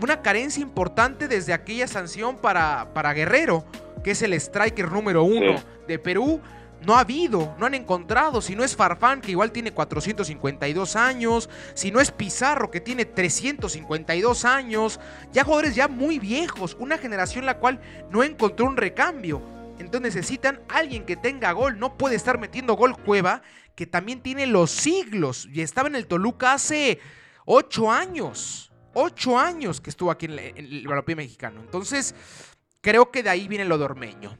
Una 0.00 0.22
carencia 0.22 0.62
importante 0.62 1.28
desde 1.28 1.52
aquella 1.52 1.86
sanción 1.86 2.36
para, 2.36 2.92
para 2.94 3.12
Guerrero, 3.12 3.64
que 4.02 4.12
es 4.12 4.22
el 4.22 4.34
striker 4.34 4.90
número 4.90 5.24
uno 5.24 5.56
de 5.86 5.98
Perú 5.98 6.40
no 6.84 6.96
ha 6.96 7.00
habido, 7.00 7.54
no 7.58 7.66
han 7.66 7.74
encontrado. 7.74 8.42
Si 8.42 8.56
no 8.56 8.64
es 8.64 8.74
Farfán, 8.74 9.20
que 9.20 9.30
igual 9.30 9.52
tiene 9.52 9.72
452 9.72 10.96
años. 10.96 11.48
Si 11.74 11.90
no 11.90 12.00
es 12.00 12.10
Pizarro, 12.10 12.70
que 12.70 12.80
tiene 12.80 13.04
352 13.04 14.44
años. 14.44 15.00
Ya 15.32 15.44
jugadores 15.44 15.74
ya 15.74 15.88
muy 15.88 16.18
viejos. 16.18 16.76
Una 16.78 16.98
generación 16.98 17.46
la 17.46 17.58
cual 17.58 17.80
no 18.10 18.22
encontró 18.22 18.66
un 18.66 18.76
recambio. 18.76 19.42
Entonces 19.78 20.14
necesitan 20.14 20.60
alguien 20.68 21.04
que 21.04 21.16
tenga 21.16 21.52
gol. 21.52 21.78
No 21.78 21.96
puede 21.96 22.16
estar 22.16 22.38
metiendo 22.38 22.74
gol 22.74 22.96
Cueva, 22.96 23.42
que 23.74 23.86
también 23.86 24.20
tiene 24.20 24.46
los 24.46 24.70
siglos. 24.70 25.48
Y 25.52 25.60
estaba 25.60 25.88
en 25.88 25.96
el 25.96 26.06
Toluca 26.06 26.54
hace 26.54 26.98
8 27.44 27.92
años. 27.92 28.72
8 28.94 29.38
años 29.38 29.80
que 29.80 29.90
estuvo 29.90 30.10
aquí 30.10 30.26
en, 30.26 30.38
el 30.38 30.86
balompié 30.86 31.16
mexicano. 31.16 31.60
Entonces, 31.60 32.14
creo 32.82 33.10
que 33.10 33.22
de 33.22 33.30
ahí 33.30 33.48
viene 33.48 33.64
lo 33.64 33.78
dormeño. 33.78 34.38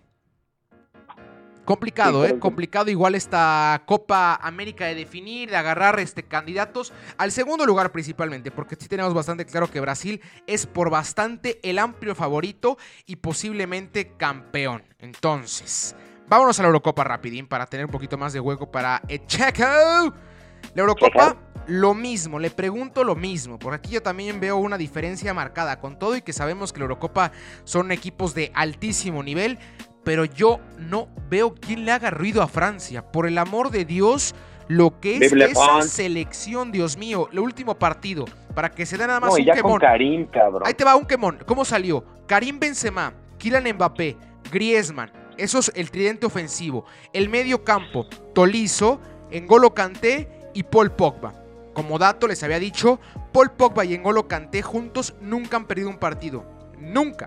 Complicado, 1.64 2.26
¿eh? 2.26 2.40
Complicado 2.40 2.90
igual 2.90 3.14
esta 3.14 3.82
Copa 3.86 4.34
América 4.34 4.86
de 4.86 4.96
definir, 4.96 5.48
de 5.48 5.56
agarrar 5.56 6.00
este, 6.00 6.24
candidatos 6.24 6.92
al 7.18 7.30
segundo 7.30 7.64
lugar 7.64 7.92
principalmente, 7.92 8.50
porque 8.50 8.74
sí 8.74 8.88
tenemos 8.88 9.14
bastante 9.14 9.46
claro 9.46 9.70
que 9.70 9.80
Brasil 9.80 10.20
es 10.48 10.66
por 10.66 10.90
bastante 10.90 11.60
el 11.62 11.78
amplio 11.78 12.16
favorito 12.16 12.78
y 13.06 13.16
posiblemente 13.16 14.16
campeón. 14.16 14.82
Entonces, 14.98 15.94
vámonos 16.28 16.58
a 16.58 16.62
la 16.62 16.66
Eurocopa 16.66 17.04
rapidín 17.04 17.46
para 17.46 17.66
tener 17.66 17.86
un 17.86 17.92
poquito 17.92 18.18
más 18.18 18.32
de 18.32 18.40
hueco 18.40 18.68
para 18.68 19.00
Checo. 19.26 19.62
La 19.62 20.80
Eurocopa, 20.82 21.36
lo 21.66 21.94
mismo, 21.94 22.38
le 22.38 22.50
pregunto 22.50 23.04
lo 23.04 23.14
mismo, 23.14 23.58
por 23.58 23.74
aquí 23.74 23.90
yo 23.90 24.02
también 24.02 24.40
veo 24.40 24.56
una 24.56 24.78
diferencia 24.78 25.32
marcada 25.34 25.78
con 25.80 25.98
todo 25.98 26.16
y 26.16 26.22
que 26.22 26.32
sabemos 26.32 26.72
que 26.72 26.80
la 26.80 26.84
Eurocopa 26.84 27.32
son 27.64 27.92
equipos 27.92 28.34
de 28.34 28.50
altísimo 28.54 29.22
nivel, 29.22 29.58
pero 30.04 30.24
yo 30.24 30.60
no 30.78 31.08
veo 31.30 31.54
quién 31.54 31.84
le 31.84 31.92
haga 31.92 32.10
ruido 32.10 32.42
a 32.42 32.48
Francia. 32.48 33.10
Por 33.12 33.26
el 33.26 33.38
amor 33.38 33.70
de 33.70 33.84
Dios, 33.84 34.34
lo 34.68 35.00
que 35.00 35.16
es 35.16 35.32
esa 35.32 35.82
selección, 35.82 36.72
Dios 36.72 36.96
mío, 36.96 37.28
el 37.32 37.38
último 37.38 37.78
partido, 37.78 38.24
para 38.54 38.70
que 38.70 38.86
se 38.86 38.96
dé 38.96 39.06
nada 39.06 39.20
más 39.20 39.32
un 39.32 39.44
ya 39.44 39.54
Karim, 39.80 40.26
cabrón. 40.26 40.62
Ahí 40.64 40.74
te 40.74 40.84
va 40.84 40.96
un 40.96 41.06
quemón. 41.06 41.38
¿Cómo 41.46 41.64
salió? 41.64 42.04
Karim 42.26 42.58
Benzema, 42.58 43.14
Kylian 43.38 43.74
Mbappé, 43.74 44.16
Griezmann. 44.50 45.10
Eso 45.36 45.60
es 45.60 45.72
el 45.74 45.90
tridente 45.90 46.26
ofensivo. 46.26 46.84
El 47.12 47.28
medio 47.28 47.64
campo, 47.64 48.06
Tolizo, 48.34 49.00
Engolo 49.30 49.72
Kanté 49.72 50.28
y 50.54 50.62
Paul 50.62 50.92
Pogba. 50.92 51.41
Como 51.74 51.98
dato 51.98 52.26
les 52.28 52.42
había 52.42 52.58
dicho, 52.58 53.00
Paul 53.32 53.52
Pogba 53.52 53.84
y 53.84 53.94
Engolo 53.94 54.28
Kanté 54.28 54.62
juntos 54.62 55.14
nunca 55.20 55.56
han 55.56 55.66
perdido 55.66 55.88
un 55.88 55.98
partido. 55.98 56.44
Nunca. 56.78 57.26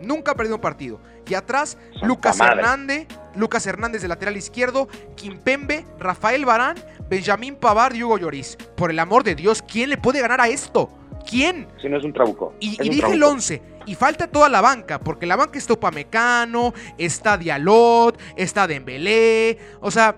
Nunca 0.00 0.32
ha 0.32 0.34
perdido 0.34 0.56
un 0.56 0.60
partido. 0.60 1.00
Y 1.26 1.34
atrás, 1.34 1.76
Lucas 2.02 2.40
Hernández, 2.40 3.06
Lucas 3.34 3.66
Hernández 3.66 4.02
de 4.02 4.08
lateral 4.08 4.36
izquierdo, 4.36 4.88
Kimpembe, 5.16 5.84
Rafael 5.98 6.44
Barán, 6.44 6.76
Benjamín 7.08 7.56
Pavard 7.56 7.94
y 7.94 8.02
Hugo 8.02 8.18
Lloris. 8.18 8.56
Por 8.76 8.90
el 8.90 8.98
amor 8.98 9.24
de 9.24 9.34
Dios, 9.34 9.62
¿quién 9.62 9.90
le 9.90 9.96
puede 9.96 10.20
ganar 10.20 10.40
a 10.40 10.48
esto? 10.48 10.90
¿Quién? 11.28 11.66
Si 11.80 11.88
no 11.88 11.98
es 11.98 12.04
un 12.04 12.12
trabuco. 12.12 12.54
Y, 12.60 12.76
dije 12.88 13.12
el 13.12 13.22
11. 13.22 13.62
Y 13.86 13.94
falta 13.94 14.26
toda 14.28 14.48
la 14.48 14.60
banca, 14.60 15.00
porque 15.00 15.26
la 15.26 15.36
banca 15.36 15.58
está 15.58 15.72
Upamecano, 15.72 16.74
está 16.96 17.36
Dialot, 17.36 18.20
está 18.36 18.66
Dembélé. 18.66 19.58
O 19.80 19.90
sea, 19.90 20.16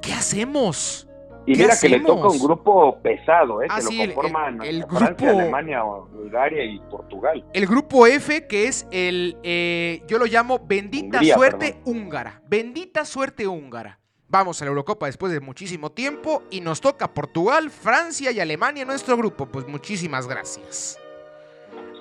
¿qué 0.00 0.12
hacemos? 0.12 1.08
Y 1.46 1.56
mira 1.56 1.74
que 1.78 1.88
le 1.88 2.00
toca 2.00 2.28
un 2.28 2.38
grupo 2.38 2.98
pesado, 3.02 3.62
¿eh? 3.62 3.66
Ah, 3.68 3.80
lo 3.80 3.90
conforman 3.90 4.62
el, 4.62 4.84
grupo, 4.84 5.26
Alemania, 5.26 5.82
Bulgaria 5.82 6.64
y 6.64 6.78
Portugal. 6.90 7.44
El 7.52 7.66
grupo 7.66 8.06
F, 8.06 8.46
que 8.46 8.66
es 8.66 8.86
el, 8.90 9.36
eh, 9.42 10.02
yo 10.06 10.18
lo 10.18 10.24
llamo 10.24 10.58
bendita 10.64 11.22
suerte 11.22 11.80
húngara. 11.84 12.40
Bendita 12.48 13.04
suerte 13.04 13.46
húngara. 13.46 13.98
Vamos 14.28 14.60
a 14.60 14.64
la 14.64 14.70
Eurocopa 14.70 15.06
después 15.06 15.32
de 15.32 15.40
muchísimo 15.40 15.92
tiempo 15.92 16.42
y 16.50 16.60
nos 16.60 16.80
toca 16.80 17.12
Portugal, 17.12 17.70
Francia 17.70 18.32
y 18.32 18.40
Alemania 18.40 18.82
en 18.82 18.88
nuestro 18.88 19.16
grupo. 19.16 19.46
Pues 19.46 19.68
muchísimas 19.68 20.26
gracias. 20.26 20.98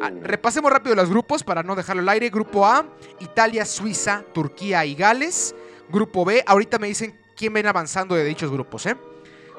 Ah, 0.01 0.10
repasemos 0.21 0.71
rápido 0.71 0.95
los 0.95 1.10
grupos 1.10 1.43
para 1.43 1.63
no 1.63 1.75
dejarlo 1.75 2.01
al 2.01 2.10
aire. 2.10 2.29
Grupo 2.29 2.65
A, 2.65 2.86
Italia, 3.19 3.65
Suiza, 3.65 4.23
Turquía 4.34 4.86
y 4.86 4.95
Gales. 4.95 5.53
Grupo 5.89 6.23
B, 6.23 6.43
ahorita 6.47 6.79
me 6.79 6.88
dicen 6.88 7.19
quién 7.36 7.53
ven 7.53 7.67
avanzando 7.67 8.15
de 8.15 8.23
dichos 8.23 8.49
grupos, 8.49 8.86
¿eh? 8.86 8.95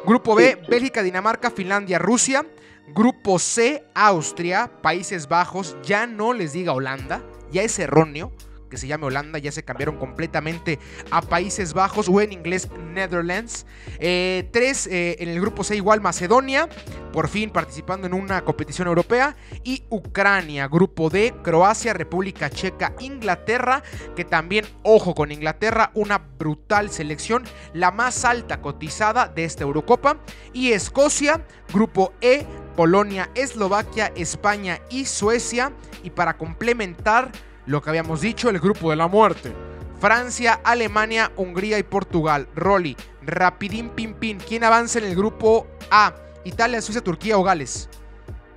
Grupo 0.07 0.35
B, 0.35 0.59
Bélgica, 0.69 1.03
Dinamarca, 1.03 1.51
Finlandia, 1.51 1.99
Rusia. 1.99 2.45
Grupo 2.88 3.38
C, 3.38 3.83
Austria, 3.95 4.71
Países 4.83 5.27
Bajos, 5.27 5.77
ya 5.83 6.07
no 6.07 6.35
les 6.35 6.53
diga 6.53 6.75
Holanda, 6.75 7.25
ya 7.51 7.62
es 7.62 7.79
erróneo 7.79 8.31
que 8.75 8.79
se 8.79 8.89
llame 8.89 9.07
Holanda, 9.07 9.39
ya 9.39 9.53
se 9.53 9.63
cambiaron 9.63 9.97
completamente 9.97 10.81
a 11.11 11.23
Países 11.23 11.75
Bajos 11.75 12.09
o 12.09 12.21
en 12.21 12.33
inglés 12.33 12.69
Netherlands. 12.93 13.67
Eh, 14.01 14.49
tres 14.53 14.89
eh, 14.89 15.17
en 15.21 15.29
el 15.29 15.41
grupo 15.41 15.63
C 15.63 15.77
igual 15.77 16.01
Macedonia, 16.01 16.69
por 17.13 17.29
fin 17.29 17.51
participando 17.51 18.09
en 18.09 18.15
una 18.15 18.45
competición 18.45 18.89
europea. 18.89 19.37
Y 19.63 19.85
Ucrania, 19.91 20.67
grupo 20.67 21.09
D, 21.09 21.35
Croacia, 21.43 21.93
República 21.93 22.51
Checa, 22.51 22.95
Inglaterra, 22.99 23.83
que 24.17 24.25
también, 24.25 24.67
ojo 24.83 25.15
con 25.15 25.31
Inglaterra, 25.31 25.93
una 25.95 26.19
brutal 26.19 26.91
selección, 26.91 27.45
la 27.73 27.93
más 27.93 28.25
alta 28.25 28.61
cotizada 28.61 29.29
de 29.29 29.45
esta 29.45 29.63
Eurocopa. 29.63 30.19
Y 30.53 30.73
Escocia, 30.73 31.47
grupo 31.73 32.13
E, 32.21 32.45
Polonia, 32.75 33.31
Eslovaquia, 33.37 34.13
España 34.17 34.81
y 34.91 35.05
Suecia. 35.05 35.73
Y 36.03 36.11
para 36.11 36.37
complementar 36.37 37.31
lo 37.66 37.83
que 37.83 37.90
habíamos 37.90 38.20
dicho, 38.20 38.50
el 38.50 38.59
grupo 38.59 38.90
de 38.90 38.96
la 38.96 39.09
muerte. 39.09 39.53
Francia, 40.00 40.61
Alemania, 40.64 41.33
Hungría 41.37 41.79
y 41.79 41.83
Portugal. 41.83 42.48
Rolly, 42.55 42.96
rapidín, 43.22 43.90
pim, 43.90 44.14
pim. 44.14 44.38
¿Quién 44.38 44.64
avanza 44.64 44.98
en 44.98 45.07
el 45.07 45.16
grupo 45.16 45.66
A? 45.90 46.14
Italia, 46.44 46.83
Suiza, 46.83 47.00
Turquía 47.00 47.38
o 47.38 47.42
Gales. 47.42 47.88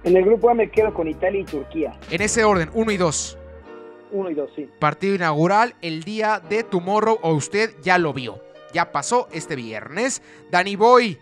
En 0.04 0.18
el 0.18 0.26
grupo 0.26 0.50
A 0.50 0.54
me 0.54 0.70
quedo 0.70 0.94
con 0.94 1.08
Italia 1.08 1.42
y 1.42 1.46
Turquía. 1.46 1.98
En 2.12 2.22
ese 2.22 2.44
orden, 2.44 2.70
1 2.74 2.92
y 2.92 2.98
2. 2.98 3.38
1 4.12 4.30
y 4.30 4.34
2, 4.34 4.50
sí. 4.56 4.70
Partido 4.80 5.16
inaugural 5.16 5.76
el 5.82 6.04
día 6.04 6.42
de 6.50 6.64
Tomorrow 6.64 7.20
o 7.22 7.34
usted 7.34 7.76
ya 7.82 7.98
lo 7.98 8.14
vio. 8.14 8.42
Ya 8.74 8.92
pasó 8.92 9.28
este 9.32 9.56
viernes. 9.56 10.22
Danny 10.52 10.76
Boy, 10.76 11.18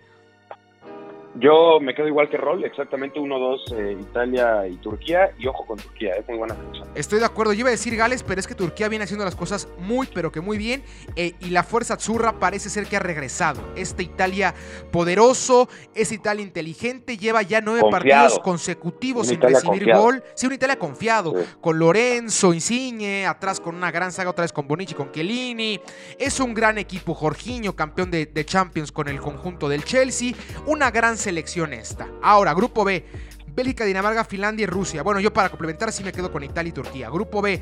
yo 1.40 1.80
me 1.82 1.94
quedo 1.94 2.08
igual 2.08 2.30
que 2.30 2.38
Rol, 2.38 2.64
exactamente 2.64 3.20
1-2 3.20 3.74
eh, 3.74 3.98
Italia 4.00 4.68
y 4.68 4.78
Turquía, 4.78 5.32
y 5.38 5.48
ojo 5.48 5.66
con 5.66 5.78
Turquía, 5.78 6.14
es 6.16 6.28
muy 6.28 6.38
buena 6.38 6.56
selección. 6.56 6.88
Estoy 6.96 7.20
de 7.20 7.26
acuerdo, 7.26 7.54
yo 7.54 7.60
iba 7.60 7.70
a 7.70 7.72
decir 7.72 7.96
Gales, 7.96 8.24
pero 8.24 8.40
es 8.40 8.48
que 8.48 8.56
Turquía 8.56 8.88
viene 8.88 9.04
haciendo 9.04 9.26
las 9.26 9.36
cosas 9.36 9.68
muy, 9.80 10.08
pero 10.14 10.32
que 10.32 10.40
muy 10.40 10.58
bien, 10.58 10.84
eh, 11.16 11.34
y 11.42 11.50
la 11.50 11.64
fuerza 11.64 11.96
azzurra 11.96 12.40
parece 12.40 12.70
ser 12.70 12.88
que 12.88 12.96
ha 12.96 13.00
regresado. 13.00 13.62
Esta 13.76 14.02
Italia 14.02 14.54
poderoso, 14.92 15.68
esta 15.94 16.16
Italia 16.16 16.44
inteligente, 16.44 17.18
lleva 17.18 17.42
ya 17.42 17.60
nueve 17.60 17.82
partidos 17.92 18.40
consecutivos 18.40 19.28
sin 19.28 19.42
recibir 19.42 19.94
gol. 19.94 20.24
Sí, 20.36 20.46
una 20.46 20.56
Italia 20.56 20.80
confiado, 20.80 21.34
con 21.60 21.78
Lorenzo, 21.78 22.54
Insigne, 22.54 23.26
atrás 23.26 23.60
con 23.60 23.76
una 23.76 23.92
gran 23.92 24.12
saga 24.12 24.30
otra 24.30 24.44
vez 24.44 24.54
con 24.54 24.68
Bonici, 24.68 24.94
con 24.94 25.12
Chiellini. 25.12 25.82
Es 26.18 26.40
un 26.40 26.54
gran 26.54 26.78
equipo, 26.78 27.14
Jorginho, 27.14 27.76
campeón 27.76 28.10
de, 28.10 28.26
de 28.26 28.46
Champions 28.46 28.92
con 28.92 29.10
el 29.10 29.20
conjunto 29.20 29.68
del 29.68 29.84
Chelsea, 29.84 30.34
una 30.66 30.92
gran 30.92 31.18
selección 31.26 31.74
esta. 31.74 32.08
Ahora, 32.22 32.54
grupo 32.54 32.86
B. 32.86 33.04
Bélgica, 33.48 33.84
Dinamarca, 33.84 34.24
Finlandia 34.24 34.64
y 34.64 34.68
Rusia. 34.68 35.02
Bueno, 35.02 35.20
yo 35.20 35.34
para 35.34 35.50
complementar 35.50 35.92
sí 35.92 36.04
me 36.04 36.12
quedo 36.12 36.32
con 36.32 36.44
Italia 36.44 36.70
y 36.70 36.74
Turquía. 36.74 37.10
Grupo 37.10 37.42
B. 37.42 37.60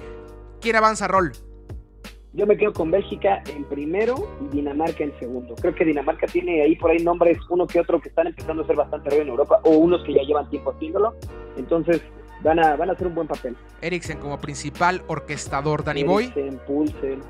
¿Quién 0.60 0.76
avanza, 0.76 1.08
Rol? 1.08 1.32
Yo 2.34 2.46
me 2.46 2.58
quedo 2.58 2.74
con 2.74 2.92
Bélgica 2.92 3.42
en 3.56 3.64
primero 3.64 4.16
y 4.42 4.56
Dinamarca 4.56 5.04
en 5.04 5.18
segundo. 5.20 5.56
Creo 5.62 5.74
que 5.74 5.86
Dinamarca 5.86 6.28
tiene 6.28 6.62
ahí 6.62 6.76
por 6.76 6.92
ahí 6.92 6.98
nombres, 6.98 7.38
uno 7.50 7.66
que 7.66 7.80
otro, 7.80 8.02
que 8.02 8.10
están 8.10 8.28
empezando 8.28 8.64
a 8.64 8.68
ser 8.68 8.76
bastante 8.76 9.10
ruido 9.12 9.24
en 9.24 9.30
Europa, 9.30 9.60
o 9.64 9.70
unos 9.70 10.04
que 10.04 10.14
ya 10.14 10.24
llevan 10.24 10.50
tiempo 10.50 10.72
haciéndolo. 10.72 11.16
Entonces, 11.56 12.02
van 12.42 12.60
a, 12.60 12.76
van 12.76 12.90
a 12.90 12.94
hacer 12.94 13.08
un 13.08 13.16
buen 13.16 13.28
papel. 13.28 13.56
Eriksen 13.82 14.18
como 14.18 14.40
principal 14.40 15.04
orquestador, 15.08 15.84
Danny 15.84 16.04
Boy. 16.04 16.34
Pulsen. 16.66 17.22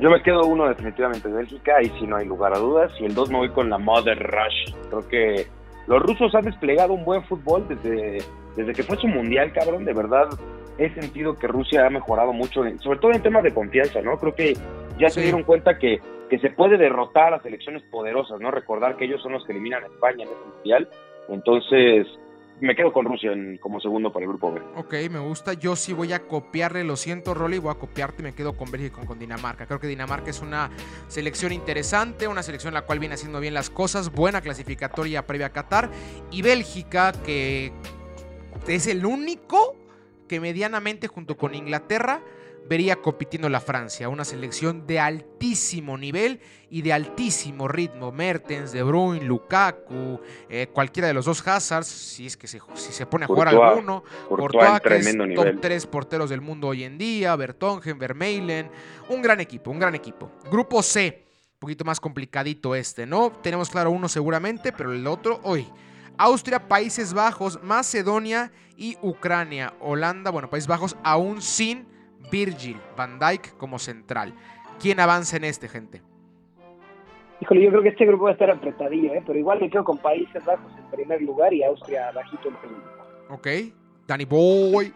Yo 0.00 0.10
me 0.10 0.22
quedo 0.22 0.46
uno 0.46 0.66
definitivamente 0.66 1.28
de 1.28 1.34
Bélgica, 1.34 1.82
y 1.82 1.90
si 1.98 2.06
no 2.06 2.16
hay 2.16 2.26
lugar 2.26 2.54
a 2.54 2.58
dudas. 2.58 2.90
Y 2.98 3.04
el 3.04 3.14
dos 3.14 3.30
me 3.30 3.36
voy 3.36 3.50
con 3.50 3.68
la 3.68 3.78
Mother 3.78 4.18
Rush. 4.18 4.74
Creo 4.88 5.08
que 5.08 5.57
los 5.88 6.02
rusos 6.02 6.34
han 6.34 6.44
desplegado 6.44 6.92
un 6.92 7.04
buen 7.04 7.24
fútbol 7.24 7.66
desde, 7.68 8.18
desde 8.56 8.72
que 8.72 8.82
fue 8.82 8.96
su 8.98 9.08
mundial, 9.08 9.52
cabrón. 9.52 9.84
De 9.84 9.94
verdad, 9.94 10.28
he 10.76 10.92
sentido 10.94 11.36
que 11.36 11.48
Rusia 11.48 11.86
ha 11.86 11.90
mejorado 11.90 12.32
mucho, 12.32 12.62
sobre 12.78 12.98
todo 12.98 13.12
en 13.12 13.22
temas 13.22 13.42
de 13.42 13.54
confianza, 13.54 14.00
¿no? 14.02 14.16
Creo 14.18 14.34
que 14.34 14.54
ya 14.98 15.08
se 15.08 15.22
dieron 15.22 15.42
cuenta 15.42 15.78
que 15.78 16.00
que 16.28 16.38
se 16.38 16.50
puede 16.50 16.76
derrotar 16.76 17.34
a 17.34 17.42
selecciones 17.42 17.82
poderosas, 17.84 18.40
¿no? 18.40 18.50
Recordar 18.50 18.96
que 18.96 19.06
ellos 19.06 19.22
son 19.22 19.32
los 19.32 19.44
que 19.44 19.52
eliminan 19.52 19.82
a 19.82 19.86
España 19.86 20.24
en 20.24 20.30
este 20.30 20.48
mundial. 20.54 20.88
Entonces, 21.28 22.06
me 22.60 22.74
quedo 22.74 22.92
con 22.92 23.04
Rusia 23.04 23.30
como 23.60 23.80
segundo 23.80 24.12
para 24.12 24.24
el 24.24 24.30
grupo 24.30 24.52
B. 24.52 24.60
Ok, 24.76 24.94
me 25.10 25.18
gusta. 25.18 25.52
Yo 25.52 25.76
sí 25.76 25.92
voy 25.92 26.12
a 26.12 26.26
copiarle, 26.26 26.84
lo 26.84 26.96
siento, 26.96 27.34
Rolly, 27.34 27.58
voy 27.58 27.70
a 27.70 27.74
copiarte 27.74 28.22
y 28.22 28.24
me 28.24 28.34
quedo 28.34 28.56
con 28.56 28.70
Bélgica 28.70 29.00
y 29.02 29.06
con, 29.06 29.18
Dinamarca. 29.18 29.66
Creo 29.66 29.80
que 29.80 29.86
Dinamarca 29.86 30.30
es 30.30 30.40
una 30.40 30.70
selección 31.08 31.52
interesante, 31.52 32.28
una 32.28 32.42
selección 32.42 32.74
la 32.74 32.82
cual 32.82 32.98
viene 32.98 33.14
haciendo 33.14 33.40
bien 33.40 33.54
las 33.54 33.70
cosas, 33.70 34.12
buena 34.12 34.40
clasificatoria 34.40 35.26
previa 35.26 35.46
a 35.46 35.50
Qatar. 35.50 35.90
Y 36.30 36.42
Bélgica, 36.42 37.12
que 37.24 37.72
es 38.66 38.86
el 38.86 39.06
único 39.06 39.76
que 40.28 40.40
medianamente 40.40 41.08
junto 41.08 41.36
con 41.36 41.54
Inglaterra 41.54 42.20
vería 42.68 42.96
compitiendo 42.96 43.48
la 43.48 43.60
Francia, 43.60 44.08
una 44.08 44.24
selección 44.24 44.86
de 44.86 45.00
altísimo 45.00 45.96
nivel 45.96 46.40
y 46.70 46.82
de 46.82 46.92
altísimo 46.92 47.66
ritmo. 47.66 48.12
Mertens, 48.12 48.72
De 48.72 48.82
Bruyne, 48.82 49.24
Lukaku, 49.24 50.20
eh, 50.48 50.68
cualquiera 50.72 51.08
de 51.08 51.14
los 51.14 51.24
dos 51.24 51.46
Hazards, 51.46 51.86
si 51.86 52.26
es 52.26 52.36
que 52.36 52.46
se, 52.46 52.60
si 52.74 52.92
se 52.92 53.06
pone 53.06 53.24
a 53.24 53.28
jugar 53.28 53.48
alguno. 53.48 54.04
Courtois, 54.28 54.80
que 54.80 54.96
es 54.96 55.16
top 55.34 55.60
3 55.60 55.86
porteros 55.86 56.30
del 56.30 56.40
mundo 56.40 56.68
hoy 56.68 56.84
en 56.84 56.98
día, 56.98 57.34
Bertongen, 57.36 57.98
Vermeilen, 57.98 58.70
un 59.08 59.22
gran 59.22 59.40
equipo, 59.40 59.70
un 59.70 59.78
gran 59.78 59.94
equipo. 59.94 60.30
Grupo 60.50 60.82
C, 60.82 61.24
un 61.54 61.58
poquito 61.58 61.84
más 61.84 62.00
complicadito 62.00 62.74
este, 62.74 63.06
¿no? 63.06 63.32
Tenemos 63.42 63.70
claro 63.70 63.90
uno 63.90 64.08
seguramente, 64.08 64.72
pero 64.72 64.92
el 64.92 65.06
otro 65.06 65.40
hoy. 65.42 65.66
Austria, 66.18 66.66
Países 66.66 67.14
Bajos, 67.14 67.62
Macedonia 67.62 68.50
y 68.76 68.98
Ucrania. 69.02 69.72
Holanda, 69.80 70.30
bueno, 70.30 70.50
Países 70.50 70.66
Bajos 70.66 70.96
aún 71.04 71.40
sin 71.40 71.86
Virgil 72.30 72.76
van 72.96 73.18
Dijk 73.18 73.56
como 73.56 73.78
central. 73.78 74.34
¿Quién 74.80 75.00
avanza 75.00 75.36
en 75.36 75.44
este, 75.44 75.68
gente? 75.68 76.02
Híjole, 77.40 77.62
yo 77.62 77.70
creo 77.70 77.82
que 77.82 77.88
este 77.90 78.06
grupo 78.06 78.24
va 78.24 78.30
a 78.30 78.32
estar 78.32 78.50
apretadillo, 78.50 79.14
¿eh? 79.14 79.22
pero 79.24 79.38
igual 79.38 79.60
me 79.60 79.70
quedo 79.70 79.84
con 79.84 79.98
Países 79.98 80.44
Bajos 80.44 80.72
en 80.76 80.90
primer 80.90 81.22
lugar 81.22 81.52
y 81.54 81.62
Austria 81.62 82.10
bajito 82.12 82.48
en 82.48 82.60
segundo. 82.60 82.84
Ok, 83.30 83.46
Danny 84.06 84.24
Boy. 84.24 84.92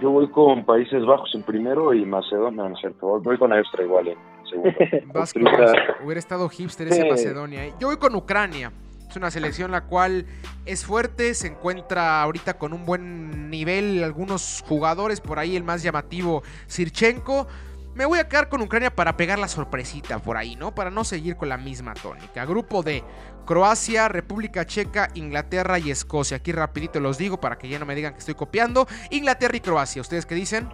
Yo 0.00 0.10
voy 0.10 0.30
con 0.30 0.64
Países 0.64 1.04
Bajos 1.04 1.34
en 1.34 1.42
primero 1.42 1.92
y 1.92 2.04
Macedonia, 2.04 2.68
no 2.68 2.74
es 2.74 2.80
cierto, 2.80 3.20
voy 3.20 3.38
con 3.38 3.52
Austria 3.52 3.84
igual 3.84 4.08
en 4.08 4.18
segundo. 4.48 4.78
hubiera 6.04 6.18
estado 6.18 6.48
hipster 6.48 6.88
ese 6.88 7.08
Macedonia. 7.08 7.66
¿eh? 7.66 7.74
Yo 7.80 7.88
voy 7.88 7.96
con 7.96 8.14
Ucrania. 8.14 8.72
Es 9.10 9.16
una 9.16 9.32
selección 9.32 9.72
la 9.72 9.80
cual 9.80 10.24
es 10.64 10.84
fuerte, 10.84 11.34
se 11.34 11.48
encuentra 11.48 12.22
ahorita 12.22 12.54
con 12.58 12.72
un 12.72 12.86
buen 12.86 13.50
nivel 13.50 14.04
algunos 14.04 14.62
jugadores, 14.68 15.20
por 15.20 15.40
ahí 15.40 15.56
el 15.56 15.64
más 15.64 15.82
llamativo 15.82 16.44
Sirchenko. 16.68 17.48
Me 17.96 18.04
voy 18.04 18.20
a 18.20 18.28
quedar 18.28 18.48
con 18.48 18.62
Ucrania 18.62 18.94
para 18.94 19.16
pegar 19.16 19.40
la 19.40 19.48
sorpresita 19.48 20.20
por 20.20 20.36
ahí, 20.36 20.54
¿no? 20.54 20.72
Para 20.76 20.90
no 20.90 21.02
seguir 21.02 21.34
con 21.34 21.48
la 21.48 21.56
misma 21.56 21.92
tónica. 21.94 22.44
Grupo 22.44 22.84
D, 22.84 23.02
Croacia, 23.46 24.06
República 24.06 24.64
Checa, 24.64 25.08
Inglaterra 25.14 25.80
y 25.80 25.90
Escocia. 25.90 26.36
Aquí 26.36 26.52
rapidito 26.52 27.00
los 27.00 27.18
digo 27.18 27.40
para 27.40 27.58
que 27.58 27.68
ya 27.68 27.80
no 27.80 27.86
me 27.86 27.96
digan 27.96 28.12
que 28.12 28.20
estoy 28.20 28.34
copiando. 28.36 28.86
Inglaterra 29.10 29.56
y 29.56 29.60
Croacia, 29.60 30.00
¿ustedes 30.02 30.24
qué 30.24 30.36
dicen? 30.36 30.68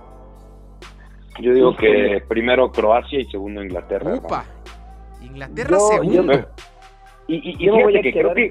Yo 1.41 1.55
digo 1.55 1.75
que 1.75 2.23
primero 2.29 2.71
Croacia 2.71 3.19
y 3.19 3.25
segundo 3.31 3.63
Inglaterra. 3.63 4.15
Upa. 4.15 4.45
Inglaterra 5.23 5.79
segundo. 5.81 6.51
Y, 7.29 7.51
y, 7.51 8.03
que 8.03 8.13
creo 8.13 8.35
que, 8.35 8.49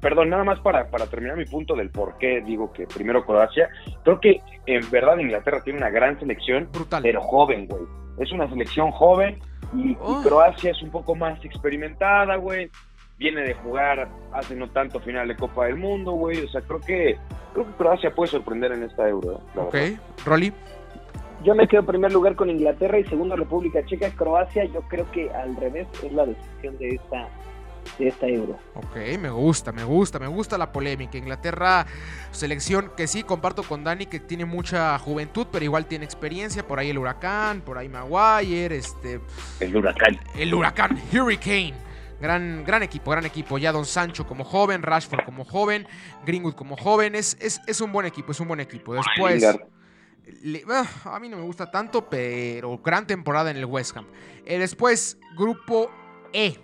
perdón, 0.00 0.30
nada 0.30 0.44
más 0.44 0.60
para, 0.60 0.88
para 0.88 1.06
terminar 1.06 1.36
mi 1.36 1.44
punto 1.44 1.74
del 1.74 1.90
por 1.90 2.16
qué 2.18 2.40
digo 2.40 2.72
que 2.72 2.86
primero 2.86 3.24
Croacia, 3.24 3.68
creo 4.04 4.20
que 4.20 4.40
en 4.66 4.88
verdad 4.90 5.18
Inglaterra 5.18 5.62
tiene 5.64 5.78
una 5.78 5.90
gran 5.90 6.18
selección, 6.18 6.68
Brutal. 6.72 7.02
pero 7.02 7.20
joven, 7.20 7.66
güey. 7.66 7.82
Es 8.18 8.30
una 8.30 8.48
selección 8.48 8.90
joven 8.92 9.38
y, 9.74 9.96
oh. 10.00 10.22
Croacia 10.22 10.70
es 10.70 10.82
un 10.82 10.90
poco 10.90 11.14
más 11.14 11.42
experimentada, 11.44 12.36
güey. 12.36 12.70
Viene 13.18 13.42
de 13.42 13.54
jugar 13.54 14.08
hace 14.32 14.54
no 14.54 14.68
tanto 14.70 15.00
final 15.00 15.28
de 15.28 15.36
Copa 15.36 15.66
del 15.66 15.76
Mundo, 15.76 16.12
güey. 16.12 16.44
O 16.44 16.48
sea, 16.48 16.60
creo 16.60 16.80
que 16.80 17.16
creo 17.52 17.66
que 17.66 17.72
Croacia 17.72 18.14
puede 18.14 18.30
sorprender 18.30 18.72
en 18.72 18.82
esta 18.84 19.08
Euro. 19.08 19.40
Ok, 19.56 19.76
Rolly. 20.24 20.52
Yo 21.44 21.54
me 21.54 21.66
quedo 21.66 21.80
en 21.80 21.86
primer 21.86 22.12
lugar 22.12 22.36
con 22.36 22.50
Inglaterra 22.50 22.98
y 22.98 23.04
segundo 23.04 23.34
República 23.34 23.84
Checa. 23.84 24.10
Croacia, 24.10 24.64
yo 24.66 24.80
creo 24.82 25.10
que 25.10 25.28
al 25.30 25.56
revés 25.56 25.88
es 26.02 26.12
la 26.12 26.26
decisión 26.26 26.78
de 26.78 26.88
esta 26.90 27.28
de 27.98 28.08
esta 28.08 28.26
euro. 28.26 28.58
Ok, 28.74 28.96
me 29.18 29.30
gusta, 29.30 29.72
me 29.72 29.84
gusta, 29.84 30.18
me 30.18 30.26
gusta 30.26 30.58
la 30.58 30.72
polémica. 30.72 31.18
Inglaterra, 31.18 31.86
selección 32.30 32.92
que 32.96 33.06
sí, 33.06 33.22
comparto 33.22 33.62
con 33.62 33.84
Dani, 33.84 34.06
que 34.06 34.20
tiene 34.20 34.44
mucha 34.44 34.98
juventud, 34.98 35.46
pero 35.50 35.64
igual 35.64 35.86
tiene 35.86 36.04
experiencia. 36.04 36.66
Por 36.66 36.78
ahí 36.78 36.90
el 36.90 36.98
huracán, 36.98 37.60
por 37.60 37.78
ahí 37.78 37.88
Maguire, 37.88 38.76
este... 38.76 39.20
El 39.60 39.76
huracán. 39.76 40.18
El 40.36 40.54
huracán, 40.54 41.00
Hurricane. 41.12 41.74
Gran, 42.20 42.64
gran 42.64 42.84
equipo, 42.84 43.10
gran 43.10 43.26
equipo. 43.26 43.58
Ya 43.58 43.72
Don 43.72 43.84
Sancho 43.84 44.26
como 44.26 44.44
joven, 44.44 44.82
Rashford 44.82 45.24
como 45.24 45.44
joven, 45.44 45.88
Greenwood 46.24 46.54
como 46.54 46.76
joven. 46.76 47.16
Es, 47.16 47.36
es, 47.40 47.80
un 47.80 47.92
buen 47.92 48.06
equipo, 48.06 48.30
es 48.32 48.40
un 48.40 48.48
buen 48.48 48.60
equipo. 48.60 48.94
Después... 48.94 49.44
Ah, 50.70 51.16
a 51.16 51.18
mí 51.18 51.28
no 51.28 51.36
me 51.36 51.42
gusta 51.42 51.70
tanto, 51.70 52.08
pero 52.08 52.78
gran 52.78 53.06
temporada 53.08 53.50
en 53.50 53.56
el 53.56 53.64
West 53.64 53.96
Ham. 53.96 54.06
Eh, 54.46 54.58
después, 54.58 55.18
grupo 55.36 55.90
E. 56.32 56.56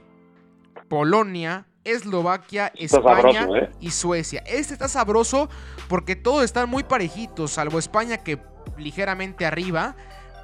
Polonia, 0.89 1.67
Eslovaquia, 1.85 2.73
España 2.77 3.49
¿eh? 3.55 3.71
y 3.81 3.91
Suecia. 3.91 4.43
Este 4.47 4.73
está 4.75 4.89
sabroso 4.89 5.49
porque 5.89 6.17
todos 6.17 6.45
están 6.45 6.69
muy 6.69 6.83
parejitos, 6.83 7.53
salvo 7.53 7.79
España 7.79 8.19
que 8.19 8.39
ligeramente 8.77 9.47
arriba. 9.47 9.95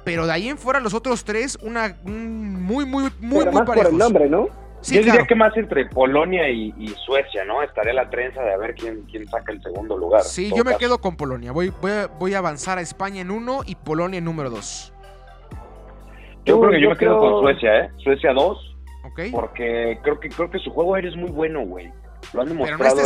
Pero 0.03 0.27
de 0.27 0.33
ahí 0.33 0.49
en 0.49 0.59
fuera 0.59 0.79
los 0.79 0.93
otros 0.93 1.25
tres, 1.25 1.57
una 1.63 1.97
muy, 2.03 2.85
muy, 2.85 3.09
muy, 3.19 3.45
muy 3.45 3.65
parejos. 3.65 3.91
el 3.91 3.97
nombre, 3.97 4.29
¿no? 4.29 4.49
Yo 4.83 5.01
diría 5.01 5.25
que 5.25 5.33
más 5.33 5.57
entre 5.57 5.87
Polonia 5.87 6.47
y, 6.47 6.87
Suecia, 7.05 7.43
¿no? 7.43 7.63
Estaría 7.63 7.93
la 7.93 8.07
trenza 8.09 8.43
de 8.43 8.53
a 8.53 8.57
ver 8.57 8.75
quién, 8.75 9.03
quién 9.09 9.27
saca 9.27 9.51
el 9.51 9.61
segundo 9.63 9.97
lugar. 9.97 10.21
Sí, 10.21 10.51
yo 10.55 10.63
me 10.63 10.77
quedo 10.77 10.99
con 10.99 11.17
Polonia. 11.17 11.51
Voy, 11.51 11.73
voy, 11.81 11.91
a, 11.91 12.07
voy 12.07 12.35
a 12.35 12.37
avanzar 12.37 12.77
a 12.77 12.81
España 12.81 13.21
en 13.21 13.31
uno 13.31 13.61
y 13.65 13.73
Polonia 13.75 14.19
en 14.19 14.25
número 14.25 14.51
dos. 14.51 14.93
Yo, 16.45 16.59
creo 16.59 16.71
que 16.71 16.81
yo, 16.81 16.89
me 16.91 16.97
quedo 16.97 17.17
con 17.17 17.41
Suecia, 17.41 17.79
¿eh? 17.79 17.89
Suecia 17.97 18.31
porque 19.31 19.99
creo 20.01 20.19
que 20.19 20.29
creo 20.29 20.49
que 20.49 20.59
su 20.59 20.71
juego 20.71 20.95
aéreo 20.95 21.11
es 21.11 21.17
muy 21.17 21.31
bueno, 21.31 21.65
güey. 21.65 21.91
Lo 22.33 22.41
han 22.41 22.49
demostrado 22.49 23.01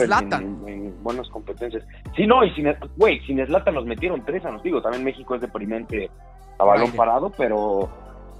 en, 0.67 1.03
buenas 1.03 1.27
competencias. 1.29 1.83
Sí, 2.15 2.25
no, 2.25 2.43
y 2.43 2.51
sin, 2.51 2.73
güey, 2.95 3.19
sin 3.25 3.45
Slatan 3.45 3.75
nos 3.75 3.85
metieron 3.85 4.23
tres 4.23 4.45
a 4.45 4.51
los 4.51 4.63
digo. 4.63 4.81
También 4.81 5.03
México 5.03 5.35
es 5.35 5.41
deprimente 5.41 6.09
a 6.57 6.63
balón 6.63 6.91
parado, 6.91 7.31
pero 7.37 7.89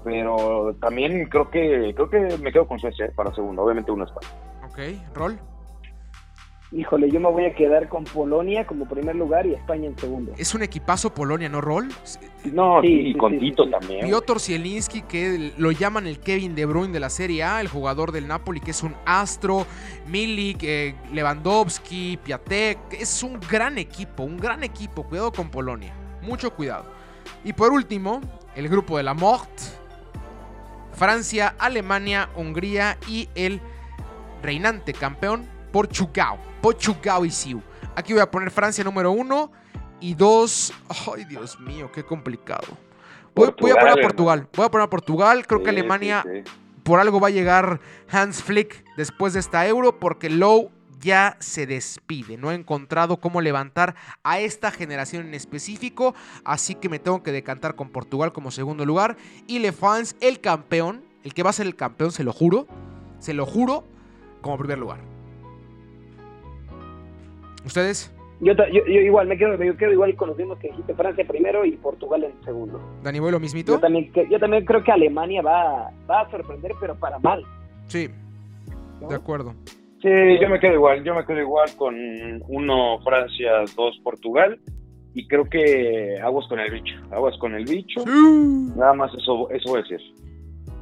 pero 0.04 0.74
también 0.80 1.26
creo 1.26 1.50
que 1.50 1.92
creo 1.94 2.08
que 2.08 2.38
me 2.38 2.52
quedo 2.52 2.66
con 2.66 2.78
Suecia 2.78 3.06
¿eh? 3.06 3.12
para 3.14 3.34
segundo. 3.34 3.62
Obviamente 3.62 3.92
uno 3.92 4.04
está. 4.04 4.20
Ok, 4.66 4.78
Rol. 5.14 5.38
Híjole, 6.72 7.10
yo 7.10 7.18
me 7.18 7.28
voy 7.28 7.46
a 7.46 7.54
quedar 7.54 7.88
con 7.88 8.04
Polonia 8.04 8.64
como 8.64 8.86
primer 8.86 9.16
lugar 9.16 9.44
y 9.44 9.54
España 9.54 9.88
en 9.88 9.98
segundo. 9.98 10.32
Es 10.38 10.54
un 10.54 10.62
equipazo 10.62 11.12
Polonia, 11.12 11.48
¿no, 11.48 11.60
Rol? 11.60 11.88
No, 12.52 12.80
sí, 12.80 13.08
y 13.08 13.14
con 13.14 13.36
Tito 13.40 13.68
también. 13.68 14.06
Piotr 14.06 14.38
Zielinski, 14.38 15.02
que 15.02 15.52
lo 15.58 15.72
llaman 15.72 16.06
el 16.06 16.20
Kevin 16.20 16.54
De 16.54 16.66
Bruyne 16.66 16.92
de 16.92 17.00
la 17.00 17.10
Serie 17.10 17.42
A, 17.42 17.60
el 17.60 17.66
jugador 17.66 18.12
del 18.12 18.28
Napoli, 18.28 18.60
que 18.60 18.70
es 18.70 18.84
un 18.84 18.94
astro. 19.04 19.66
Milik, 20.06 20.62
eh, 20.62 20.94
Lewandowski, 21.12 22.20
Piatek. 22.22 22.78
Es 22.92 23.24
un 23.24 23.40
gran 23.50 23.76
equipo, 23.76 24.22
un 24.22 24.36
gran 24.36 24.62
equipo. 24.62 25.02
Cuidado 25.02 25.32
con 25.32 25.50
Polonia. 25.50 25.92
Mucho 26.22 26.54
cuidado. 26.54 26.84
Y 27.44 27.52
por 27.52 27.72
último, 27.72 28.20
el 28.54 28.68
grupo 28.68 28.96
de 28.96 29.02
la 29.02 29.14
Mort. 29.14 29.50
Francia, 30.92 31.56
Alemania, 31.58 32.28
Hungría 32.36 32.96
y 33.08 33.28
el 33.34 33.60
reinante 34.40 34.92
campeón 34.92 35.48
Portugal. 35.72 36.38
Portugal 36.60 37.26
y 37.26 37.30
Siu. 37.30 37.62
Aquí 37.94 38.12
voy 38.12 38.22
a 38.22 38.30
poner 38.30 38.50
Francia 38.50 38.84
número 38.84 39.10
uno 39.12 39.50
y 40.00 40.14
dos. 40.14 40.72
Ay, 41.14 41.24
Dios 41.24 41.58
mío, 41.60 41.90
qué 41.92 42.04
complicado. 42.04 42.76
Voy, 43.34 43.48
a 43.48 43.52
poner 43.52 43.88
a 43.88 43.94
Portugal. 43.94 44.48
Voy 44.54 44.66
a 44.66 44.70
poner 44.70 44.84
a 44.84 44.90
Portugal. 44.90 45.46
Creo 45.46 45.62
que 45.62 45.70
Alemania 45.70 46.24
por 46.82 46.98
algo 46.98 47.20
va 47.20 47.28
a 47.28 47.30
llegar 47.30 47.80
Hans 48.10 48.42
Flick 48.42 48.84
después 48.96 49.32
de 49.32 49.40
esta 49.40 49.66
euro 49.66 49.98
porque 50.00 50.28
Lowe 50.28 50.70
ya 51.00 51.36
se 51.40 51.66
despide. 51.66 52.36
No 52.36 52.50
he 52.50 52.54
encontrado 52.54 53.18
cómo 53.18 53.40
levantar 53.40 53.94
a 54.22 54.40
esta 54.40 54.70
generación 54.70 55.26
en 55.26 55.34
específico. 55.34 56.14
Así 56.44 56.74
que 56.74 56.88
me 56.88 56.98
tengo 56.98 57.22
que 57.22 57.32
decantar 57.32 57.74
con 57.74 57.90
Portugal 57.90 58.32
como 58.32 58.50
segundo 58.50 58.84
lugar. 58.84 59.16
Y 59.46 59.60
Le 59.60 59.72
el 60.20 60.40
campeón, 60.40 61.04
el 61.24 61.34
que 61.34 61.42
va 61.42 61.50
a 61.50 61.54
ser 61.54 61.66
el 61.66 61.76
campeón, 61.76 62.12
se 62.12 62.24
lo 62.24 62.32
juro. 62.32 62.66
Se 63.18 63.34
lo 63.34 63.46
juro, 63.46 63.84
como 64.40 64.58
primer 64.58 64.78
lugar. 64.78 65.19
¿Ustedes? 67.64 68.14
Yo, 68.40 68.54
igual, 68.86 69.28
me 69.28 69.36
quedo, 69.36 69.58
me 69.58 69.76
quedo 69.76 69.92
igual 69.92 70.16
con 70.16 70.28
los 70.28 70.38
mismos 70.38 70.58
que 70.58 70.68
dijiste, 70.68 70.94
Francia 70.94 71.26
primero 71.26 71.64
y 71.64 71.72
Portugal 71.72 72.24
en 72.24 72.32
segundo. 72.42 72.80
¿Dani, 73.02 73.18
lo 73.18 73.38
mismito? 73.38 73.72
Yo 73.72 73.80
también, 73.80 74.10
yo 74.30 74.38
también 74.38 74.64
creo 74.64 74.82
que 74.82 74.92
Alemania 74.92 75.42
va, 75.42 75.90
va 76.10 76.22
a 76.22 76.30
sorprender, 76.30 76.72
pero 76.80 76.94
para 76.94 77.18
mal. 77.18 77.44
Sí, 77.86 78.08
de 79.08 79.14
acuerdo. 79.14 79.54
Sí, 80.00 80.08
yo 80.40 80.48
me 80.48 80.58
quedo 80.58 80.74
igual, 80.74 81.04
yo 81.04 81.14
me 81.14 81.26
quedo 81.26 81.40
igual 81.40 81.68
con 81.76 81.94
uno 82.48 82.98
Francia, 83.04 83.50
dos 83.76 84.00
Portugal 84.02 84.58
y 85.12 85.28
creo 85.28 85.44
que 85.44 86.18
aguas 86.22 86.46
con 86.48 86.58
el 86.60 86.70
bicho, 86.70 86.94
aguas 87.10 87.36
con 87.38 87.54
el 87.54 87.66
bicho. 87.66 88.02
Nada 88.06 88.94
más 88.94 89.12
eso, 89.12 89.50
eso 89.50 89.70
voy 89.70 89.80
a 89.80 89.82
decir. 89.82 90.00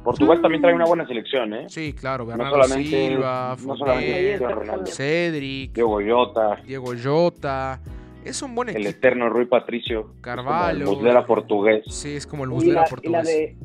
Portugal 0.09 0.41
también 0.41 0.61
trae 0.61 0.73
una 0.73 0.85
buena 0.85 1.05
selección, 1.05 1.53
¿eh? 1.53 1.65
Sí, 1.67 1.93
claro, 1.93 2.25
Bernardo 2.25 2.57
no 2.57 2.63
Silva, 2.65 3.55
no 3.63 4.85
Cedric, 4.87 5.73
Diego 5.73 5.99
Jota. 6.03 6.55
Diego 6.65 6.93
Jota. 7.01 7.79
Es 8.25 8.41
un 8.41 8.55
buen 8.55 8.69
equipo. 8.69 8.81
El 8.81 8.87
eterno 8.87 9.29
Rui 9.29 9.45
Patricio. 9.45 10.15
Carvalho. 10.21 10.79
El 10.79 10.95
Muslera 10.95 11.25
portugués. 11.25 11.83
Sí, 11.87 12.15
es 12.15 12.25
como 12.25 12.43
el 12.43 12.49
Muslera 12.49 12.85
portugués. 12.85 13.11
la, 13.11 13.23
de, 13.23 13.55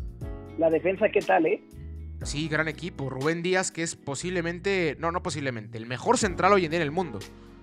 la 0.58 0.70
defensa, 0.70 1.08
¿qué 1.08 1.20
tal, 1.20 1.46
eh? 1.46 1.62
Sí, 2.22 2.46
gran 2.46 2.68
equipo. 2.68 3.08
Rubén 3.08 3.42
Díaz, 3.42 3.70
que 3.70 3.82
es 3.82 3.96
posiblemente, 3.96 4.96
no, 4.98 5.12
no 5.12 5.22
posiblemente, 5.22 5.78
el 5.78 5.86
mejor 5.86 6.18
central 6.18 6.52
hoy 6.52 6.66
en 6.66 6.70
día 6.72 6.80
en 6.80 6.84
el 6.86 6.92
mundo. 6.92 7.20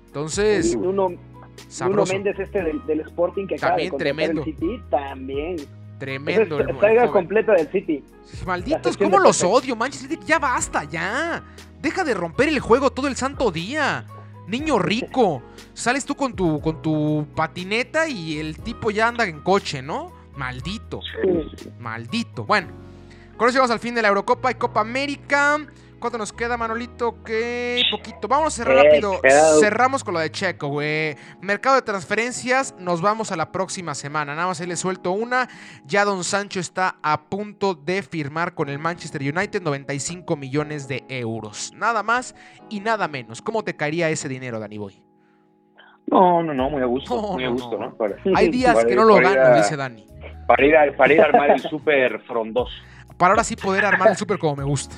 Entonces, 0.07 0.75
uno, 0.75 1.11
uno 1.85 2.05
Méndez 2.05 2.39
este 2.39 2.63
del, 2.63 2.99
Sporting 3.01 3.45
que 3.45 3.55
acaba 3.55 3.73
también 3.73 3.97
tremendo. 3.97 4.41
El 4.41 4.45
City, 4.45 4.81
también. 4.89 5.57
Tremendo. 6.01 6.59
el, 6.59 6.69
el 6.69 7.11
completa 7.11 7.53
del 7.53 7.71
City. 7.71 8.03
Malditos, 8.43 8.97
¿cómo 8.97 9.19
los 9.19 9.43
odio, 9.43 9.75
Manchester 9.75 10.09
City? 10.09 10.23
Ya 10.25 10.39
basta, 10.39 10.83
ya. 10.83 11.43
Deja 11.79 12.03
de 12.03 12.15
romper 12.15 12.49
el 12.49 12.59
juego 12.59 12.89
todo 12.89 13.07
el 13.07 13.15
santo 13.15 13.51
día. 13.51 14.05
Niño 14.47 14.79
rico. 14.79 15.43
Sales 15.75 16.03
tú 16.03 16.15
con 16.15 16.33
tu, 16.33 16.59
con 16.59 16.81
tu 16.81 17.27
patineta 17.35 18.07
y 18.07 18.39
el 18.39 18.57
tipo 18.57 18.89
ya 18.89 19.09
anda 19.09 19.25
en 19.25 19.41
coche, 19.41 19.83
¿no? 19.83 20.11
Maldito. 20.35 21.01
Maldito. 21.79 22.45
Bueno, 22.45 22.69
con 23.37 23.47
eso 23.47 23.57
llegamos 23.57 23.69
al 23.69 23.79
fin 23.79 23.93
de 23.93 24.01
la 24.01 24.07
Eurocopa 24.07 24.49
y 24.49 24.55
Copa 24.55 24.81
América. 24.81 25.59
¿Cuánto 26.01 26.17
nos 26.17 26.33
queda, 26.33 26.57
Manolito? 26.57 27.23
Que 27.23 27.83
poquito. 27.91 28.27
Vamos 28.27 28.47
a 28.47 28.63
cerrar 28.63 28.83
rápido. 28.83 29.21
Cerramos 29.59 30.03
con 30.03 30.15
lo 30.15 30.19
de 30.19 30.31
Checo, 30.31 30.69
güey. 30.69 31.15
Mercado 31.41 31.75
de 31.75 31.83
transferencias, 31.83 32.73
nos 32.79 33.03
vamos 33.03 33.31
a 33.31 33.35
la 33.35 33.51
próxima 33.51 33.93
semana. 33.93 34.33
Nada 34.33 34.47
más 34.47 34.59
ahí 34.59 34.65
le 34.65 34.77
suelto 34.77 35.11
una. 35.11 35.47
Ya 35.85 36.03
Don 36.03 36.23
Sancho 36.23 36.59
está 36.59 36.95
a 37.03 37.29
punto 37.29 37.75
de 37.75 38.01
firmar 38.01 38.55
con 38.55 38.67
el 38.69 38.79
Manchester 38.79 39.21
United 39.21 39.61
95 39.61 40.35
millones 40.35 40.87
de 40.87 41.05
euros. 41.07 41.71
Nada 41.75 42.01
más 42.01 42.35
y 42.67 42.79
nada 42.79 43.07
menos. 43.07 43.39
¿Cómo 43.43 43.63
te 43.63 43.75
caería 43.75 44.09
ese 44.09 44.27
dinero, 44.27 44.59
Dani 44.59 44.79
Boy? 44.79 45.03
No, 46.07 46.41
no, 46.41 46.51
no, 46.51 46.71
muy 46.71 46.81
a 46.81 46.85
gusto. 46.85 47.15
muy 47.33 47.45
a 47.45 47.49
gusto, 47.49 47.77
¿no? 47.77 47.95
Hay 48.35 48.49
días 48.51 48.83
que 48.85 48.95
no 48.95 49.03
lo 49.03 49.17
gano, 49.17 49.55
dice 49.55 49.77
Dani. 49.77 50.07
Para 50.47 50.65
ir 50.65 50.75
a, 50.75 50.97
para 50.97 51.13
ir 51.13 51.21
a 51.21 51.25
armar 51.25 51.51
el 51.51 51.59
súper 51.69 52.19
frondoso 52.21 52.73
para 53.21 53.33
ahora 53.33 53.43
sí 53.43 53.55
poder 53.55 53.85
armar 53.85 54.09
el 54.09 54.17
súper 54.17 54.39
como 54.39 54.55
me 54.55 54.63
gusta. 54.63 54.95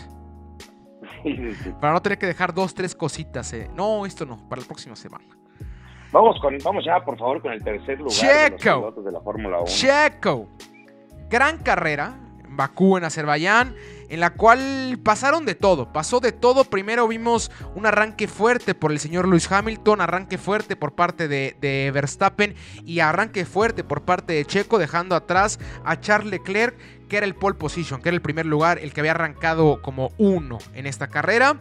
Para 1.82 1.94
no 1.94 2.02
tener 2.02 2.18
que 2.18 2.26
dejar 2.26 2.54
dos, 2.54 2.74
tres 2.74 2.96
cositas. 2.96 3.52
Eh. 3.54 3.70
No, 3.76 4.06
esto 4.06 4.26
no, 4.26 4.38
para 4.50 4.62
la 4.62 4.68
próxima 4.68 4.96
semana. 4.96 5.26
Vamos, 6.12 6.40
con, 6.40 6.56
vamos 6.64 6.86
ya, 6.86 7.04
por 7.04 7.18
favor, 7.18 7.42
con 7.42 7.52
el 7.52 7.64
tercer 7.64 7.98
lugar 7.98 8.14
Checo. 8.14 8.94
de, 8.98 9.04
de 9.04 9.12
la 9.12 9.22
Fórmula 9.22 9.58
1. 9.60 9.66
Checo. 9.66 10.48
Gran 11.30 11.58
carrera. 11.58 12.20
Bakú, 12.56 12.98
en 12.98 13.04
Azerbaiyán, 13.04 13.76
en 14.10 14.20
la 14.20 14.32
cual 14.32 15.00
pasaron 15.04 15.46
de 15.46 15.56
todo, 15.56 15.92
pasó 15.92 16.20
de 16.20 16.32
todo. 16.32 16.66
Primero 16.66 17.08
vimos 17.08 17.52
un 17.76 17.86
arranque 17.86 18.28
fuerte 18.28 18.76
por 18.76 18.92
el 18.92 19.00
señor 19.00 19.28
Lewis 19.28 19.52
Hamilton, 19.52 20.02
arranque 20.02 20.38
fuerte 20.38 20.76
por 20.76 20.94
parte 20.94 21.28
de, 21.28 21.56
de, 21.60 21.92
Verstappen 21.92 22.56
y 22.86 23.00
arranque 23.00 23.46
fuerte 23.46 23.84
por 23.84 24.04
parte 24.04 24.34
de 24.34 24.46
Checo, 24.46 24.78
dejando 24.78 25.16
atrás 25.16 25.60
a 25.84 26.00
Charles 26.00 26.32
Leclerc, 26.32 26.78
que 27.14 27.18
era 27.18 27.28
el 27.28 27.36
pole 27.36 27.54
position, 27.54 28.02
que 28.02 28.10
era 28.10 28.16
el 28.16 28.24
primer 28.24 28.48
lugar, 28.48 28.80
el 28.80 28.92
que 28.92 29.02
había 29.02 29.12
arrancado 29.12 29.84
como 29.84 30.14
uno 30.18 30.58
en 30.74 30.88
esta 30.88 31.10
carrera 31.10 31.58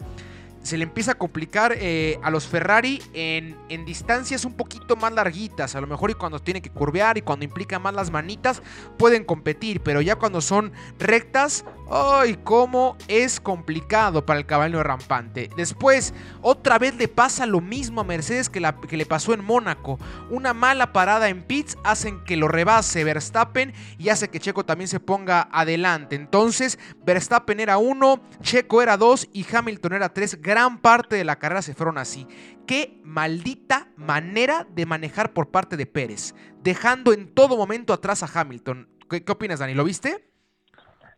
se 0.63 0.77
le 0.77 0.83
empieza 0.83 1.11
a 1.11 1.15
complicar 1.15 1.75
eh, 1.77 2.19
a 2.23 2.31
los 2.31 2.47
Ferrari 2.47 3.01
en, 3.13 3.57
en, 3.69 3.85
distancias 3.85 4.45
un 4.45 4.53
poquito 4.53 4.95
más 4.95 5.13
larguitas. 5.13 5.75
A 5.75 5.81
lo 5.81 5.87
mejor 5.87 6.09
y 6.09 6.13
cuando 6.13 6.39
tiene 6.39 6.61
que 6.61 6.69
curvear 6.69 7.17
y 7.17 7.21
cuando 7.21 7.45
implica 7.45 7.79
más 7.79 7.93
las 7.93 8.09
manitas 8.11 8.63
pueden 8.97 9.25
competir, 9.25 9.81
pero 9.81 10.01
ya 10.01 10.15
cuando 10.15 10.41
son 10.41 10.71
rectas, 10.97 11.65
¡ay! 11.91 12.39
cómo 12.43 12.97
es 13.07 13.39
complicado 13.39 14.25
para 14.25 14.39
el 14.39 14.45
caballo 14.45 14.81
rampante. 14.83 15.49
Después, 15.55 16.13
otra 16.41 16.79
vez 16.79 16.95
le 16.95 17.07
pasa 17.07 17.45
lo 17.45 17.61
mismo 17.61 18.01
a 18.01 18.03
Mercedes 18.03 18.49
que, 18.49 18.59
la, 18.59 18.79
que 18.79 18.97
le 18.97 19.05
pasó 19.05 19.33
en 19.33 19.43
Mónaco. 19.43 19.99
Una 20.29 20.53
mala 20.53 20.93
parada 20.93 21.29
en 21.29 21.43
pits 21.43 21.77
hacen 21.83 22.23
que 22.23 22.37
lo 22.37 22.47
rebase 22.47 23.03
Verstappen 23.03 23.73
y 23.97 24.09
hace 24.09 24.29
que 24.29 24.39
Checo 24.39 24.65
también 24.65 24.87
se 24.87 24.99
ponga 24.99 25.49
adelante. 25.51 26.15
Entonces, 26.15 26.79
Verstappen 27.05 27.59
era 27.59 27.77
uno, 27.77 28.21
Checo 28.41 28.81
era 28.81 28.97
dos 28.97 29.27
y 29.33 29.45
Hamilton 29.53 29.93
era 29.93 30.13
tres 30.13 30.39
gran 30.53 30.77
parte 30.77 31.15
de 31.15 31.23
la 31.23 31.37
carrera 31.37 31.63
se 31.63 31.73
fueron 31.73 31.97
así. 31.97 32.27
Qué 32.67 32.99
maldita 33.03 33.87
manera 33.97 34.67
de 34.69 34.85
manejar 34.85 35.33
por 35.33 35.49
parte 35.49 35.77
de 35.77 35.87
Pérez, 35.87 36.35
dejando 36.61 37.11
en 37.11 37.33
todo 37.33 37.57
momento 37.57 37.91
atrás 37.91 38.21
a 38.21 38.39
Hamilton. 38.39 38.87
¿Qué, 39.09 39.23
opinas, 39.31 39.59
Dani? 39.59 39.73
¿Lo 39.73 39.83
viste? 39.83 40.25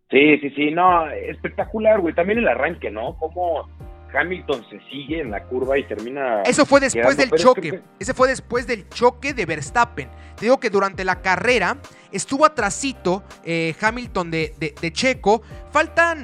Sí, 0.09 0.37
sí, 0.39 0.51
sí, 0.51 0.71
no, 0.71 1.09
espectacular, 1.09 1.99
güey. 1.99 2.15
También 2.15 2.39
el 2.39 2.47
arranque, 2.47 2.89
¿no? 2.89 3.17
Cómo 3.17 3.67
Hamilton 4.13 4.63
se 4.69 4.79
sigue 4.89 5.19
en 5.19 5.31
la 5.31 5.43
curva 5.43 5.77
y 5.77 5.83
termina. 5.83 6.43
Eso 6.43 6.65
fue 6.65 6.79
después 6.79 7.17
del 7.17 7.31
choque. 7.31 7.81
Ese 7.99 8.13
fue 8.13 8.29
después 8.29 8.67
del 8.67 8.87
choque 8.87 9.33
de 9.33 9.45
Verstappen. 9.45 10.07
Te 10.37 10.45
digo 10.45 10.61
que 10.61 10.69
durante 10.69 11.03
la 11.03 11.21
carrera 11.21 11.75
estuvo 12.13 12.45
atrasito 12.45 13.25
eh, 13.43 13.75
Hamilton 13.81 14.31
de, 14.31 14.75
de 14.81 14.93
Checo. 14.93 15.41
Faltan 15.71 16.21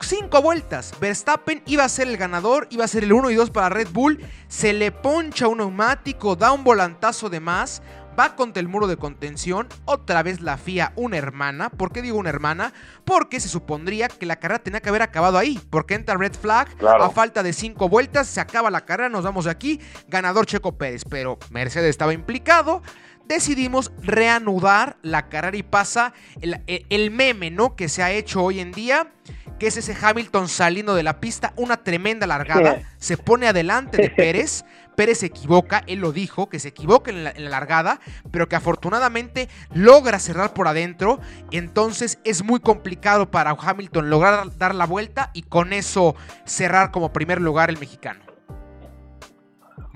cinco 0.00 0.42
vueltas. 0.42 0.94
Verstappen 1.00 1.62
iba 1.66 1.84
a 1.84 1.88
ser 1.88 2.08
el 2.08 2.16
ganador, 2.16 2.66
iba 2.70 2.84
a 2.84 2.88
ser 2.88 3.04
el 3.04 3.12
1 3.12 3.30
y 3.30 3.34
2 3.34 3.50
para 3.50 3.68
Red 3.68 3.88
Bull. 3.92 4.24
Se 4.48 4.72
le 4.72 4.92
poncha 4.92 5.48
un 5.48 5.58
neumático, 5.58 6.36
da 6.36 6.52
un 6.52 6.64
volantazo 6.64 7.28
de 7.28 7.40
más, 7.40 7.82
va 8.18 8.34
contra 8.34 8.60
el 8.60 8.68
muro 8.68 8.86
de 8.86 8.96
contención. 8.96 9.68
Otra 9.84 10.22
vez 10.22 10.40
la 10.40 10.56
FIA, 10.56 10.92
una 10.96 11.16
hermana. 11.16 11.70
¿Por 11.70 11.92
qué 11.92 12.02
digo 12.02 12.18
una 12.18 12.30
hermana? 12.30 12.72
Porque 13.04 13.40
se 13.40 13.48
supondría 13.48 14.08
que 14.08 14.26
la 14.26 14.36
carrera 14.36 14.62
tenía 14.62 14.80
que 14.80 14.88
haber 14.88 15.02
acabado 15.02 15.38
ahí. 15.38 15.60
Porque 15.70 15.94
entra 15.94 16.16
Red 16.16 16.34
Flag, 16.34 16.68
a 16.84 17.10
falta 17.10 17.42
de 17.42 17.52
cinco 17.52 17.88
vueltas, 17.88 18.26
se 18.26 18.40
acaba 18.40 18.70
la 18.70 18.84
carrera, 18.84 19.08
nos 19.08 19.24
vamos 19.24 19.44
de 19.44 19.50
aquí. 19.50 19.80
Ganador 20.08 20.46
Checo 20.46 20.76
Pérez, 20.76 21.02
pero 21.08 21.38
Mercedes 21.50 21.90
estaba 21.90 22.12
implicado 22.12 22.82
decidimos 23.28 23.92
reanudar 24.02 24.96
la 25.02 25.28
carrera 25.28 25.56
y 25.56 25.62
pasa 25.62 26.12
el, 26.40 26.62
el, 26.66 27.10
meme, 27.10 27.50
¿no? 27.50 27.76
Que 27.76 27.88
se 27.88 28.02
ha 28.02 28.10
hecho 28.10 28.42
hoy 28.42 28.60
en 28.60 28.72
día, 28.72 29.12
que 29.58 29.66
es 29.66 29.76
ese 29.76 29.96
Hamilton 30.00 30.48
saliendo 30.48 30.94
de 30.94 31.02
la 31.02 31.20
pista, 31.20 31.52
una 31.56 31.76
tremenda 31.76 32.26
largada, 32.26 32.82
se 32.98 33.16
pone 33.16 33.46
adelante 33.46 33.98
de 33.98 34.10
Pérez, 34.16 34.64
Pérez 34.96 35.18
se 35.18 35.26
equivoca, 35.26 35.84
él 35.86 36.00
lo 36.00 36.10
dijo, 36.10 36.48
que 36.48 36.58
se 36.58 36.68
equivoca 36.68 37.12
en 37.12 37.22
la, 37.22 37.32
largada, 37.36 38.00
pero 38.32 38.48
que 38.48 38.56
afortunadamente 38.56 39.48
logra 39.72 40.18
cerrar 40.18 40.54
por 40.54 40.66
adentro, 40.66 41.20
entonces 41.52 42.18
es 42.24 42.42
muy 42.42 42.58
complicado 42.58 43.30
para 43.30 43.50
Hamilton 43.50 44.10
lograr 44.10 44.56
dar 44.58 44.74
la 44.74 44.86
vuelta 44.86 45.30
y 45.34 45.42
con 45.42 45.72
eso 45.72 46.16
cerrar 46.44 46.90
como 46.90 47.12
primer 47.12 47.40
lugar 47.40 47.70
el 47.70 47.78
mexicano. 47.78 48.27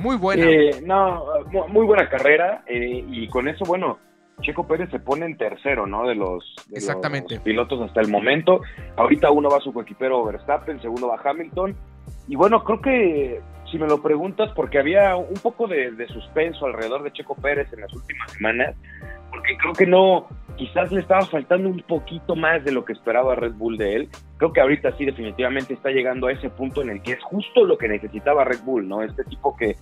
Muy 0.03 0.17
buena. 0.17 0.45
Eh, 0.45 0.83
no, 0.85 1.25
muy 1.69 1.87
buena 1.87 2.09
carrera 2.09 2.65
eh, 2.67 3.05
y 3.09 3.29
con 3.29 3.49
eso, 3.49 3.65
bueno, 3.65 3.99
Checo 4.41 4.67
Pérez 4.67 4.91
se 4.91 4.99
pone 4.99 5.27
en 5.27 5.37
tercero, 5.37 5.87
¿no? 5.87 6.07
De 6.07 6.15
los, 6.15 6.45
Exactamente. 6.73 7.39
pilotos 7.41 7.81
hasta 7.81 8.01
el 8.01 8.09
momento. 8.09 8.61
Ahorita 8.97 9.31
uno 9.31 9.49
va 9.49 9.61
su 9.61 9.73
coequipero 9.73 10.25
Verstappen, 10.25 10.81
segundo 10.83 11.09
va 11.09 11.21
Hamilton. 11.23 11.77
Y 12.29 12.37
bueno, 12.37 12.65
creo 12.65 12.81
que 12.81 13.41
si 13.71 13.79
me 13.79 13.87
lo 13.87 14.03
preguntas, 14.03 14.51
porque 14.55 14.79
había 14.79 15.17
un 15.17 15.35
poco 15.43 15.67
de, 15.67 15.93
de 15.93 16.07
suspenso 16.09 16.67
alrededor 16.67 17.03
de 17.03 17.13
Checo 17.13 17.35
Pérez 17.35 17.73
en 17.73 17.81
las 17.81 17.93
últimas 17.93 18.31
semanas, 18.33 18.77
porque 19.31 19.57
creo 19.57 19.73
que 19.73 19.87
no, 19.87 20.29
quizás 20.57 20.93
le 20.93 21.01
estaba 21.01 21.25
faltando 21.27 21.69
un 21.69 21.81
poquito 21.81 22.37
más 22.37 22.63
de 22.65 22.73
lo 22.73 22.85
que 22.85 22.93
esperaba 22.93 23.35
Red 23.35 23.55
Bull 23.55 23.79
de 23.79 23.97
él. 23.97 24.09
Creo 24.37 24.53
que 24.53 24.61
ahorita 24.61 24.97
sí 24.97 25.05
definitivamente 25.05 25.75
está 25.75 25.91
llegando 25.91 26.27
a 26.27 26.33
ese 26.33 26.51
punto 26.51 26.83
en 26.83 26.91
el 26.91 27.03
que 27.03 27.13
es 27.13 27.23
justo 27.23 27.65
lo 27.65 27.79
que 27.79 27.89
necesitaba 27.89 28.45
Red 28.45 28.61
Bull, 28.65 28.87
¿no? 28.87 29.03
Este 29.03 29.25
tipo 29.25 29.57
que 29.57 29.77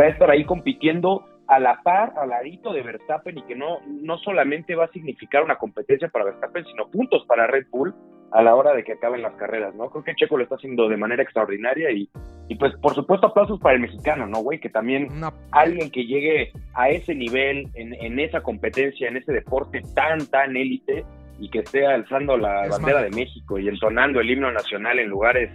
va 0.00 0.04
a 0.04 0.08
estar 0.08 0.30
ahí 0.30 0.44
compitiendo 0.44 1.26
a 1.46 1.58
la 1.58 1.82
par, 1.82 2.14
al 2.16 2.30
ladito 2.30 2.72
de 2.72 2.82
Verstappen 2.82 3.36
y 3.36 3.42
que 3.42 3.54
no, 3.54 3.80
no 3.86 4.16
solamente 4.18 4.74
va 4.74 4.86
a 4.86 4.92
significar 4.92 5.44
una 5.44 5.56
competencia 5.56 6.08
para 6.08 6.24
Verstappen, 6.24 6.64
sino 6.64 6.88
puntos 6.88 7.24
para 7.26 7.46
Red 7.46 7.66
Bull 7.70 7.94
a 8.34 8.42
la 8.42 8.56
hora 8.56 8.74
de 8.74 8.82
que 8.82 8.94
acaben 8.94 9.22
las 9.22 9.34
carreras, 9.36 9.76
¿no? 9.76 9.88
Creo 9.90 10.02
que 10.02 10.14
Checo 10.16 10.36
lo 10.36 10.42
está 10.42 10.56
haciendo 10.56 10.88
de 10.88 10.96
manera 10.96 11.22
extraordinaria 11.22 11.92
y, 11.92 12.10
y 12.48 12.56
pues 12.56 12.72
por 12.82 12.92
supuesto 12.92 13.28
aplausos 13.28 13.60
para 13.60 13.76
el 13.76 13.80
mexicano, 13.80 14.26
¿no, 14.26 14.40
güey? 14.40 14.58
Que 14.58 14.68
también 14.68 15.08
alguien 15.52 15.88
que 15.88 16.04
llegue 16.04 16.52
a 16.74 16.88
ese 16.88 17.14
nivel, 17.14 17.68
en, 17.74 17.94
en, 17.94 18.18
esa 18.18 18.40
competencia, 18.40 19.06
en 19.06 19.18
ese 19.18 19.32
deporte 19.32 19.82
tan, 19.94 20.26
tan 20.26 20.56
élite 20.56 21.04
y 21.38 21.48
que 21.48 21.60
esté 21.60 21.86
alzando 21.86 22.36
la 22.36 22.66
bandera 22.68 23.02
de 23.02 23.10
México 23.10 23.56
y 23.56 23.68
entonando 23.68 24.18
el 24.18 24.28
himno 24.28 24.50
nacional 24.50 24.98
en 24.98 25.08
lugares 25.08 25.50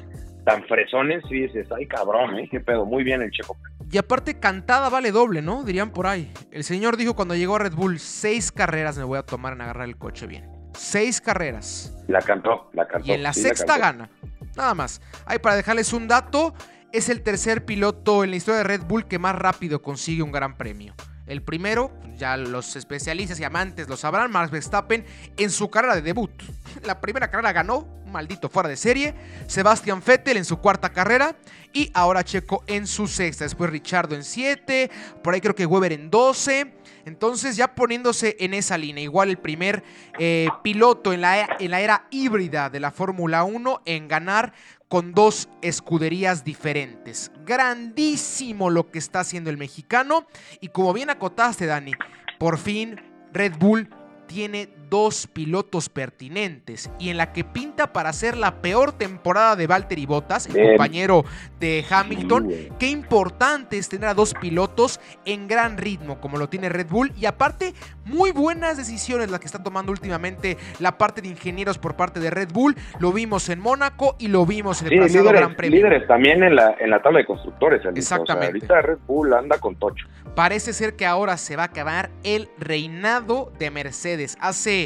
tan 0.46 0.64
fresones, 0.64 1.22
y 1.30 1.42
dices, 1.42 1.68
ay 1.76 1.86
cabrón, 1.86 2.40
¿eh? 2.40 2.48
Qué 2.50 2.62
pedo, 2.62 2.86
muy 2.86 3.04
bien 3.04 3.22
el 3.22 3.30
Checo. 3.30 3.58
Y 3.92 3.98
aparte, 3.98 4.40
cantada 4.40 4.90
vale 4.90 5.12
doble, 5.12 5.42
¿no? 5.42 5.66
Dirían 5.66 5.92
por 5.92 6.08
ahí. 6.08 6.32
El 6.52 6.64
señor 6.64 6.96
dijo 6.96 7.14
cuando 7.14 7.36
llegó 7.36 7.58
a 7.58 7.60
Red 7.60 7.74
Bull, 7.74 8.00
seis 8.00 8.54
carreras 8.54 8.98
me 8.98 9.04
voy 9.04 9.18
a 9.18 9.24
tomar 9.24 9.52
en 9.52 9.62
agarrar 9.62 9.90
el 9.90 9.98
coche 9.98 10.28
bien. 10.28 10.59
Seis 10.74 11.22
carreras. 11.22 11.94
La 12.08 12.22
cantó, 12.22 12.70
la 12.74 12.88
cantó. 12.88 13.08
Y 13.08 13.12
en 13.12 13.24
la 13.24 13.34
sexta 13.34 13.78
gana. 13.78 14.10
Nada 14.56 14.74
más. 14.74 15.02
Ahí 15.26 15.40
para 15.40 15.56
dejarles 15.56 15.94
un 15.94 16.08
dato, 16.08 16.54
es 16.92 17.10
el 17.10 17.22
tercer 17.22 17.66
piloto 17.66 18.24
en 18.24 18.32
la 18.32 18.38
historia 18.38 18.60
de 18.60 18.64
Red 18.64 18.82
Bull 18.84 19.08
que 19.08 19.20
más 19.20 19.36
rápido 19.36 19.82
consigue 19.82 20.24
un 20.24 20.32
gran 20.32 20.58
premio. 20.58 20.94
El 21.28 21.44
primero, 21.44 21.94
ya 22.18 22.38
los 22.38 22.76
especialistas 22.76 23.40
y 23.40 23.44
amantes 23.44 23.88
lo 23.88 23.96
sabrán, 23.96 24.32
Max 24.32 24.50
Verstappen 24.50 25.06
en 25.38 25.52
su 25.52 25.70
carrera 25.70 25.94
de 25.94 26.02
debut. 26.02 26.32
La 26.84 27.00
primera 27.00 27.30
carrera 27.30 27.52
ganó, 27.52 27.88
maldito 28.08 28.50
fuera 28.50 28.68
de 28.68 28.76
serie. 28.76 29.14
Sebastian 29.46 30.02
Vettel 30.04 30.38
en 30.38 30.46
su 30.46 30.58
cuarta 30.58 30.90
carrera. 30.90 31.36
Y 31.72 31.92
ahora 31.94 32.24
Checo 32.24 32.64
en 32.66 32.88
su 32.88 33.08
sexta. 33.08 33.44
Después 33.46 33.70
Richardo 33.70 34.16
en 34.16 34.24
siete. 34.24 34.90
Por 35.24 35.36
ahí 35.36 35.42
creo 35.42 35.54
que 35.54 35.68
Weber 35.68 35.94
en 35.94 36.10
doce. 36.10 36.74
Entonces 37.10 37.58
ya 37.58 37.76
poniéndose 37.76 38.38
en 38.40 38.54
esa 38.54 38.78
línea, 38.78 39.04
igual 39.04 39.30
el 39.30 39.38
primer 39.38 39.84
eh, 40.18 40.48
piloto 40.64 41.12
en 41.12 41.22
la, 41.22 41.58
en 41.60 41.72
la 41.72 41.82
era 41.82 42.08
híbrida 42.10 42.70
de 42.70 42.80
la 42.80 42.92
Fórmula 42.92 43.44
1 43.44 43.82
en 43.86 44.08
ganar 44.08 44.54
con 44.88 45.14
dos 45.14 45.50
escuderías 45.62 46.44
diferentes. 46.44 47.32
Grandísimo 47.46 48.70
lo 48.70 48.90
que 48.90 49.00
está 49.00 49.20
haciendo 49.20 49.50
el 49.50 49.58
mexicano. 49.58 50.26
Y 50.62 50.70
como 50.70 50.94
bien 50.94 51.10
acotaste, 51.10 51.66
Dani, 51.66 51.92
por 52.40 52.58
fin 52.58 53.00
Red 53.34 53.58
Bull 53.60 53.90
tiene 54.28 54.70
dos 54.90 55.28
pilotos 55.28 55.90
pertinentes 55.90 56.90
y 57.00 57.10
en 57.10 57.18
la 57.18 57.32
que 57.32 57.44
pinta 57.44 57.94
para 57.94 58.14
ser 58.14 58.38
la 58.38 58.62
peor 58.62 58.92
temporada 58.92 59.56
de 59.56 59.68
Valtteri 59.68 60.06
Bottas, 60.06 60.48
el 60.48 60.70
compañero 60.70 61.26
de 61.60 61.86
Hamilton. 61.90 62.50
Qué 62.80 62.88
importante 62.88 63.78
es 63.78 63.90
tener 63.90 64.10
a 64.10 64.14
dos 64.14 64.34
pilotos 64.34 65.00
en 65.26 65.48
gran 65.48 65.78
ritmo, 65.78 66.20
como 66.20 66.38
lo 66.38 66.50
tiene 66.50 66.70
Red 66.70 66.88
Bull, 66.88 67.12
y 67.18 67.26
aparte, 67.26 67.74
muy 68.06 68.32
buenas 68.32 68.78
decisiones 68.78 69.30
las 69.30 69.40
que 69.40 69.46
está 69.46 69.62
tomando 69.62 69.92
últimamente 69.92 70.58
la 70.80 70.98
parte 70.98 71.22
de 71.22 71.28
ingenieros 71.28 71.78
por 71.78 71.96
parte 71.96 72.20
de 72.20 72.30
Red 72.30 72.50
Bull. 72.52 72.76
Lo 73.00 73.12
vimos 73.12 73.50
en 73.50 73.60
Mónaco 73.60 74.16
y 74.20 74.28
lo 74.28 74.46
vimos 74.46 74.82
en 74.82 74.94
el 74.94 75.00
pasado 75.00 75.32
Gran 75.32 75.56
Premio. 75.56 75.78
Líderes 75.78 76.08
también 76.08 76.44
en 76.44 76.56
la, 76.56 76.76
en 76.80 76.90
la 76.90 77.02
tabla 77.02 77.20
de 77.20 77.26
constructores. 77.26 77.82
Exactamente. 77.96 78.48
ahorita 78.48 78.82
Red 78.82 79.00
Bull 79.08 79.34
anda 79.34 79.60
con 79.60 79.76
tocho. 79.76 80.08
Parece 80.36 80.74
ser 80.74 80.96
que 80.96 81.06
ahora 81.06 81.38
se 81.38 81.56
va 81.56 81.64
a 81.64 81.66
acabar 81.68 82.10
el 82.24 82.50
reinado 82.58 83.52
de 83.60 83.72
Mercedes. 83.72 84.38
Hace 84.40 84.79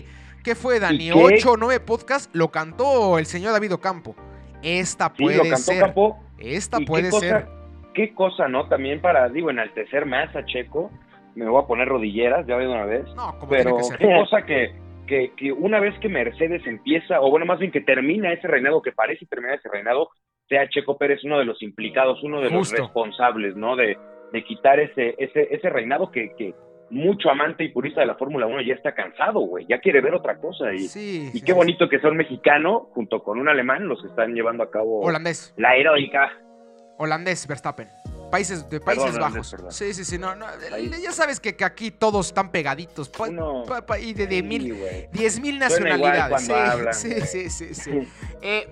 ¿Qué 0.43 0.55
fue, 0.55 0.79
Dani? 0.79 1.11
¿Ocho 1.11 1.51
o 1.51 1.57
nueve 1.57 1.79
podcasts? 1.79 2.29
Lo 2.33 2.49
cantó 2.49 3.17
el 3.17 3.25
señor 3.25 3.53
David 3.53 3.73
Ocampo. 3.73 4.15
Esta 4.61 5.13
puede 5.13 5.55
ser. 5.55 5.93
Esta 6.37 6.79
puede 6.79 7.11
ser. 7.11 7.47
Qué 7.93 8.13
cosa, 8.13 8.47
¿no? 8.47 8.67
También 8.67 9.01
para, 9.01 9.29
digo, 9.29 9.49
enaltecer 9.49 10.05
más 10.05 10.35
a 10.35 10.45
Checo. 10.45 10.91
Me 11.35 11.47
voy 11.47 11.63
a 11.63 11.67
poner 11.67 11.87
rodilleras 11.87 12.45
ya 12.45 12.57
de 12.57 12.67
una 12.67 12.85
vez. 12.85 13.05
No, 13.15 13.37
como 13.39 13.49
Pero 13.49 13.77
qué 13.97 14.07
cosa 14.19 14.45
que, 14.45 14.75
que, 15.07 15.31
que, 15.35 15.51
una 15.51 15.79
vez 15.79 15.97
que 15.99 16.09
Mercedes 16.09 16.65
empieza, 16.65 17.21
o 17.21 17.29
bueno, 17.29 17.45
más 17.45 17.59
bien 17.59 17.71
que 17.71 17.81
termina 17.81 18.33
ese 18.33 18.47
reinado, 18.47 18.81
que 18.81 18.91
parece 18.91 19.25
terminar 19.25 19.57
ese 19.57 19.69
reinado, 19.69 20.09
sea 20.49 20.67
Checo 20.69 20.97
Pérez 20.97 21.23
uno 21.23 21.39
de 21.39 21.45
los 21.45 21.61
implicados, 21.61 22.21
uno 22.23 22.41
de 22.41 22.49
los 22.49 22.71
responsables, 22.71 23.55
¿no? 23.55 23.75
De, 23.75 23.97
de 24.31 24.43
quitar 24.43 24.79
ese, 24.79 25.15
ese, 25.17 25.47
ese 25.51 25.69
reinado 25.69 26.11
que, 26.11 26.33
que, 26.37 26.53
mucho 26.93 27.29
amante 27.29 27.63
y 27.63 27.69
purista 27.69 28.01
de 28.01 28.07
la 28.07 28.15
Fórmula 28.15 28.45
1 28.45 28.61
ya 28.61 28.75
está 28.75 28.93
cansado, 28.93 29.39
güey, 29.41 29.65
ya 29.67 29.79
quiere 29.79 29.99
ver 30.01 30.13
otra 30.13 30.37
cosa. 30.37 30.73
Y, 30.73 30.87
y 31.33 31.41
qué 31.41 31.53
bonito 31.53 31.89
que 31.89 31.99
sea 31.99 32.09
un 32.09 32.17
mexicano 32.17 32.89
junto 32.93 33.23
con 33.23 33.39
un 33.39 33.49
alemán 33.49 33.87
los 33.87 34.01
que 34.01 34.07
están 34.07 34.33
llevando 34.33 34.63
a 34.63 34.71
cabo 34.71 35.01
Holandés. 35.01 35.53
la 35.57 35.75
heroica. 35.75 36.31
Holandés, 36.97 37.47
Verstappen. 37.47 37.87
Países, 38.31 38.67
de 38.67 38.79
Países 38.79 39.17
Bajos. 39.19 39.55
sí, 39.69 39.93
sí, 39.93 40.03
sí. 40.03 40.17
No, 40.17 40.33
ya 41.03 41.11
sabes 41.11 41.39
que, 41.39 41.55
aquí 41.63 41.91
todos 41.91 42.27
están 42.27 42.51
pegaditos. 42.51 43.11
y 44.01 44.13
de, 44.13 45.07
diez 45.11 45.39
mil 45.39 45.59
nacionalidades. 45.59 46.47
Sí, 46.95 47.21
sí, 47.21 47.49
sí, 47.49 47.73
sí, 47.75 47.91
eh, 48.41 48.67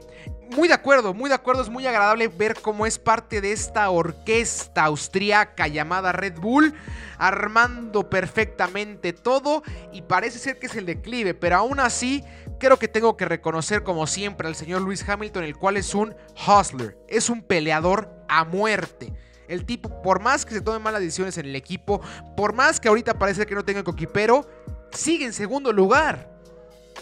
muy 0.52 0.68
de 0.68 0.74
acuerdo, 0.74 1.14
muy 1.14 1.30
de 1.30 1.36
acuerdo. 1.36 1.62
Es 1.62 1.70
muy 1.70 1.86
agradable 1.88 2.28
ver 2.28 2.56
cómo 2.62 2.86
es 2.86 3.00
parte 3.00 3.42
de 3.42 3.52
esta 3.52 3.90
orquesta 3.90 4.84
austriaca 4.84 5.68
llamada 5.68 6.12
Red 6.12 6.40
Bull, 6.40 6.74
armando 7.18 8.10
perfectamente 8.10 9.14
todo. 9.14 9.64
Y 9.92 10.04
parece 10.04 10.40
ser 10.40 10.60
que 10.60 10.68
es 10.68 10.76
el 10.76 10.86
declive, 10.86 11.34
pero 11.34 11.58
aún 11.58 11.80
así 11.80 12.24
creo 12.60 12.78
que 12.78 12.88
tengo 12.88 13.18
que 13.18 13.26
reconocer 13.26 13.84
como 13.84 14.06
siempre 14.08 14.48
al 14.48 14.56
señor 14.56 14.82
Lewis 14.82 15.08
Hamilton, 15.08 15.44
el 15.44 15.58
cual 15.58 15.78
es 15.78 15.96
un 15.96 16.16
hustler, 16.48 16.98
es 17.08 17.30
un 17.30 17.42
peleador 17.42 18.14
a 18.28 18.44
muerte. 18.46 19.14
El 19.48 19.66
tipo, 19.66 20.02
por 20.02 20.22
más 20.22 20.46
que 20.46 20.54
se 20.54 20.62
tomen 20.62 20.82
malas 20.82 21.02
decisiones 21.02 21.38
en 21.38 21.46
el 21.46 21.56
equipo, 21.56 22.02
por 22.38 22.54
más 22.54 22.80
que 22.80 22.88
ahorita 22.88 23.20
parece 23.20 23.46
que 23.46 23.56
no 23.56 23.66
tenga 23.66 23.84
coquipero, 23.84 24.48
sigue 24.92 25.26
en 25.26 25.34
segundo 25.34 25.74
lugar. 25.74 26.31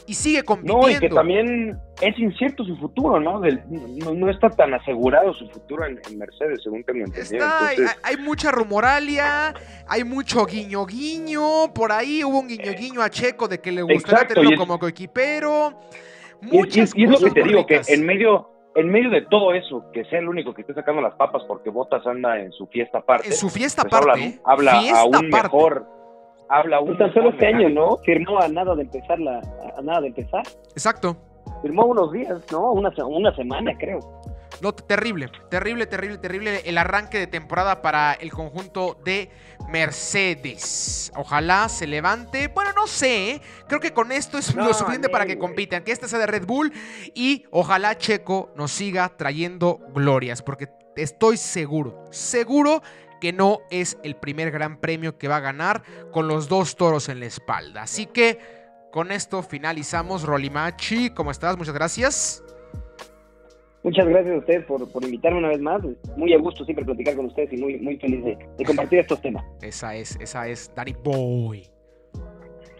Y 0.07 0.13
sigue 0.13 0.43
compitiendo. 0.43 0.87
No, 0.87 0.89
y 0.89 0.99
que 0.99 1.09
también 1.09 1.77
es 2.01 2.17
incierto 2.17 2.63
su 2.63 2.75
futuro, 2.77 3.19
¿no? 3.19 3.41
no, 3.41 4.29
está 4.29 4.49
tan 4.49 4.73
asegurado 4.73 5.33
su 5.33 5.47
futuro 5.49 5.85
en, 5.85 5.99
Mercedes, 6.17 6.61
según 6.63 6.83
tengo 6.83 7.05
entendido. 7.05 7.45
hay, 8.03 8.17
mucha 8.17 8.51
rumoralia, 8.51 9.53
hay 9.87 10.03
mucho 10.03 10.45
guiño 10.45 10.85
guiño, 10.85 11.73
por 11.73 11.91
ahí 11.91 12.23
hubo 12.23 12.39
un 12.39 12.47
guiño 12.47 12.71
guiño 12.77 13.01
a 13.01 13.09
Checo 13.09 13.47
de 13.47 13.59
que 13.59 13.71
le 13.71 13.81
gustaría 13.81 14.27
tenerlo 14.27 14.57
como 14.57 14.79
coequipero. 14.79 15.79
Muchas 16.41 16.93
y, 16.95 17.01
y, 17.01 17.03
es 17.05 17.09
lo 17.11 17.19
que 17.19 17.31
te 17.31 17.43
digo, 17.43 17.65
que 17.65 17.81
en 17.87 18.05
medio 18.05 18.49
en 18.75 18.89
medio 18.89 19.09
de 19.09 19.21
todo 19.23 19.53
eso, 19.53 19.85
que 19.91 20.05
sea 20.05 20.19
el 20.19 20.29
único 20.29 20.53
que 20.53 20.61
esté 20.61 20.73
sacando 20.73 21.01
las 21.01 21.13
papas 21.15 21.43
porque 21.47 21.69
Botas 21.69 22.05
anda 22.05 22.39
en 22.39 22.51
su 22.51 22.67
fiesta 22.67 22.99
aparte. 22.99 23.27
En 23.27 23.33
su 23.33 23.49
fiesta 23.49 23.83
pues 23.83 23.93
aparte. 23.93 24.39
Habla, 24.45 24.79
habla 24.79 24.99
a 25.01 25.05
un 25.05 25.29
mejor. 25.29 25.98
Habla 26.49 26.79
un. 26.79 26.97
Tan 26.97 27.13
solo 27.13 27.29
este 27.29 27.47
año, 27.47 27.69
¿no? 27.69 27.97
Firmó 27.97 28.39
a 28.39 28.47
nada 28.47 28.75
de 28.75 28.81
empezar 28.81 29.19
la, 29.19 29.39
a 29.77 29.81
nada 29.81 30.01
de 30.01 30.07
empezar. 30.07 30.43
Exacto. 30.71 31.15
Firmó 31.61 31.85
unos 31.85 32.11
días, 32.11 32.41
¿no? 32.51 32.71
Una, 32.71 32.91
una 33.05 33.35
semana, 33.35 33.71
creo. 33.77 33.99
No, 34.61 34.73
terrible, 34.73 35.29
terrible, 35.49 35.85
terrible, 35.85 36.17
terrible 36.17 36.61
el 36.65 36.77
arranque 36.77 37.17
de 37.17 37.27
temporada 37.27 37.81
para 37.81 38.13
el 38.13 38.31
conjunto 38.31 38.97
de 39.05 39.29
Mercedes. 39.69 41.13
Ojalá 41.15 41.69
se 41.69 41.87
levante. 41.87 42.49
Bueno, 42.49 42.71
no 42.75 42.87
sé, 42.87 43.31
¿eh? 43.31 43.41
creo 43.67 43.79
que 43.79 43.93
con 43.93 44.11
esto 44.11 44.37
es 44.37 44.53
lo 44.55 44.73
suficiente 44.73 45.07
para 45.07 45.25
que 45.25 45.37
compitan. 45.37 45.83
Que 45.83 45.91
esta 45.91 46.07
sea 46.07 46.19
de 46.19 46.27
Red 46.27 46.45
Bull 46.45 46.73
y 47.13 47.45
ojalá 47.51 47.97
Checo 47.97 48.51
nos 48.55 48.71
siga 48.71 49.07
trayendo 49.15 49.79
glorias, 49.93 50.41
porque 50.41 50.67
estoy 50.97 51.37
seguro, 51.37 52.03
seguro 52.11 52.81
que 53.19 53.33
no 53.33 53.59
es 53.69 53.97
el 54.03 54.15
primer 54.15 54.51
gran 54.51 54.79
premio 54.79 55.17
que 55.17 55.27
va 55.27 55.37
a 55.37 55.41
ganar 55.41 55.83
con 56.11 56.27
los 56.27 56.47
dos 56.49 56.75
toros 56.75 57.09
en 57.09 57.19
la 57.19 57.25
espalda. 57.25 57.83
Así 57.83 58.05
que 58.05 58.39
con 58.91 59.11
esto 59.11 59.43
finalizamos. 59.43 60.23
Rolimachi, 60.23 61.11
¿cómo 61.11 61.31
estás? 61.31 61.57
Muchas 61.57 61.73
gracias. 61.73 62.43
Muchas 63.83 64.07
gracias 64.07 64.35
a 64.35 64.37
ustedes 64.39 64.65
por, 64.65 64.81
invitarme 65.03 65.39
una 65.39 65.49
vez 65.49 65.61
más. 65.61 65.81
Muy 66.17 66.33
a 66.33 66.37
gusto 66.37 66.65
siempre 66.65 66.83
platicar 66.83 67.15
con 67.15 67.27
ustedes 67.27 67.53
y 67.53 67.57
muy, 67.57 67.77
muy 67.79 67.97
feliz 67.97 68.23
de, 68.25 68.65
compartir 68.65 68.99
estos 68.99 69.21
temas. 69.21 69.45
Esa 69.61 69.95
es, 69.95 70.17
esa 70.19 70.47
es 70.47 70.73
Danny 70.75 70.95
Boy. 71.01 71.65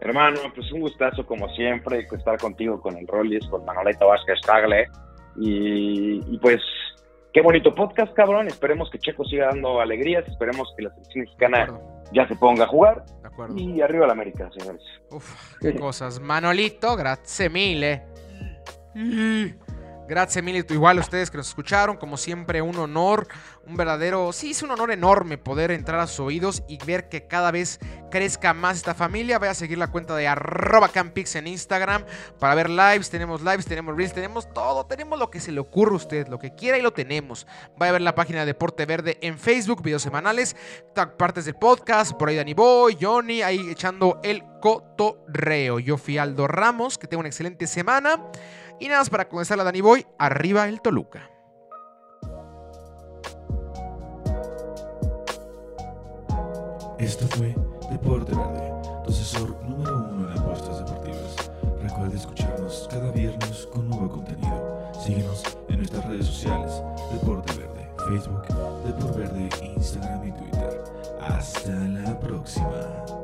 Hermano, 0.02 0.40
pues 0.56 0.72
un 0.72 0.82
gustazo 0.82 1.26
como 1.26 1.48
siempre 1.56 2.08
estar 2.12 2.38
contigo 2.38 2.82
con 2.82 2.98
el 2.98 3.08
Rollis, 3.08 3.46
con 3.48 3.64
Manoleta 3.66 4.06
Vázquez 4.06 4.40
Tagle. 4.46 4.88
Y, 5.38 6.22
y, 6.28 6.38
pues, 6.40 6.60
qué 7.34 7.42
bonito 7.42 7.74
podcast, 7.74 8.14
cabrón. 8.14 8.48
Esperemos 8.48 8.90
que 8.90 9.00
Checo 9.00 9.24
siga 9.26 9.48
dando 9.48 9.80
alegrías. 9.80 10.28
Esperemos 10.28 10.74
que 10.76 10.84
la 10.84 10.90
selección 10.92 11.26
mexicana 11.26 11.80
ya 12.12 12.28
se 12.28 12.36
ponga 12.36 12.66
a 12.66 12.68
jugar. 12.68 13.06
De 13.22 13.28
acuerdo. 13.28 13.58
Y 13.58 13.82
arriba 13.82 14.08
la 14.08 14.14
América, 14.14 14.50
señores. 14.58 14.82
Uf, 15.12 15.58
qué 15.60 15.76
cosas. 15.76 16.20
Manolito, 16.20 16.96
grazie 16.96 17.50
mille. 17.50 18.04
Gracias, 20.10 20.44
Milito. 20.44 20.74
Igual 20.74 20.98
a 20.98 21.02
ustedes 21.02 21.30
que 21.30 21.38
nos 21.38 21.50
escucharon. 21.50 21.96
Como 21.96 22.18
siempre, 22.18 22.64
un 22.64 22.76
honor, 22.78 23.28
un 23.68 23.78
verdadero. 23.78 24.34
Sí, 24.34 24.52
es 24.52 24.64
un 24.64 24.72
honor 24.72 24.90
enorme 24.90 25.38
poder 25.38 25.70
entrar 25.70 26.00
a 26.00 26.08
sus 26.08 26.22
oídos 26.22 26.64
y 26.68 26.84
ver 26.84 27.10
que 27.10 27.28
cada 27.28 27.52
vez 27.52 27.80
crezca 28.10 28.56
más 28.56 28.78
esta 28.78 28.96
familia. 28.96 29.38
Voy 29.38 29.50
a 29.50 29.54
seguir 29.54 29.78
la 29.78 29.92
cuenta 29.92 30.16
de 30.16 30.28
arroba 30.28 30.90
campix 30.90 31.36
en 31.36 31.46
Instagram 31.46 32.06
para 32.40 32.56
ver 32.56 32.72
lives. 32.72 33.12
Tenemos 33.12 33.44
lives, 33.44 33.68
tenemos 33.68 33.96
reels, 33.96 34.12
tenemos 34.12 34.52
todo. 34.52 34.88
Tenemos 34.88 35.20
lo 35.20 35.30
que 35.30 35.40
se 35.40 35.52
le 35.52 35.60
ocurra 35.60 35.94
a 35.94 35.98
usted, 35.98 36.28
lo 36.28 36.40
que 36.40 36.56
quiera 36.56 36.80
y 36.80 36.82
lo 36.82 36.92
tenemos. 36.92 37.46
Vaya 37.78 37.92
a 37.92 37.94
ver 37.94 38.02
la 38.02 38.16
página 38.16 38.40
de 38.40 38.48
Deporte 38.48 38.88
Verde 38.88 39.20
en 39.22 39.38
Facebook, 39.38 39.84
videos 39.84 40.02
semanales, 40.02 40.56
partes 41.20 41.46
del 41.46 41.54
podcast. 41.54 42.14
Por 42.14 42.30
ahí 42.30 42.36
Dani 42.36 42.56
Boy, 42.56 42.98
Johnny, 43.00 43.44
ahí 43.44 43.70
echando 43.70 44.20
el 44.24 44.44
cotorreo. 44.60 45.78
Yo 45.78 46.00
fui 46.00 46.18
Aldo 46.18 46.48
Ramos, 46.48 46.98
que 46.98 47.06
tengo 47.06 47.20
una 47.20 47.30
excelente 47.30 47.68
semana. 47.68 48.20
Y 48.80 48.88
nada 48.88 49.00
más 49.02 49.10
para 49.10 49.28
comenzar 49.28 49.58
la 49.58 49.64
Dani 49.64 49.82
Boy, 49.82 50.06
arriba 50.18 50.68
el 50.68 50.82
Toluca. 50.82 51.30
Esto 56.98 57.26
fue 57.30 57.56
Deporte 57.90 58.36
Verde, 58.36 58.74
tu 59.06 59.12
asesor 59.12 59.56
número 59.64 59.98
uno 59.98 60.32
en 60.32 60.38
apuestas 60.38 60.80
deportivas. 60.80 61.52
Recuerda 61.82 62.16
escucharnos 62.16 62.88
cada 62.92 63.12
viernes 63.12 63.68
con 63.74 63.90
nuevo 63.90 64.10
contenido. 64.10 64.92
Síguenos 65.02 65.44
en 65.70 65.78
nuestras 65.78 66.06
redes 66.06 66.26
sociales, 66.26 66.84
Deporte 67.12 67.54
Verde, 67.54 67.90
Facebook, 68.10 68.44
Deporte 68.86 69.18
Verde, 69.18 69.50
Instagram 69.76 70.28
y 70.28 70.32
Twitter. 70.34 70.84
Hasta 71.22 71.72
la 71.72 72.20
próxima. 72.20 73.19